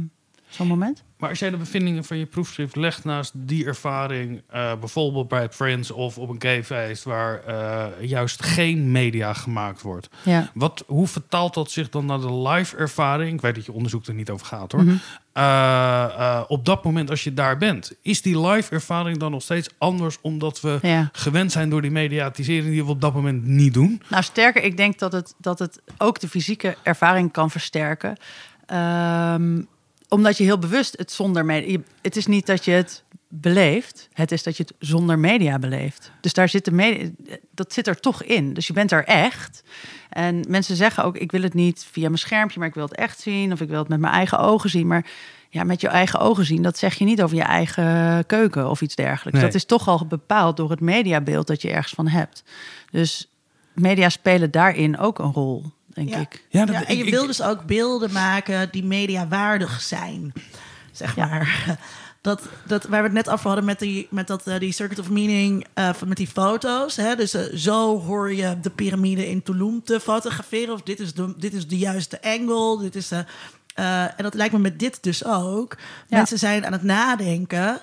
[0.48, 1.02] zo'n moment.
[1.20, 5.48] Maar als jij de bevindingen van je proefschrift legt naast die ervaring, eh, bijvoorbeeld bij
[5.50, 10.50] Friends of op een gayfeest waar eh, juist geen media gemaakt wordt, Ja.
[10.54, 13.32] wat, hoe vertaalt dat zich dan naar de live ervaring?
[13.34, 14.82] Ik weet dat je onderzoek er niet over gaat hoor.
[14.82, 14.94] Mhm.
[15.32, 17.92] Eh, op dat moment als je daar bent.
[18.02, 21.08] Is die live ervaring dan nog steeds anders omdat we Ja.
[21.12, 24.02] gewend zijn door die mediatisering die we op dat moment niet doen?
[24.08, 28.16] Nou, sterker, ik denk dat het, dat het ook de fysieke ervaring kan versterken.
[28.66, 29.62] Ehm,
[30.10, 31.78] omdat je heel bewust het zonder media...
[32.02, 36.10] Het is niet dat je het beleeft, het is dat je het zonder media beleeft.
[36.20, 37.08] Dus daar zit de media,
[37.54, 38.54] dat zit er toch in.
[38.54, 39.62] Dus je bent er echt.
[40.08, 42.96] En mensen zeggen ook, ik wil het niet via mijn schermpje, maar ik wil het
[42.96, 43.52] echt zien.
[43.52, 44.86] Of ik wil het met mijn eigen ogen zien.
[44.86, 45.06] Maar
[45.48, 48.80] ja, met je eigen ogen zien, dat zeg je niet over je eigen keuken of
[48.80, 49.38] iets dergelijks.
[49.38, 49.46] Nee.
[49.46, 52.42] Dat is toch al bepaald door het mediabeeld dat je ergens van hebt.
[52.90, 53.30] Dus
[53.72, 55.64] media spelen daarin ook een rol,
[55.94, 56.18] denk Ja.
[56.18, 56.44] ik.
[56.48, 60.32] Ja, dat- Ja, en je ik- wil ik- dus ook beelden maken die mediawaardig zijn.
[60.92, 61.26] Zeg Ja.
[61.26, 61.48] maar.
[62.22, 64.98] Dat, dat, waar we het net over hadden met die, met dat, eh, die Circuit
[64.98, 66.96] of Meaning, eh, van, met die foto's.
[66.96, 67.16] Hè?
[67.16, 70.74] Dus eh, zo hoor je de piramide in Tulum te fotograferen.
[70.74, 72.78] Of dit is de, dit is de juiste angle.
[72.80, 73.24] Dit is de,
[73.74, 75.76] eh, en dat lijkt me met dit dus ook.
[76.08, 76.16] Ja.
[76.16, 77.80] Mensen zijn aan het nadenken.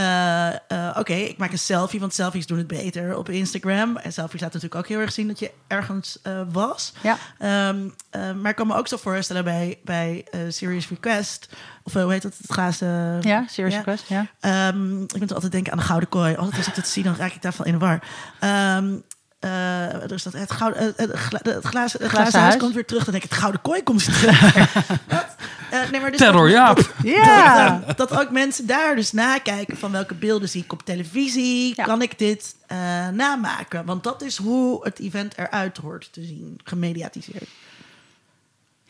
[0.00, 3.96] Eh, eh, Oké, ik maak een selfie, want selfies doen het beter op Instagram.
[3.96, 6.92] En selfies laten natuurlijk ook heel erg zien dat je ergens eh, was.
[7.02, 7.16] Ja.
[7.38, 11.48] Ehm, eh, maar ik kan me ook zo voorstellen bij, bij Serious Request.
[11.82, 12.34] Of hoe heet dat?
[12.38, 13.18] Het glazen...
[13.20, 14.26] Ja, serious request, ja.
[14.40, 16.36] Ehm, ik moet altijd denken aan de Gouden Kooi.
[16.36, 18.02] Altijd als ik dat zie, dan raak ik daarvan in de war.
[18.40, 18.92] Ehm
[19.40, 23.04] eh, dus dat het, gouden, het, het, gla- het glazen, huis komt weer terug.
[23.04, 24.74] Dan denk ik, het Gouden Kooi komt weer terug.
[25.08, 25.26] Wat?
[25.70, 26.74] Eh, nee, maar dus Terror, dat- ja.
[26.74, 27.82] dat- Ja.
[27.86, 31.72] dat, dat ook mensen daar dus nakijken van welke beelden zie ik op televisie.
[31.76, 31.84] Ja.
[31.84, 32.76] Kan ik dit eh,
[33.08, 33.84] namaken?
[33.84, 37.48] Want dat is hoe het event eruit hoort te zien, gemediatiseerd.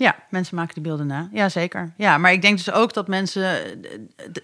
[0.00, 1.28] Ja, mensen maken die beelden na.
[1.32, 1.92] Ja, zeker.
[1.96, 3.60] Ja, maar ik denk dus ook dat mensen...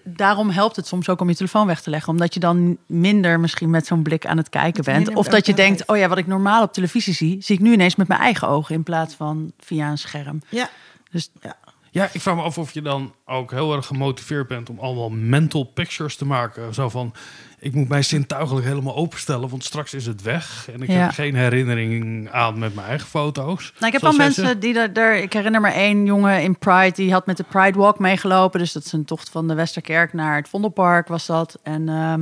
[0.03, 2.13] Daarom helpt het soms ook om je telefoon weg te leggen.
[2.13, 5.15] Omdat je dan minder misschien met zo'n blik aan het kijken bent.
[5.15, 7.41] Of dat je denkt, oh ja, wat ik normaal op televisie zie...
[7.41, 10.41] zie ik nu ineens met mijn eigen ogen in plaats van via een scherm.
[10.49, 10.69] Ja,
[11.11, 11.55] Dus ja.
[11.91, 15.09] Ja, ik vraag me af of je dan ook heel erg gemotiveerd bent om allemaal
[15.09, 16.73] mental pictures te maken.
[16.73, 17.13] Zo van,
[17.59, 20.69] ik moet mij zintuigelijk helemaal openstellen, want straks is het weg.
[20.73, 20.93] En ik Ja.
[20.93, 23.73] heb geen herinnering aan met mijn eigen foto's.
[23.79, 25.17] Nou, ik heb al mensen die daar, daar...
[25.17, 26.91] Ik herinner me één jongen in Pride...
[26.95, 28.59] die had met de Pride Walk meegelopen.
[28.59, 31.59] Dus dat is een tocht van de Westerkerk naar het Vondelpark was dat.
[31.63, 32.21] En, ehm,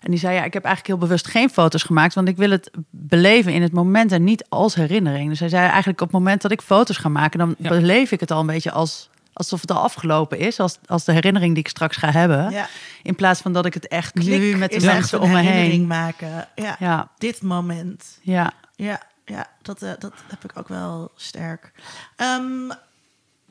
[0.00, 2.14] en die zei, ja, ik heb eigenlijk heel bewust geen foto's gemaakt...
[2.14, 5.28] want ik wil het beleven in het moment en niet als herinnering.
[5.28, 7.38] Dus hij zei eigenlijk op het moment dat ik foto's ga maken...
[7.38, 7.68] dan Ja.
[7.68, 9.10] beleef ik het al een beetje als...
[9.36, 12.50] Alsof het al afgelopen is, als, als de herinnering die ik straks ga hebben.
[12.50, 12.68] ja.
[13.02, 15.72] In plaats van dat ik het echt Klik nu met de mensen om me herinnering
[15.72, 15.86] heen.
[15.86, 16.48] maken.
[16.54, 18.18] Ja, Ja, dit moment.
[18.22, 18.52] ja.
[18.76, 21.72] Ja, ja dat, eh, dat heb ik ook wel sterk.
[22.16, 22.70] Ehm,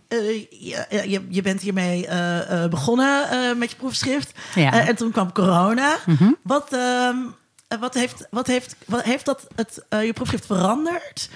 [0.07, 4.39] eh, je, je bent hiermee eh, begonnen met je proefschrift.
[4.55, 4.87] Ja.
[4.87, 5.97] En toen kwam corona.
[6.05, 6.31] Mhm.
[6.43, 7.17] Wat, ehm,
[7.67, 11.29] eh, wat, heeft, wat, heeft, wat heeft dat het, je proefschrift veranderd?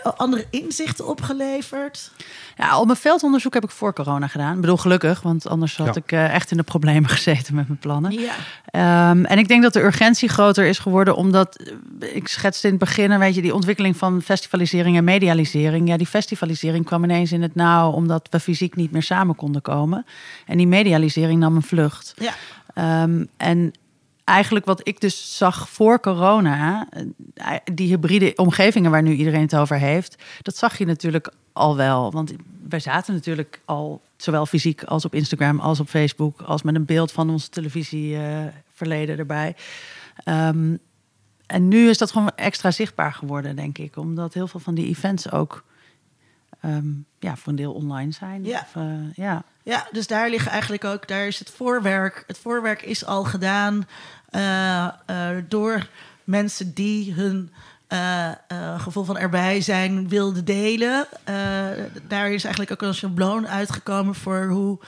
[0.00, 2.10] Eh, andere inzichten opgeleverd?
[2.56, 4.54] Ja, al mijn veldonderzoek heb ik voor corona gedaan.
[4.54, 6.00] Ik bedoel, gelukkig, want anders had Ja.
[6.04, 8.12] ik eh, echt in de problemen gezeten met mijn plannen.
[8.12, 8.32] Ja.
[8.66, 11.56] Ehm, en ik denk dat de urgentie groter is geworden, omdat
[12.00, 15.88] eh, ik schetste in het begin, weet je, die ontwikkeling van festivalisering en medialisering.
[15.88, 19.62] Ja, die festivalisering kwam ineens in het nauw, omdat we fysiek niet meer samen konden
[19.62, 20.06] komen.
[20.46, 22.14] En die medialisering nam een vlucht.
[22.18, 22.32] Ja.
[22.74, 23.72] Ehm, en
[24.24, 26.88] eigenlijk wat ik dus zag voor corona,
[27.34, 31.76] eh, die hybride omgevingen waar nu iedereen het over heeft, dat zag je natuurlijk al
[31.76, 32.12] wel.
[32.12, 32.32] Want
[32.68, 36.84] wij zaten natuurlijk al zowel fysiek als op Instagram, als op Facebook, als met een
[36.84, 39.56] beeld van ons televisieverleden erbij.
[40.24, 40.76] Ehm,
[41.46, 44.86] en nu is dat gewoon extra zichtbaar geworden, denk ik, omdat heel veel van die
[44.86, 45.64] events ook
[46.62, 48.44] ehm, ja, voor een deel online zijn.
[48.44, 48.60] Ja.
[48.60, 49.42] Of, eh, ja.
[49.62, 52.24] Ja, dus daar liggen eigenlijk ook, daar is het voorwerk.
[52.26, 53.86] Het voorwerk is al gedaan
[54.30, 55.88] eh, eh, door
[56.24, 57.52] mensen die hun
[57.92, 61.06] eh, eh, gevoel van erbij zijn wilden delen.
[61.24, 61.34] Eh,
[62.08, 64.78] daar is eigenlijk ook een schabloon uitgekomen voor hoe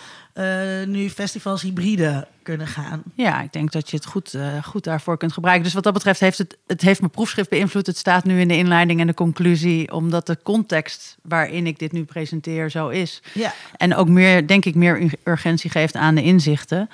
[0.87, 3.03] nu festivals hybride kunnen gaan.
[3.15, 4.35] Ja, ik denk dat je het goed,
[4.65, 5.65] goed daarvoor kunt gebruiken.
[5.65, 7.87] Dus wat dat betreft heeft het, het heeft mijn proefschrift beïnvloed.
[7.87, 11.93] Het staat nu in de inleiding en de conclusie, omdat de context waarin ik dit
[11.93, 13.23] nu presenteer zo is.
[13.33, 16.89] Ja, En ook meer, denk ik, meer ur- urgentie geeft aan de inzichten.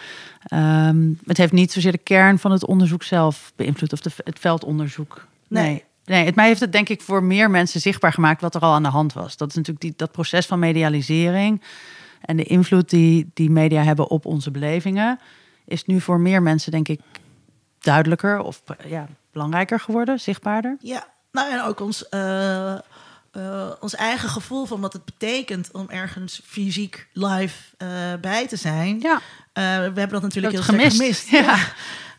[0.44, 4.38] Ehm, het heeft niet zozeer de kern van het onderzoek zelf beïnvloed, of de, het
[4.38, 5.26] veldonderzoek.
[5.48, 5.62] Nee.
[5.64, 5.84] Nee.
[6.05, 8.72] Nee, het mij heeft het denk ik voor meer mensen zichtbaar gemaakt wat er al
[8.72, 9.36] aan de hand was.
[9.36, 11.62] Dat is natuurlijk die, dat proces van medialisering
[12.20, 15.18] en de invloed die, die media hebben op onze belevingen,
[15.64, 17.00] is nu voor meer mensen denk ik
[17.79, 20.76] duidelijker of ja, belangrijker geworden, zichtbaarder.
[20.80, 21.07] ja.
[21.33, 22.80] Nou en ook ons, eh, eh,
[23.80, 27.88] ons eigen gevoel van wat het betekent om ergens fysiek live eh,
[28.20, 29.00] bij te zijn.
[29.00, 29.20] Ja,
[29.53, 30.96] we hebben dat natuurlijk heel Dat gemist.
[30.96, 31.29] gemist.
[31.46, 31.58] Ja.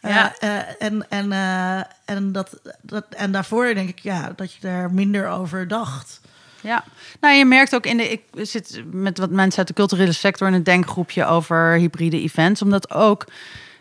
[0.02, 0.34] Ja.
[0.40, 4.94] eh, en, en, eh, en, dat, dat, en daarvoor denk ik ja, dat je daar
[4.94, 6.22] minder over dacht.
[6.62, 6.84] Ja,
[7.20, 8.10] nou je merkt ook in de.
[8.10, 12.62] Ik zit met wat mensen uit de culturele sector in een denkgroepje over hybride events,
[12.62, 13.26] omdat ook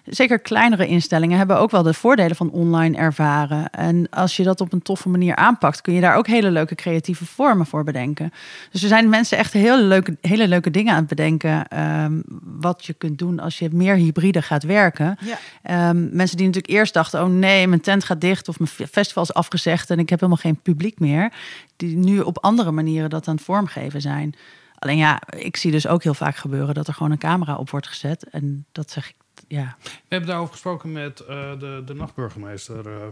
[0.05, 3.71] zeker kleinere instellingen hebben ook wel de voordelen van online ervaren.
[3.71, 6.75] En als je dat op een toffe manier aanpakt, kun je daar ook hele leuke
[6.75, 8.33] creatieve vormen voor bedenken.
[8.71, 11.69] Dus er zijn mensen echt hele leuke, hele leuke dingen aan het bedenken.
[11.69, 15.19] ehm, wat je kunt doen als je meer hybride gaat werken.
[15.21, 15.39] Ja.
[15.63, 19.23] Ehm, mensen die natuurlijk eerst dachten: oh nee, mijn tent gaat dicht of mijn festival
[19.23, 21.33] is afgezegd en ik heb helemaal geen publiek meer.
[21.77, 24.35] Die nu op andere manieren dat aan het vormgeven zijn.
[24.79, 27.71] Alleen ja, ik zie dus ook heel vaak gebeuren dat er gewoon een camera op
[27.71, 28.29] wordt gezet.
[28.31, 29.15] En dat zeg ik,
[29.51, 29.77] ja.
[29.83, 33.07] We hebben daarover gesproken met eh, de, de nachtburgemeester uh,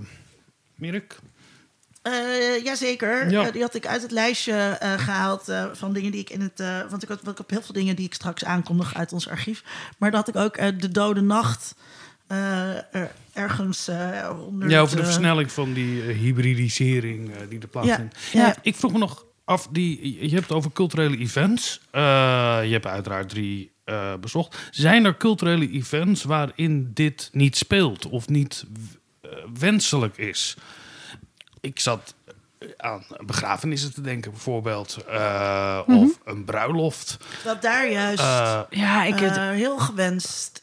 [0.74, 1.18] Mirk.
[2.02, 3.30] Uh, jazeker.
[3.30, 3.46] Ja.
[3.46, 6.62] Uh, die had ik uit het lijstje uh, gehaald van dingen die ik in het.
[6.90, 9.62] want ik had, ik heb heel veel dingen die ik straks aankondig uit ons archief.
[9.98, 11.74] Maar dat had ik ook de Dode Nacht.
[12.26, 13.90] Er, ergens
[14.46, 14.70] onder.
[14.70, 18.18] Ja, over de versnelling van die hybridisering die er plaatsvindt.
[18.32, 18.56] Ja, ja.
[18.62, 21.80] Ik vroeg me nog af, die, je hebt het over culturele events.
[21.90, 24.68] je hebt uiteraard drie uh, bezocht.
[24.70, 28.64] Zijn er culturele events waarin dit niet speelt of niet
[29.22, 30.56] uh, wenselijk is?
[31.60, 32.14] Ik zat
[32.76, 36.04] aan begrafenissen te denken, bijvoorbeeld, uh, mm -hmm.
[36.04, 37.16] of een bruiloft.
[37.44, 38.22] Dat daar juist
[38.70, 39.38] ja, ik het...
[39.38, 40.62] heel gewenst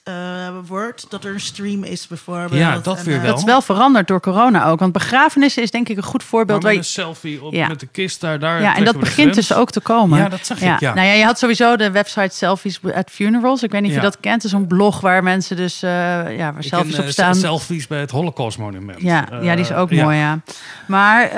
[0.65, 2.53] wordt dat er een stream is, bijvoorbeeld.
[2.53, 3.29] Ja, dat weer wel.
[3.29, 4.79] Dat is wel veranderd door corona ook.
[4.79, 6.63] Want begrafenissen is denk ik een goed voorbeeld.
[6.63, 6.99] Maar met waar je...
[6.99, 7.67] een selfie op, ja.
[7.67, 8.39] met de kist daar.
[8.39, 10.19] daar ja, en dat begint dus ook te komen.
[10.19, 10.93] Ja, dat zag ik, ja.
[10.93, 13.63] Nou ja, je had sowieso de website Selfies at Funerals.
[13.63, 14.35] Ik weet niet of je dat kent.
[14.35, 15.89] Het is een blog waar mensen dus, uh,
[16.37, 17.35] ja, waar selfies ken, op eh, staan.
[17.35, 19.01] selfies bij het Holocaust Monument.
[19.01, 20.39] Ja, Eh, ja, die is ook mooi, ja.
[20.85, 21.31] Maar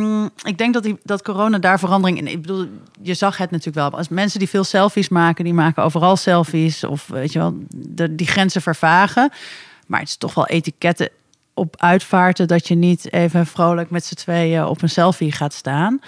[0.00, 2.26] ehm, ik denk dat, die, dat corona daar verandering in...
[2.26, 2.66] Ik bedoel,
[3.02, 3.98] je zag het natuurlijk wel.
[3.98, 6.84] Als mensen die veel selfies maken, die maken overal selfies.
[6.84, 7.54] Of weet je wel,
[8.10, 9.30] die grenzen vervagen.
[9.86, 11.08] Maar het is toch wel etiketten
[11.54, 12.48] op uitvaarten...
[12.48, 16.00] dat je niet even vrolijk met z'n tweeën op een selfie gaat staan.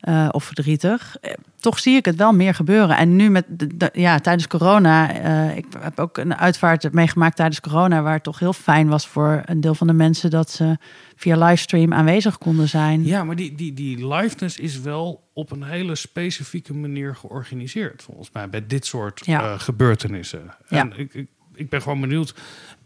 [0.00, 1.16] Eh, of verdrietig.
[1.20, 2.96] Eh, Toch zie ik het wel meer gebeuren.
[2.96, 5.12] En nu met de, de- ja, tijdens corona.
[5.14, 8.02] eh, ik heb ook een uitvaart meegemaakt tijdens corona.
[8.02, 10.76] Waar het toch heel fijn was voor een deel van de mensen dat ze
[11.16, 13.04] via livestream aanwezig konden zijn.
[13.04, 18.30] Ja, maar die, die, die liveness is wel op een hele specifieke manier georganiseerd, volgens
[18.32, 19.58] mij, bij dit soort Ja.
[19.58, 20.54] gebeurtenissen.
[20.68, 20.78] Ja.
[20.80, 22.34] En ik, ik, ik ben gewoon benieuwd,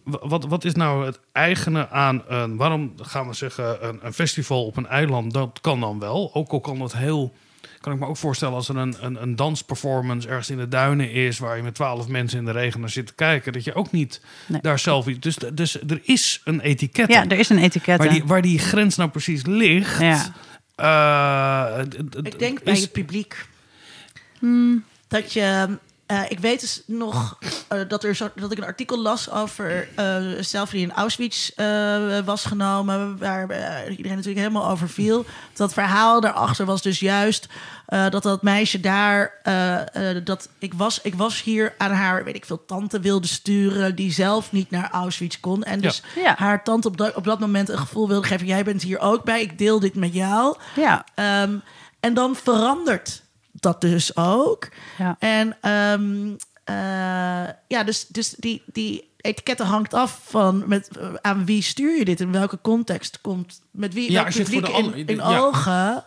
[0.05, 4.67] wat, wat is nou het eigene aan een, waarom gaan we zeggen, een, een festival
[4.67, 6.31] op een eiland, dat kan dan wel.
[6.35, 7.33] Ook al kan dat heel,
[7.81, 11.11] kan ik me ook voorstellen als er een, een, een dansperformance ergens in de duinen
[11.13, 13.75] is, waar je met twaalf mensen in de regen naar zit te kijken, dat je
[13.75, 14.61] ook niet Nee.
[14.61, 15.19] daar selfie.
[15.19, 17.09] Dus, dus er is een etiket.
[17.09, 17.99] Ja, er is een etiket.
[17.99, 20.01] Waar die, waar die grens nou precies ligt.
[20.01, 20.33] Ja.
[20.77, 21.85] eh,
[22.23, 23.47] Ik denk is- bij het publiek.
[25.09, 25.69] Dat je.
[26.07, 29.89] Eh, ik weet dus nog eh, dat, er zo, dat ik een artikel las over
[29.95, 31.51] eh selfie die in Auschwitz
[32.25, 33.19] was genomen.
[33.19, 33.43] Waar
[33.91, 35.25] iedereen natuurlijk helemaal over viel.
[35.53, 37.47] Dat verhaal daarachter was dus juist
[38.11, 39.33] dat dat meisje daar.
[40.25, 43.95] dat ik was, ik was hier aan haar, weet ik veel, tante wilde sturen.
[43.95, 45.63] die zelf niet naar Auschwitz kon.
[45.63, 46.35] En dus Ja.
[46.39, 48.47] haar tante op dat, op dat moment een gevoel wilde geven.
[48.47, 50.57] Jij bent hier ook bij, ik deel dit met jou.
[50.77, 51.57] Ja, Ehm,
[52.01, 53.23] en dan verandert
[53.65, 54.69] dat dus ook.
[54.99, 55.17] ja.
[55.19, 56.35] En ehm,
[56.65, 61.99] eh, ja, dus, dus die, die etiketten hangt af van met, eh, aan wie stuur
[61.99, 64.99] je dit, in welke context komt, met wie Ja, als je het publiek voor de
[64.99, 65.39] in, in ja.
[65.39, 66.05] ogen.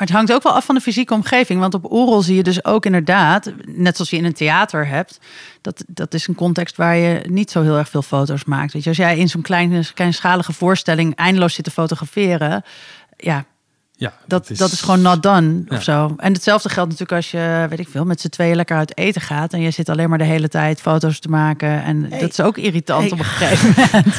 [0.00, 1.60] Maar het hangt ook wel af van de fysieke omgeving.
[1.60, 5.18] Want op Oerol zie je dus ook inderdaad, net zoals je in een theater hebt,
[5.60, 8.72] dat, dat is een context waar je niet zo heel erg veel foto's maakt.
[8.72, 12.62] Weet je, als jij in zo'n kleine, kleinschalige voorstelling eindeloos zit te fotograferen,
[13.16, 13.44] ja,
[14.00, 15.76] ja, dat, dat is, gewoon not done Ja.
[15.76, 16.14] of zo.
[16.16, 19.20] En hetzelfde geldt natuurlijk als je, weet ik veel, met z'n tweeën lekker uit eten
[19.20, 21.82] gaat en je zit alleen maar de hele tijd foto's te maken.
[21.82, 22.20] En Hey.
[22.20, 23.10] dat is ook irritant Hey.
[23.12, 24.16] op een gegeven moment.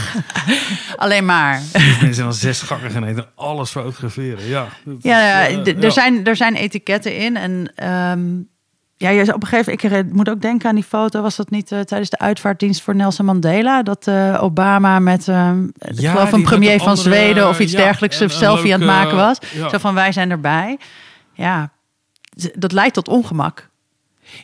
[1.03, 1.61] alleen maar.
[1.73, 4.47] Mensen zijn al zes gangen gaan eten en alles fotograferen.
[4.47, 4.67] Ja,
[4.99, 7.37] Ja, eh, ja, er, zijn, er zijn etiketten in.
[7.37, 8.21] En ehm,
[9.01, 11.21] ja, je, op een gegeven moment, ik moet ook denken aan die foto.
[11.21, 13.83] Was dat niet eh, tijdens de uitvaartdienst voor Nelson Mandela?
[13.83, 17.59] Dat eh, Obama met ehm ik Ja, geloof een premier een van andere, Zweden of
[17.59, 19.37] iets ja, dergelijks een- selfie aan het maken was.
[19.53, 19.69] ja.
[19.69, 20.79] Zo van wij zijn erbij.
[21.33, 21.71] Ja,
[22.55, 23.69] dat leidt tot ongemak.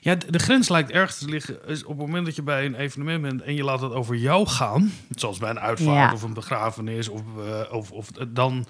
[0.01, 2.75] Ja, de, grens lijkt ergens te liggen is op het moment dat je bij een
[2.75, 6.33] evenement bent en je laat het over jou gaan, zoals bij een uitvaart of een
[6.33, 7.21] begrafenis, of,
[7.71, 8.65] of, of dan,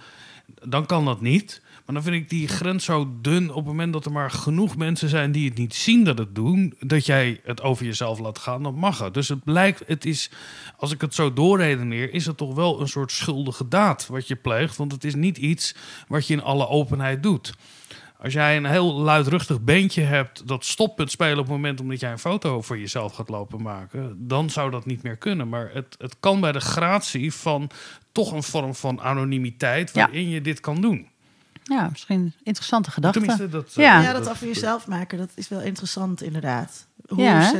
[0.63, 1.61] dan kan dat niet.
[1.87, 4.77] Maar dan vind ik die grens zo dun op het moment dat er maar genoeg
[4.77, 8.37] mensen zijn die het niet zien dat het doen, dat jij het over jezelf laat
[8.37, 9.13] gaan, dan mag het.
[9.13, 10.31] Dus het lijkt, het is,
[10.77, 14.35] als ik het zo doorredeneer, is het toch wel een soort schuldige daad wat je
[14.35, 15.75] pleegt, want het is niet iets
[16.07, 17.53] wat je in alle openheid doet.
[18.21, 21.99] Als jij een heel luidruchtig beentje hebt dat stopt met spelen op het moment omdat
[21.99, 25.49] jij een foto voor jezelf gaat lopen maken, dan zou dat niet meer kunnen.
[25.49, 27.69] Maar het, het kan bij de gratie van
[28.11, 30.01] toch een vorm van anonimiteit Ja.
[30.01, 31.07] waarin je dit kan doen.
[31.69, 33.19] Ja, misschien een interessante gedachte.
[33.19, 34.01] Tenminste, dat, eh, Ja.
[34.01, 36.87] Ja, dat af van jezelf maken, dat is wel interessant inderdaad.
[37.07, 37.51] Hoe Ja,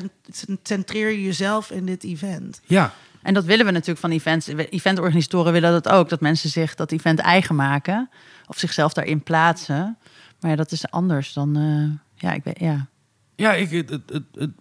[0.64, 2.62] centreer je jezelf in dit event?
[2.66, 4.48] Ja, En dat willen we natuurlijk van events.
[4.48, 6.10] Eventorganisatoren willen dat ook.
[6.10, 8.10] Dat mensen zich dat event eigen maken.
[8.48, 9.98] Of zichzelf daarin plaatsen.
[10.40, 11.56] Maar ja, dat is anders dan...
[11.58, 12.88] eh, ja, ik weet, ja.
[13.36, 14.52] Ja, ik, het, het, het, het-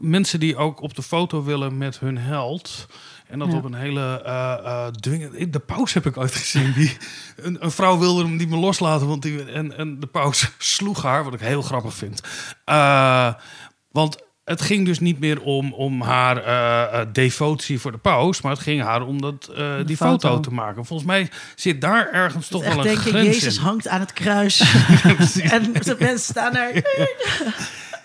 [0.00, 2.86] mensen die ook op de foto willen met hun held.
[3.28, 3.56] En dat Ja.
[3.56, 5.50] op een hele dwingende...
[5.50, 6.72] De paus heb ik ooit gezien.
[6.72, 6.96] Die,
[7.36, 9.06] een, een vrouw wilde hem niet meer loslaten.
[9.06, 12.20] Want die, en, en de paus sloeg haar, wat ik heel grappig vind.
[12.64, 13.34] Eh,
[13.90, 18.40] want het ging dus niet meer om, om haar eh, devotie voor de paus.
[18.40, 19.50] Maar het ging haar om dat,
[19.86, 20.28] die foto.
[20.28, 20.40] foto.
[20.40, 20.84] te maken.
[20.84, 23.62] Volgens mij zit daar ergens toch wel een denken, grens Jezus in.
[23.62, 24.60] hangt aan het kruis.
[25.42, 26.72] en de mensen staan daar.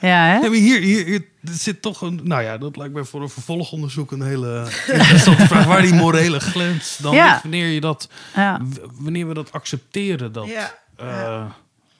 [0.07, 0.39] Ja, hè?
[0.39, 2.19] Nee, maar hier, hier, hier er zit toch een.
[2.23, 5.65] Nou ja, dat lijkt mij voor een vervolgonderzoek een hele interessante vraag.
[5.65, 7.39] Waar die morele grens dan Ja.
[7.41, 8.61] wanneer je dat, ja.
[8.91, 10.73] wanneer we dat accepteren dat Ja.
[10.95, 11.45] eh,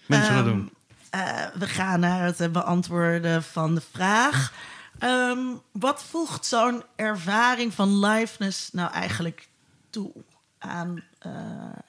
[0.05, 0.71] mensen dat doen.
[1.09, 1.21] eh,
[1.59, 4.53] we gaan naar het beantwoorden van de vraag.
[4.99, 5.39] Ehm,
[5.71, 9.47] wat voegt zo'n ervaring van liveness nou eigenlijk
[9.89, 10.11] toe
[10.59, 11.31] aan, eh,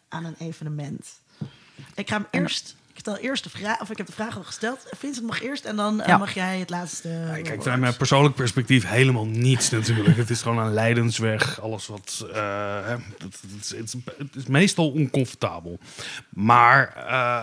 [0.09, 1.07] aan een evenement?
[1.95, 2.77] Ik ga hem eerst.
[3.05, 4.79] Ik stel eerst de vraag, of ik heb de vraag al gesteld.
[4.97, 6.17] Vincent mag eerst en dan eh, Ja.
[6.17, 7.09] mag jij het laatste.
[7.09, 10.17] Ja, kijk, vanuit mijn persoonlijk perspectief helemaal niets natuurlijk.
[10.17, 11.61] Het is gewoon een lijdensweg.
[11.61, 12.27] Alles wat.
[12.33, 12.37] eh,
[12.85, 15.79] hè, het, het is, het, is, het is meestal oncomfortabel.
[16.29, 16.93] Maar.
[16.97, 17.43] eh,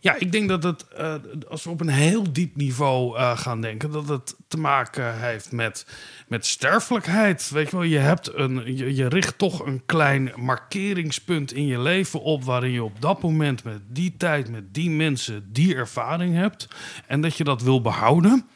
[0.00, 1.14] ja, ik denk dat het, eh,
[1.48, 5.52] als we op een heel diep niveau eh, gaan denken, dat het te maken heeft
[5.52, 5.86] met,
[6.28, 7.50] met sterfelijkheid.
[7.50, 11.78] Weet je wel, je, hebt een, je, je richt toch een klein markeringspunt in je
[11.78, 16.34] leven op, waarin je op dat moment met die tijd, met die mensen, die ervaring
[16.34, 16.68] hebt.
[17.06, 18.46] En dat je dat wil behouden.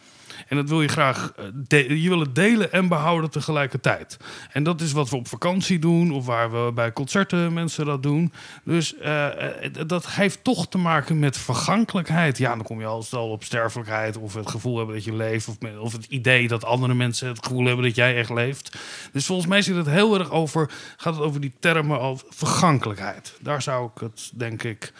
[0.48, 1.32] En dat wil je graag,
[1.68, 4.16] eh, je wil het delen en behouden tegelijkertijd.
[4.52, 8.02] En dat is wat we op vakantie doen, of waar we bij concerten mensen dat
[8.02, 8.32] doen.
[8.64, 12.38] Dus eh, eh, dat heeft toch te maken met vergankelijkheid.
[12.38, 15.48] Ja, dan kom je al snel op sterfelijkheid, of het gevoel hebben dat je leeft,
[15.48, 18.78] of, of het idee dat andere mensen het gevoel hebben dat jij echt leeft.
[19.12, 23.34] Dus volgens mij zit het heel erg over, gaat het over die termen als vergankelijkheid.
[23.40, 24.92] Daar zou ik het, denk ik.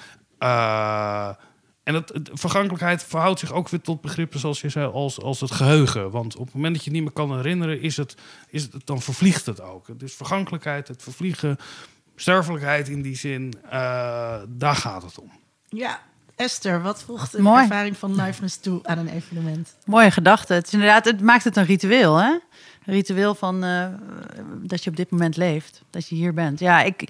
[1.82, 5.50] En het- vergankelijkheid verhoudt zich ook weer tot begrippen zoals je zei, als, als het
[5.50, 6.10] geheugen.
[6.10, 8.14] Want op het moment dat je het niet meer kan herinneren, is het,
[8.48, 9.98] is het, dan vervliegt het ook.
[9.98, 11.56] Dus vergankelijkheid, het vervliegen,
[12.16, 13.70] sterfelijkheid in die zin, eh,
[14.48, 15.30] daar gaat het om.
[15.68, 16.00] Ja,
[16.36, 17.62] Esther, wat voegt een Mooi.
[17.62, 19.74] ervaring van liveness toe aan een evenement?
[19.86, 20.54] Mooie gedachte.
[20.54, 22.30] Het is inderdaad, het maakt het een ritueel, hè?
[22.84, 23.86] Een ritueel van eh,
[24.62, 26.59] dat je op dit moment leeft, dat je hier bent.
[26.59, 27.02] Ja, ik,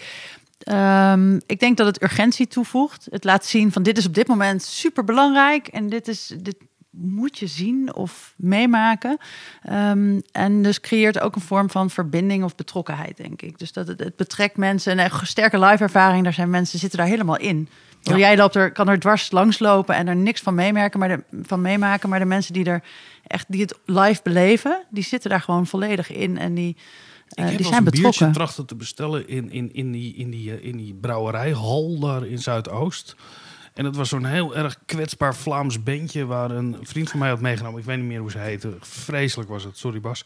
[0.64, 3.06] ehm, ik denk dat het urgentie toevoegt.
[3.10, 6.56] Het laat zien van dit is op dit moment super belangrijk en dit is dit
[6.93, 9.18] moet je zien of meemaken.
[9.62, 13.59] Ehm, en dus creëert ook een vorm van verbinding of betrokkenheid, denk ik.
[13.59, 16.24] Dus dat het, het betrekt mensen en een sterke live ervaring.
[16.24, 17.68] Daar zijn mensen zitten daar helemaal in.
[18.01, 18.16] Ja.
[18.16, 21.24] Jij loopt er, kan er dwars langs lopen en er niks van meemerken, maar de,
[21.43, 22.09] van meemaken.
[22.09, 22.82] Maar de mensen die er
[23.26, 26.76] echt die het live beleven, die zitten daar gewoon volledig in en die,
[27.35, 28.33] eh, ik heb die wel zijn een biertje betrokken.
[28.33, 32.39] trachten te bestellen in, in, in, die, in, die, eh, in die brouwerijhal daar in
[32.39, 33.17] Zuidoost.
[33.73, 37.41] En het was zo'n heel erg kwetsbaar Vlaams bandje waar een vriend van mij had
[37.41, 37.81] meegenomen.
[37.81, 38.75] Ik weet niet meer hoe ze heette.
[38.81, 40.25] Vreselijk was het, sorry Bas.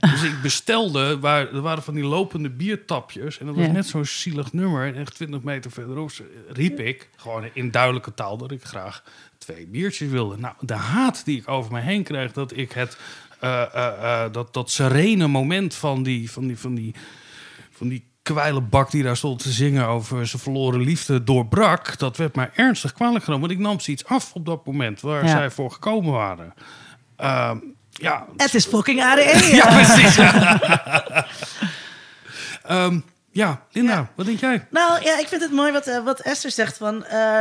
[0.00, 3.38] Dus ik bestelde, waar, er waren van die lopende biertapjes.
[3.38, 3.72] En dat was Ja.
[3.72, 4.86] net zo'n zielig nummer.
[4.86, 6.10] En echt 20 meter verderop
[6.48, 9.02] riep ik, gewoon in duidelijke taal, dat ik graag
[9.38, 10.36] twee biertjes wilde.
[10.38, 12.96] Nou, de haat die ik over me heen kreeg, dat ik het,
[13.42, 16.94] eh, eh, eh, dat, dat serene moment van die, van die, van die,
[17.70, 22.34] van die kwijlenbak die daar stond te zingen over zijn verloren liefde doorbrak, dat werd
[22.34, 23.48] mij ernstig kwalijk genomen.
[23.48, 25.30] Want ik nam ze iets af op dat moment waar Ja.
[25.30, 26.54] zij voor gekomen waren.
[27.16, 27.56] Ehm,
[27.90, 29.48] ja, Het is fucking ADE.
[29.62, 30.16] ja, precies.
[32.62, 33.00] Ehm,
[33.32, 34.08] ja, Linda, Ja.
[34.16, 34.66] wat denk jij?
[34.70, 36.76] Nou ja, ik vind het mooi wat, eh, wat Esther zegt.
[36.76, 37.40] Van, eh,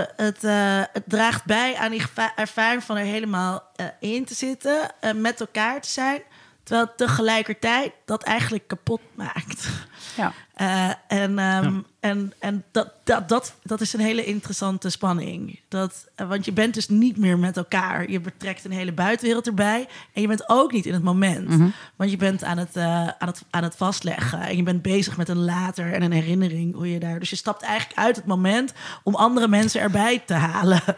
[0.00, 2.02] eh, het, eh, het draagt bij aan die
[2.36, 6.22] ervaring van er helemaal in te zitten, met elkaar te zijn.
[6.64, 9.68] Terwijl het tegelijkertijd dat eigenlijk kapot maakt.
[10.16, 10.32] Ja.
[10.62, 15.60] Eh, en ehm, en, en dat, dat, dat, dat is een hele interessante spanning.
[15.68, 18.10] Dat, eh, want je bent dus niet meer met elkaar.
[18.10, 19.88] Je betrekt een hele buitenwereld erbij.
[20.12, 21.72] En je bent ook niet in het moment.
[21.96, 24.40] Want je bent aan het, eh, aan, het, aan het vastleggen.
[24.40, 26.74] En je bent bezig met een later en een herinnering.
[26.74, 28.72] Hoe je daar, dus je stapt eigenlijk uit het moment
[29.02, 30.82] om andere mensen erbij te halen.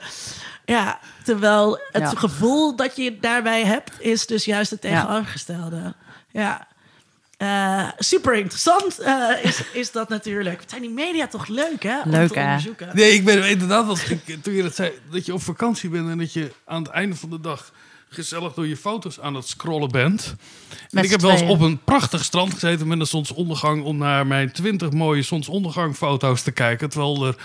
[0.67, 2.09] Ja, terwijl het Ja.
[2.09, 4.89] gevoel dat je daarbij hebt, is dus juist het Ja.
[5.01, 5.95] tegenovergestelde.
[6.31, 6.67] Ja.
[7.45, 10.59] Eh, super interessant eh, is, is dat natuurlijk.
[10.61, 12.01] Wat zijn die media toch leuk, hè?
[12.03, 12.45] Om Leuk, te hè?
[12.45, 12.91] onderzoeken.
[12.95, 16.09] Nee, ik ben inderdaad, als ik, toen je dat zei, dat je op vakantie bent
[16.09, 17.73] en dat je aan het einde van de dag
[18.09, 20.35] gezellig door je foto's aan het scrollen bent.
[20.91, 24.27] En ik heb wel eens op een prachtig strand gezeten met een zonsondergang om naar
[24.27, 26.89] mijn twintig mooie zonsondergangfoto's te kijken.
[26.91, 27.37] Terwijl er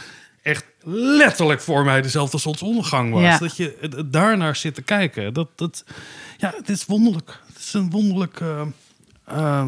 [0.42, 3.22] echt letterlijk voor mij dezelfde zonsondergang was.
[3.22, 3.38] Ja.
[3.38, 5.34] Dat je het- daarnaar zit te kijken.
[5.34, 5.84] Dat, dat,
[6.38, 7.40] ja, het is wonderlijk.
[7.54, 8.40] Het is een wonderlijk...
[9.26, 9.68] eh,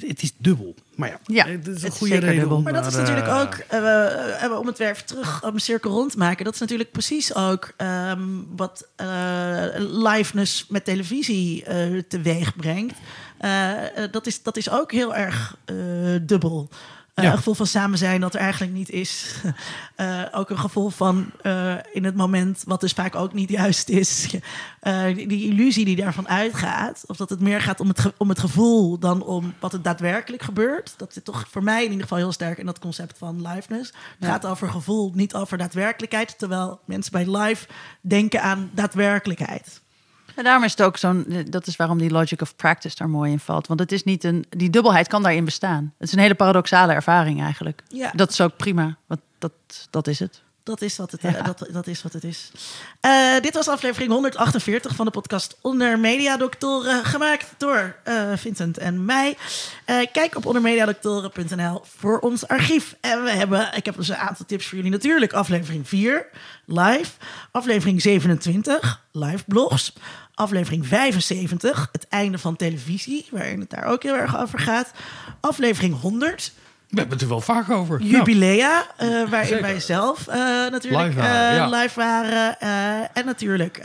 [0.00, 0.74] het, is dubbel.
[0.94, 2.38] Maar ja, Ja, het is een het goede reden.
[2.38, 2.62] dubbel.
[2.62, 5.90] Maar dat is natuurlijk eh, ook, eh, om het weer even terug op een cirkel
[5.90, 8.22] rond te maken, dat is natuurlijk precies ook ehm,
[8.56, 12.98] wat eh, liveness met televisie eh, teweeg brengt.
[14.10, 15.76] Dat, is, dat is ook heel erg eh,
[16.22, 16.68] dubbel.
[17.14, 17.30] Eh, Ja.
[17.30, 19.34] Een gevoel van samen zijn dat er eigenlijk niet is.
[19.94, 23.88] Eh, ook een gevoel van eh, in het moment, wat dus vaak ook niet juist
[23.88, 24.26] is.
[25.14, 27.04] Die, die illusie die daarvan uitgaat.
[27.06, 30.42] Of dat het meer gaat om het, om het gevoel dan om wat er daadwerkelijk
[30.42, 30.94] gebeurt.
[30.96, 33.90] Dat zit toch voor mij in ieder geval heel sterk in dat concept van liveness.
[33.90, 34.26] Het Ja.
[34.26, 36.38] gaat over gevoel, niet over daadwerkelijkheid.
[36.38, 37.66] Terwijl mensen bij live
[38.00, 39.80] denken aan daadwerkelijkheid.
[40.34, 41.46] En daarom is het ook zo'n.
[41.48, 43.66] Dat is waarom die logic of practice daar mooi in valt.
[43.66, 44.46] Want het is niet een.
[44.48, 45.92] Die dubbelheid kan daarin bestaan.
[45.98, 47.82] Het is een hele paradoxale ervaring eigenlijk.
[47.88, 48.10] Ja.
[48.14, 48.96] Dat is ook prima.
[49.06, 49.52] Want dat,
[49.90, 50.42] dat is het.
[50.64, 51.34] Dat is wat het, Ja.
[51.36, 52.50] eh, dat, dat is, wat het is.
[53.00, 57.04] Eh, dit was aflevering 148 van de podcast Onder Mediadoktoren.
[57.04, 59.36] Gemaakt door eh, Vincent en mij.
[60.12, 62.96] Kijk op ondermediadoktoren.nl voor ons archief.
[63.00, 64.92] En we hebben, ik heb dus een aantal tips voor jullie.
[64.92, 66.26] Natuurlijk aflevering 4,
[66.66, 67.10] live.
[67.50, 69.92] Aflevering 27, live blogs.
[70.34, 73.26] Aflevering 75, het einde van televisie.
[73.30, 74.90] Waarin het daar ook heel erg over gaat.
[75.40, 76.52] Aflevering 100,
[76.94, 78.02] We hebben het er wel vaak over.
[78.02, 78.06] Ja.
[78.18, 80.36] Jubilea, eh, waarin wij zelf eh,
[80.70, 81.68] natuurlijk Live waren, eh, ja.
[81.68, 82.60] live waren.
[83.14, 83.80] en natuurlijk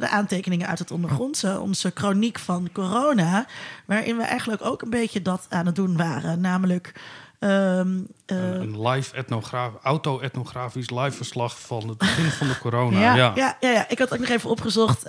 [0.00, 3.46] de aantekeningen uit het ondergrondse, onze chroniek van corona.
[3.84, 6.40] Waarin we eigenlijk ook een beetje dat aan het doen waren.
[6.40, 6.92] Namelijk.
[7.38, 13.00] ehm, eh, Een live etnograaf, auto-etnografisch live verslag van het begin van de corona.
[13.00, 13.14] Ja.
[13.14, 13.32] Ja.
[13.34, 15.04] ja, ja, ja, ik had ook nog even opgezocht.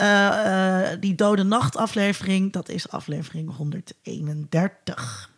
[0.99, 5.29] die Dode Nacht aflevering, dat is aflevering 131.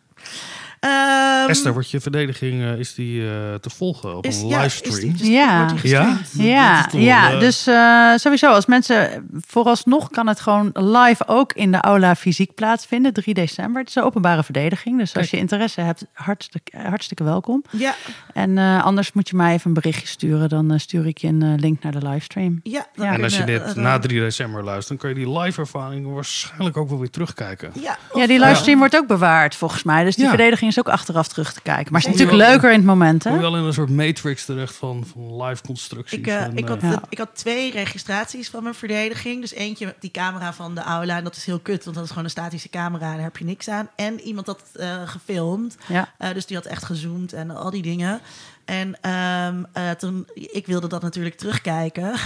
[0.80, 4.60] Ehm, Esther, wordt je verdediging eh, is die eh, te volgen op is, een ja,
[4.62, 5.12] livestream?
[5.14, 5.66] is die- Ja.
[5.82, 6.18] Ja?
[6.32, 11.72] Ja, ja eh, dus eh, sowieso als mensen vooralsnog kan het gewoon live ook in
[11.72, 13.12] de aula fysiek plaatsvinden.
[13.12, 13.80] 3 december.
[13.80, 14.98] Het is een openbare verdediging.
[14.98, 17.62] Dus als je interesse hebt, hartstikke, hartstikke welkom.
[17.70, 17.94] Ja,
[18.32, 20.48] En eh, anders moet je mij even een berichtje sturen.
[20.48, 22.60] Dan stuur ik je een link naar de livestream.
[22.62, 23.12] ja, dan Ja.
[23.12, 26.76] En als je dit na 3 december luistert, dan kan je die live ervaring waarschijnlijk
[26.76, 27.70] ook wel weer terugkijken.
[27.80, 30.04] Ja, Ja, die livestream wordt ook bewaard volgens mij.
[30.04, 30.30] Dus die Ja.
[30.30, 31.92] verdediging is ook achteraf terug te kijken.
[31.92, 33.42] Maar het is natuurlijk wel- leuker in het moment, Kom je hè?
[33.44, 36.18] wel in een soort matrix terecht van, van live constructies.
[36.18, 37.02] Ik, eh, en, ik, had, eh, Ja.
[37.08, 39.40] ik had twee registraties van mijn verdediging.
[39.40, 41.16] Dus eentje met die camera van de aula.
[41.16, 43.12] En dat is heel kut, want dat is gewoon een statische camera.
[43.14, 43.88] Daar heb je niks aan.
[43.96, 45.76] En iemand had eh, gefilmd.
[45.88, 46.08] Ja.
[46.18, 48.20] Eh, dus die had echt gezoomd en al die dingen.
[48.64, 52.12] En ehm, eh, toen, ik wilde dat natuurlijk terugkijken.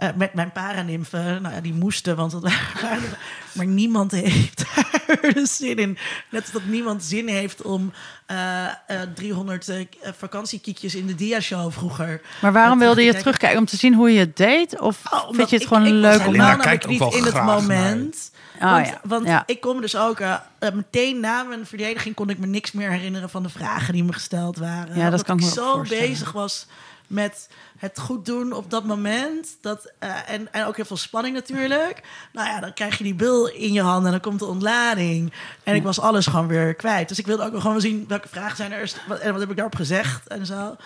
[0.00, 1.42] Eh, met mijn paranimfen.
[1.42, 3.02] Nou ja, die moesten, want dat waren...
[3.56, 5.98] maar niemand heeft daar de zin in.
[6.30, 7.92] Net als dat niemand zin heeft om
[8.26, 8.72] eh, eh,
[9.14, 9.86] 300 eh,
[10.16, 12.20] vakantiekiekjes in de dia-show vroeger.
[12.40, 13.58] Maar waarom wilde je terug te terugkijken?
[13.58, 14.80] Om te zien hoe je het deed?
[14.80, 16.18] Of Oh, vind je het ik- gewoon ik leuk om...
[16.18, 18.30] helemaal Ja, namelijk kijk ook niet in het moment.
[18.60, 19.00] Oh, want ja.
[19.04, 19.42] want Ja.
[19.46, 20.20] ik kon me dus ook...
[20.20, 23.30] eh, eh, meteen na mijn verdediging kon ik me niks meer herinneren...
[23.30, 24.96] van de vragen die me gesteld waren.
[24.96, 26.66] Ja, dat Omdat kan ik zo bezig was
[27.10, 29.56] met het goed doen op dat moment.
[29.60, 32.02] Dat, eh, en, en ook heel veel spanning natuurlijk.
[32.32, 35.32] Nou ja, dan krijg je die bil in je hand en dan komt de ontlading.
[35.62, 37.08] En ik was alles gewoon weer kwijt.
[37.08, 38.92] Dus ik wilde ook gewoon zien welke vragen zijn er...
[39.20, 40.76] en wat heb ik daarop gezegd en zo.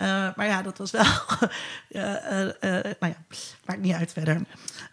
[0.00, 1.02] Eh, maar ja, dat was wel...
[1.88, 4.40] eh, eh, nou ja, maakt niet uit verder.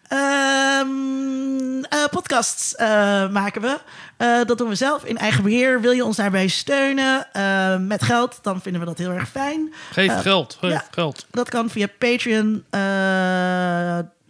[0.08, 2.74] Ehm, eh, podcasts
[3.30, 3.78] maken we.
[4.46, 5.80] Dat doen we zelf in eigen beheer.
[5.80, 7.26] Wil je ons daarbij steunen
[7.86, 9.74] met geld, dan vinden we dat heel erg fijn.
[9.92, 10.84] Geef geld, geef ja.
[10.90, 11.26] geld.
[11.30, 12.64] Dat kan via Patreon.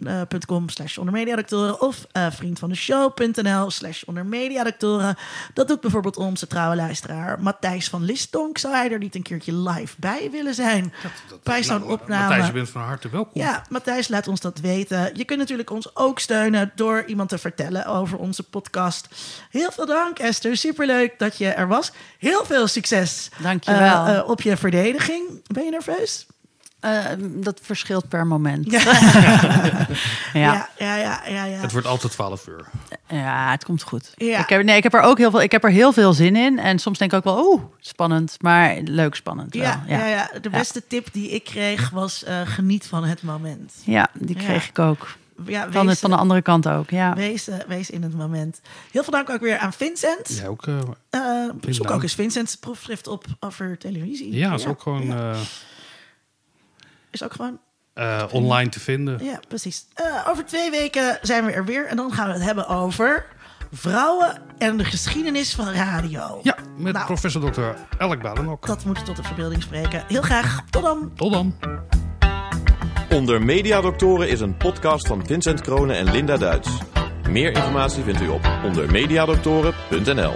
[0.04, 5.16] Eh, eh, .com slash ondermediadoktoren of eh vriendvandeshow.nl slash ondermediadoktoren.
[5.54, 8.58] Dat doet bijvoorbeeld onze trouwe luisteraar Matthijs van Listonk.
[8.58, 10.92] Zou hij er niet een keertje live bij willen zijn?
[11.42, 12.22] bij zo'n Nou, opname.
[12.28, 13.42] Matthijs, je bent van harte welkom.
[13.42, 15.10] Ja, Matthijs, laat ons dat weten.
[15.14, 19.08] Je kunt natuurlijk ons ook steunen door iemand te vertellen over onze podcast.
[19.50, 20.56] Heel veel dank, Esther.
[20.56, 21.92] Superleuk dat je er was.
[22.18, 24.06] Heel veel succes Dankjewel.
[24.06, 25.42] eh, eh, op je verdediging.
[25.46, 26.26] Ben je nerveus?
[26.80, 28.70] Eh, dat verschilt per moment.
[28.72, 28.88] Ja,
[30.32, 30.68] Ja.
[30.78, 31.44] ja, ja, ja.
[31.44, 32.64] ja, Het wordt altijd 12 uur.
[33.08, 34.12] Ja, het komt goed.
[34.16, 34.38] Ja.
[34.40, 35.42] Ik, heb, nee, ik heb er ook heel veel.
[35.42, 36.58] Ik heb er heel veel zin in.
[36.58, 39.54] En soms denk ik ook wel, oeh, spannend, maar leuk spannend.
[39.54, 39.62] Wel.
[39.62, 39.98] Ja, ja.
[39.98, 40.06] ja.
[40.06, 43.72] ja, de beste tip die ik kreeg was eh, geniet van het moment.
[43.84, 44.68] Ja, die kreeg Ja.
[44.70, 45.08] ik ook.
[45.46, 46.90] Ja, Van, wees, van de andere kant ook.
[46.90, 47.14] Ja.
[47.14, 48.60] wees, eh, wees in het moment.
[48.92, 50.28] Heel veel dank ook weer aan Vincent.
[50.28, 50.66] Jij ook.
[50.66, 50.78] eh,
[51.10, 51.20] Eh,
[51.68, 51.90] zoek dank.
[51.96, 54.32] ook eens Vincent's proefschrift op over televisie.
[54.34, 55.30] ja, is ook gewoon ja.
[55.32, 55.38] eh,
[57.10, 57.58] Is ook gewoon
[57.94, 59.24] eh, online te vinden.
[59.24, 59.86] Ja, precies.
[59.94, 61.86] Eh, over twee weken zijn we er weer.
[61.86, 63.26] En dan gaan we het hebben over
[63.72, 66.40] Vrouwen en de geschiedenis van radio.
[66.42, 67.06] Ja, met Nou.
[67.06, 67.60] professor Dr.
[67.98, 68.66] Elk Badenok.
[68.66, 70.04] Dat moet tot de verbeelding spreken.
[70.08, 70.60] Heel graag.
[70.70, 71.12] Tot dan.
[71.16, 71.54] Tot dan.
[73.10, 76.68] Onder Mediadoktoren is een podcast van Vincent Kronen en Linda Duits.
[77.28, 80.34] Meer informatie vindt u op ondermediadoktoren.nl.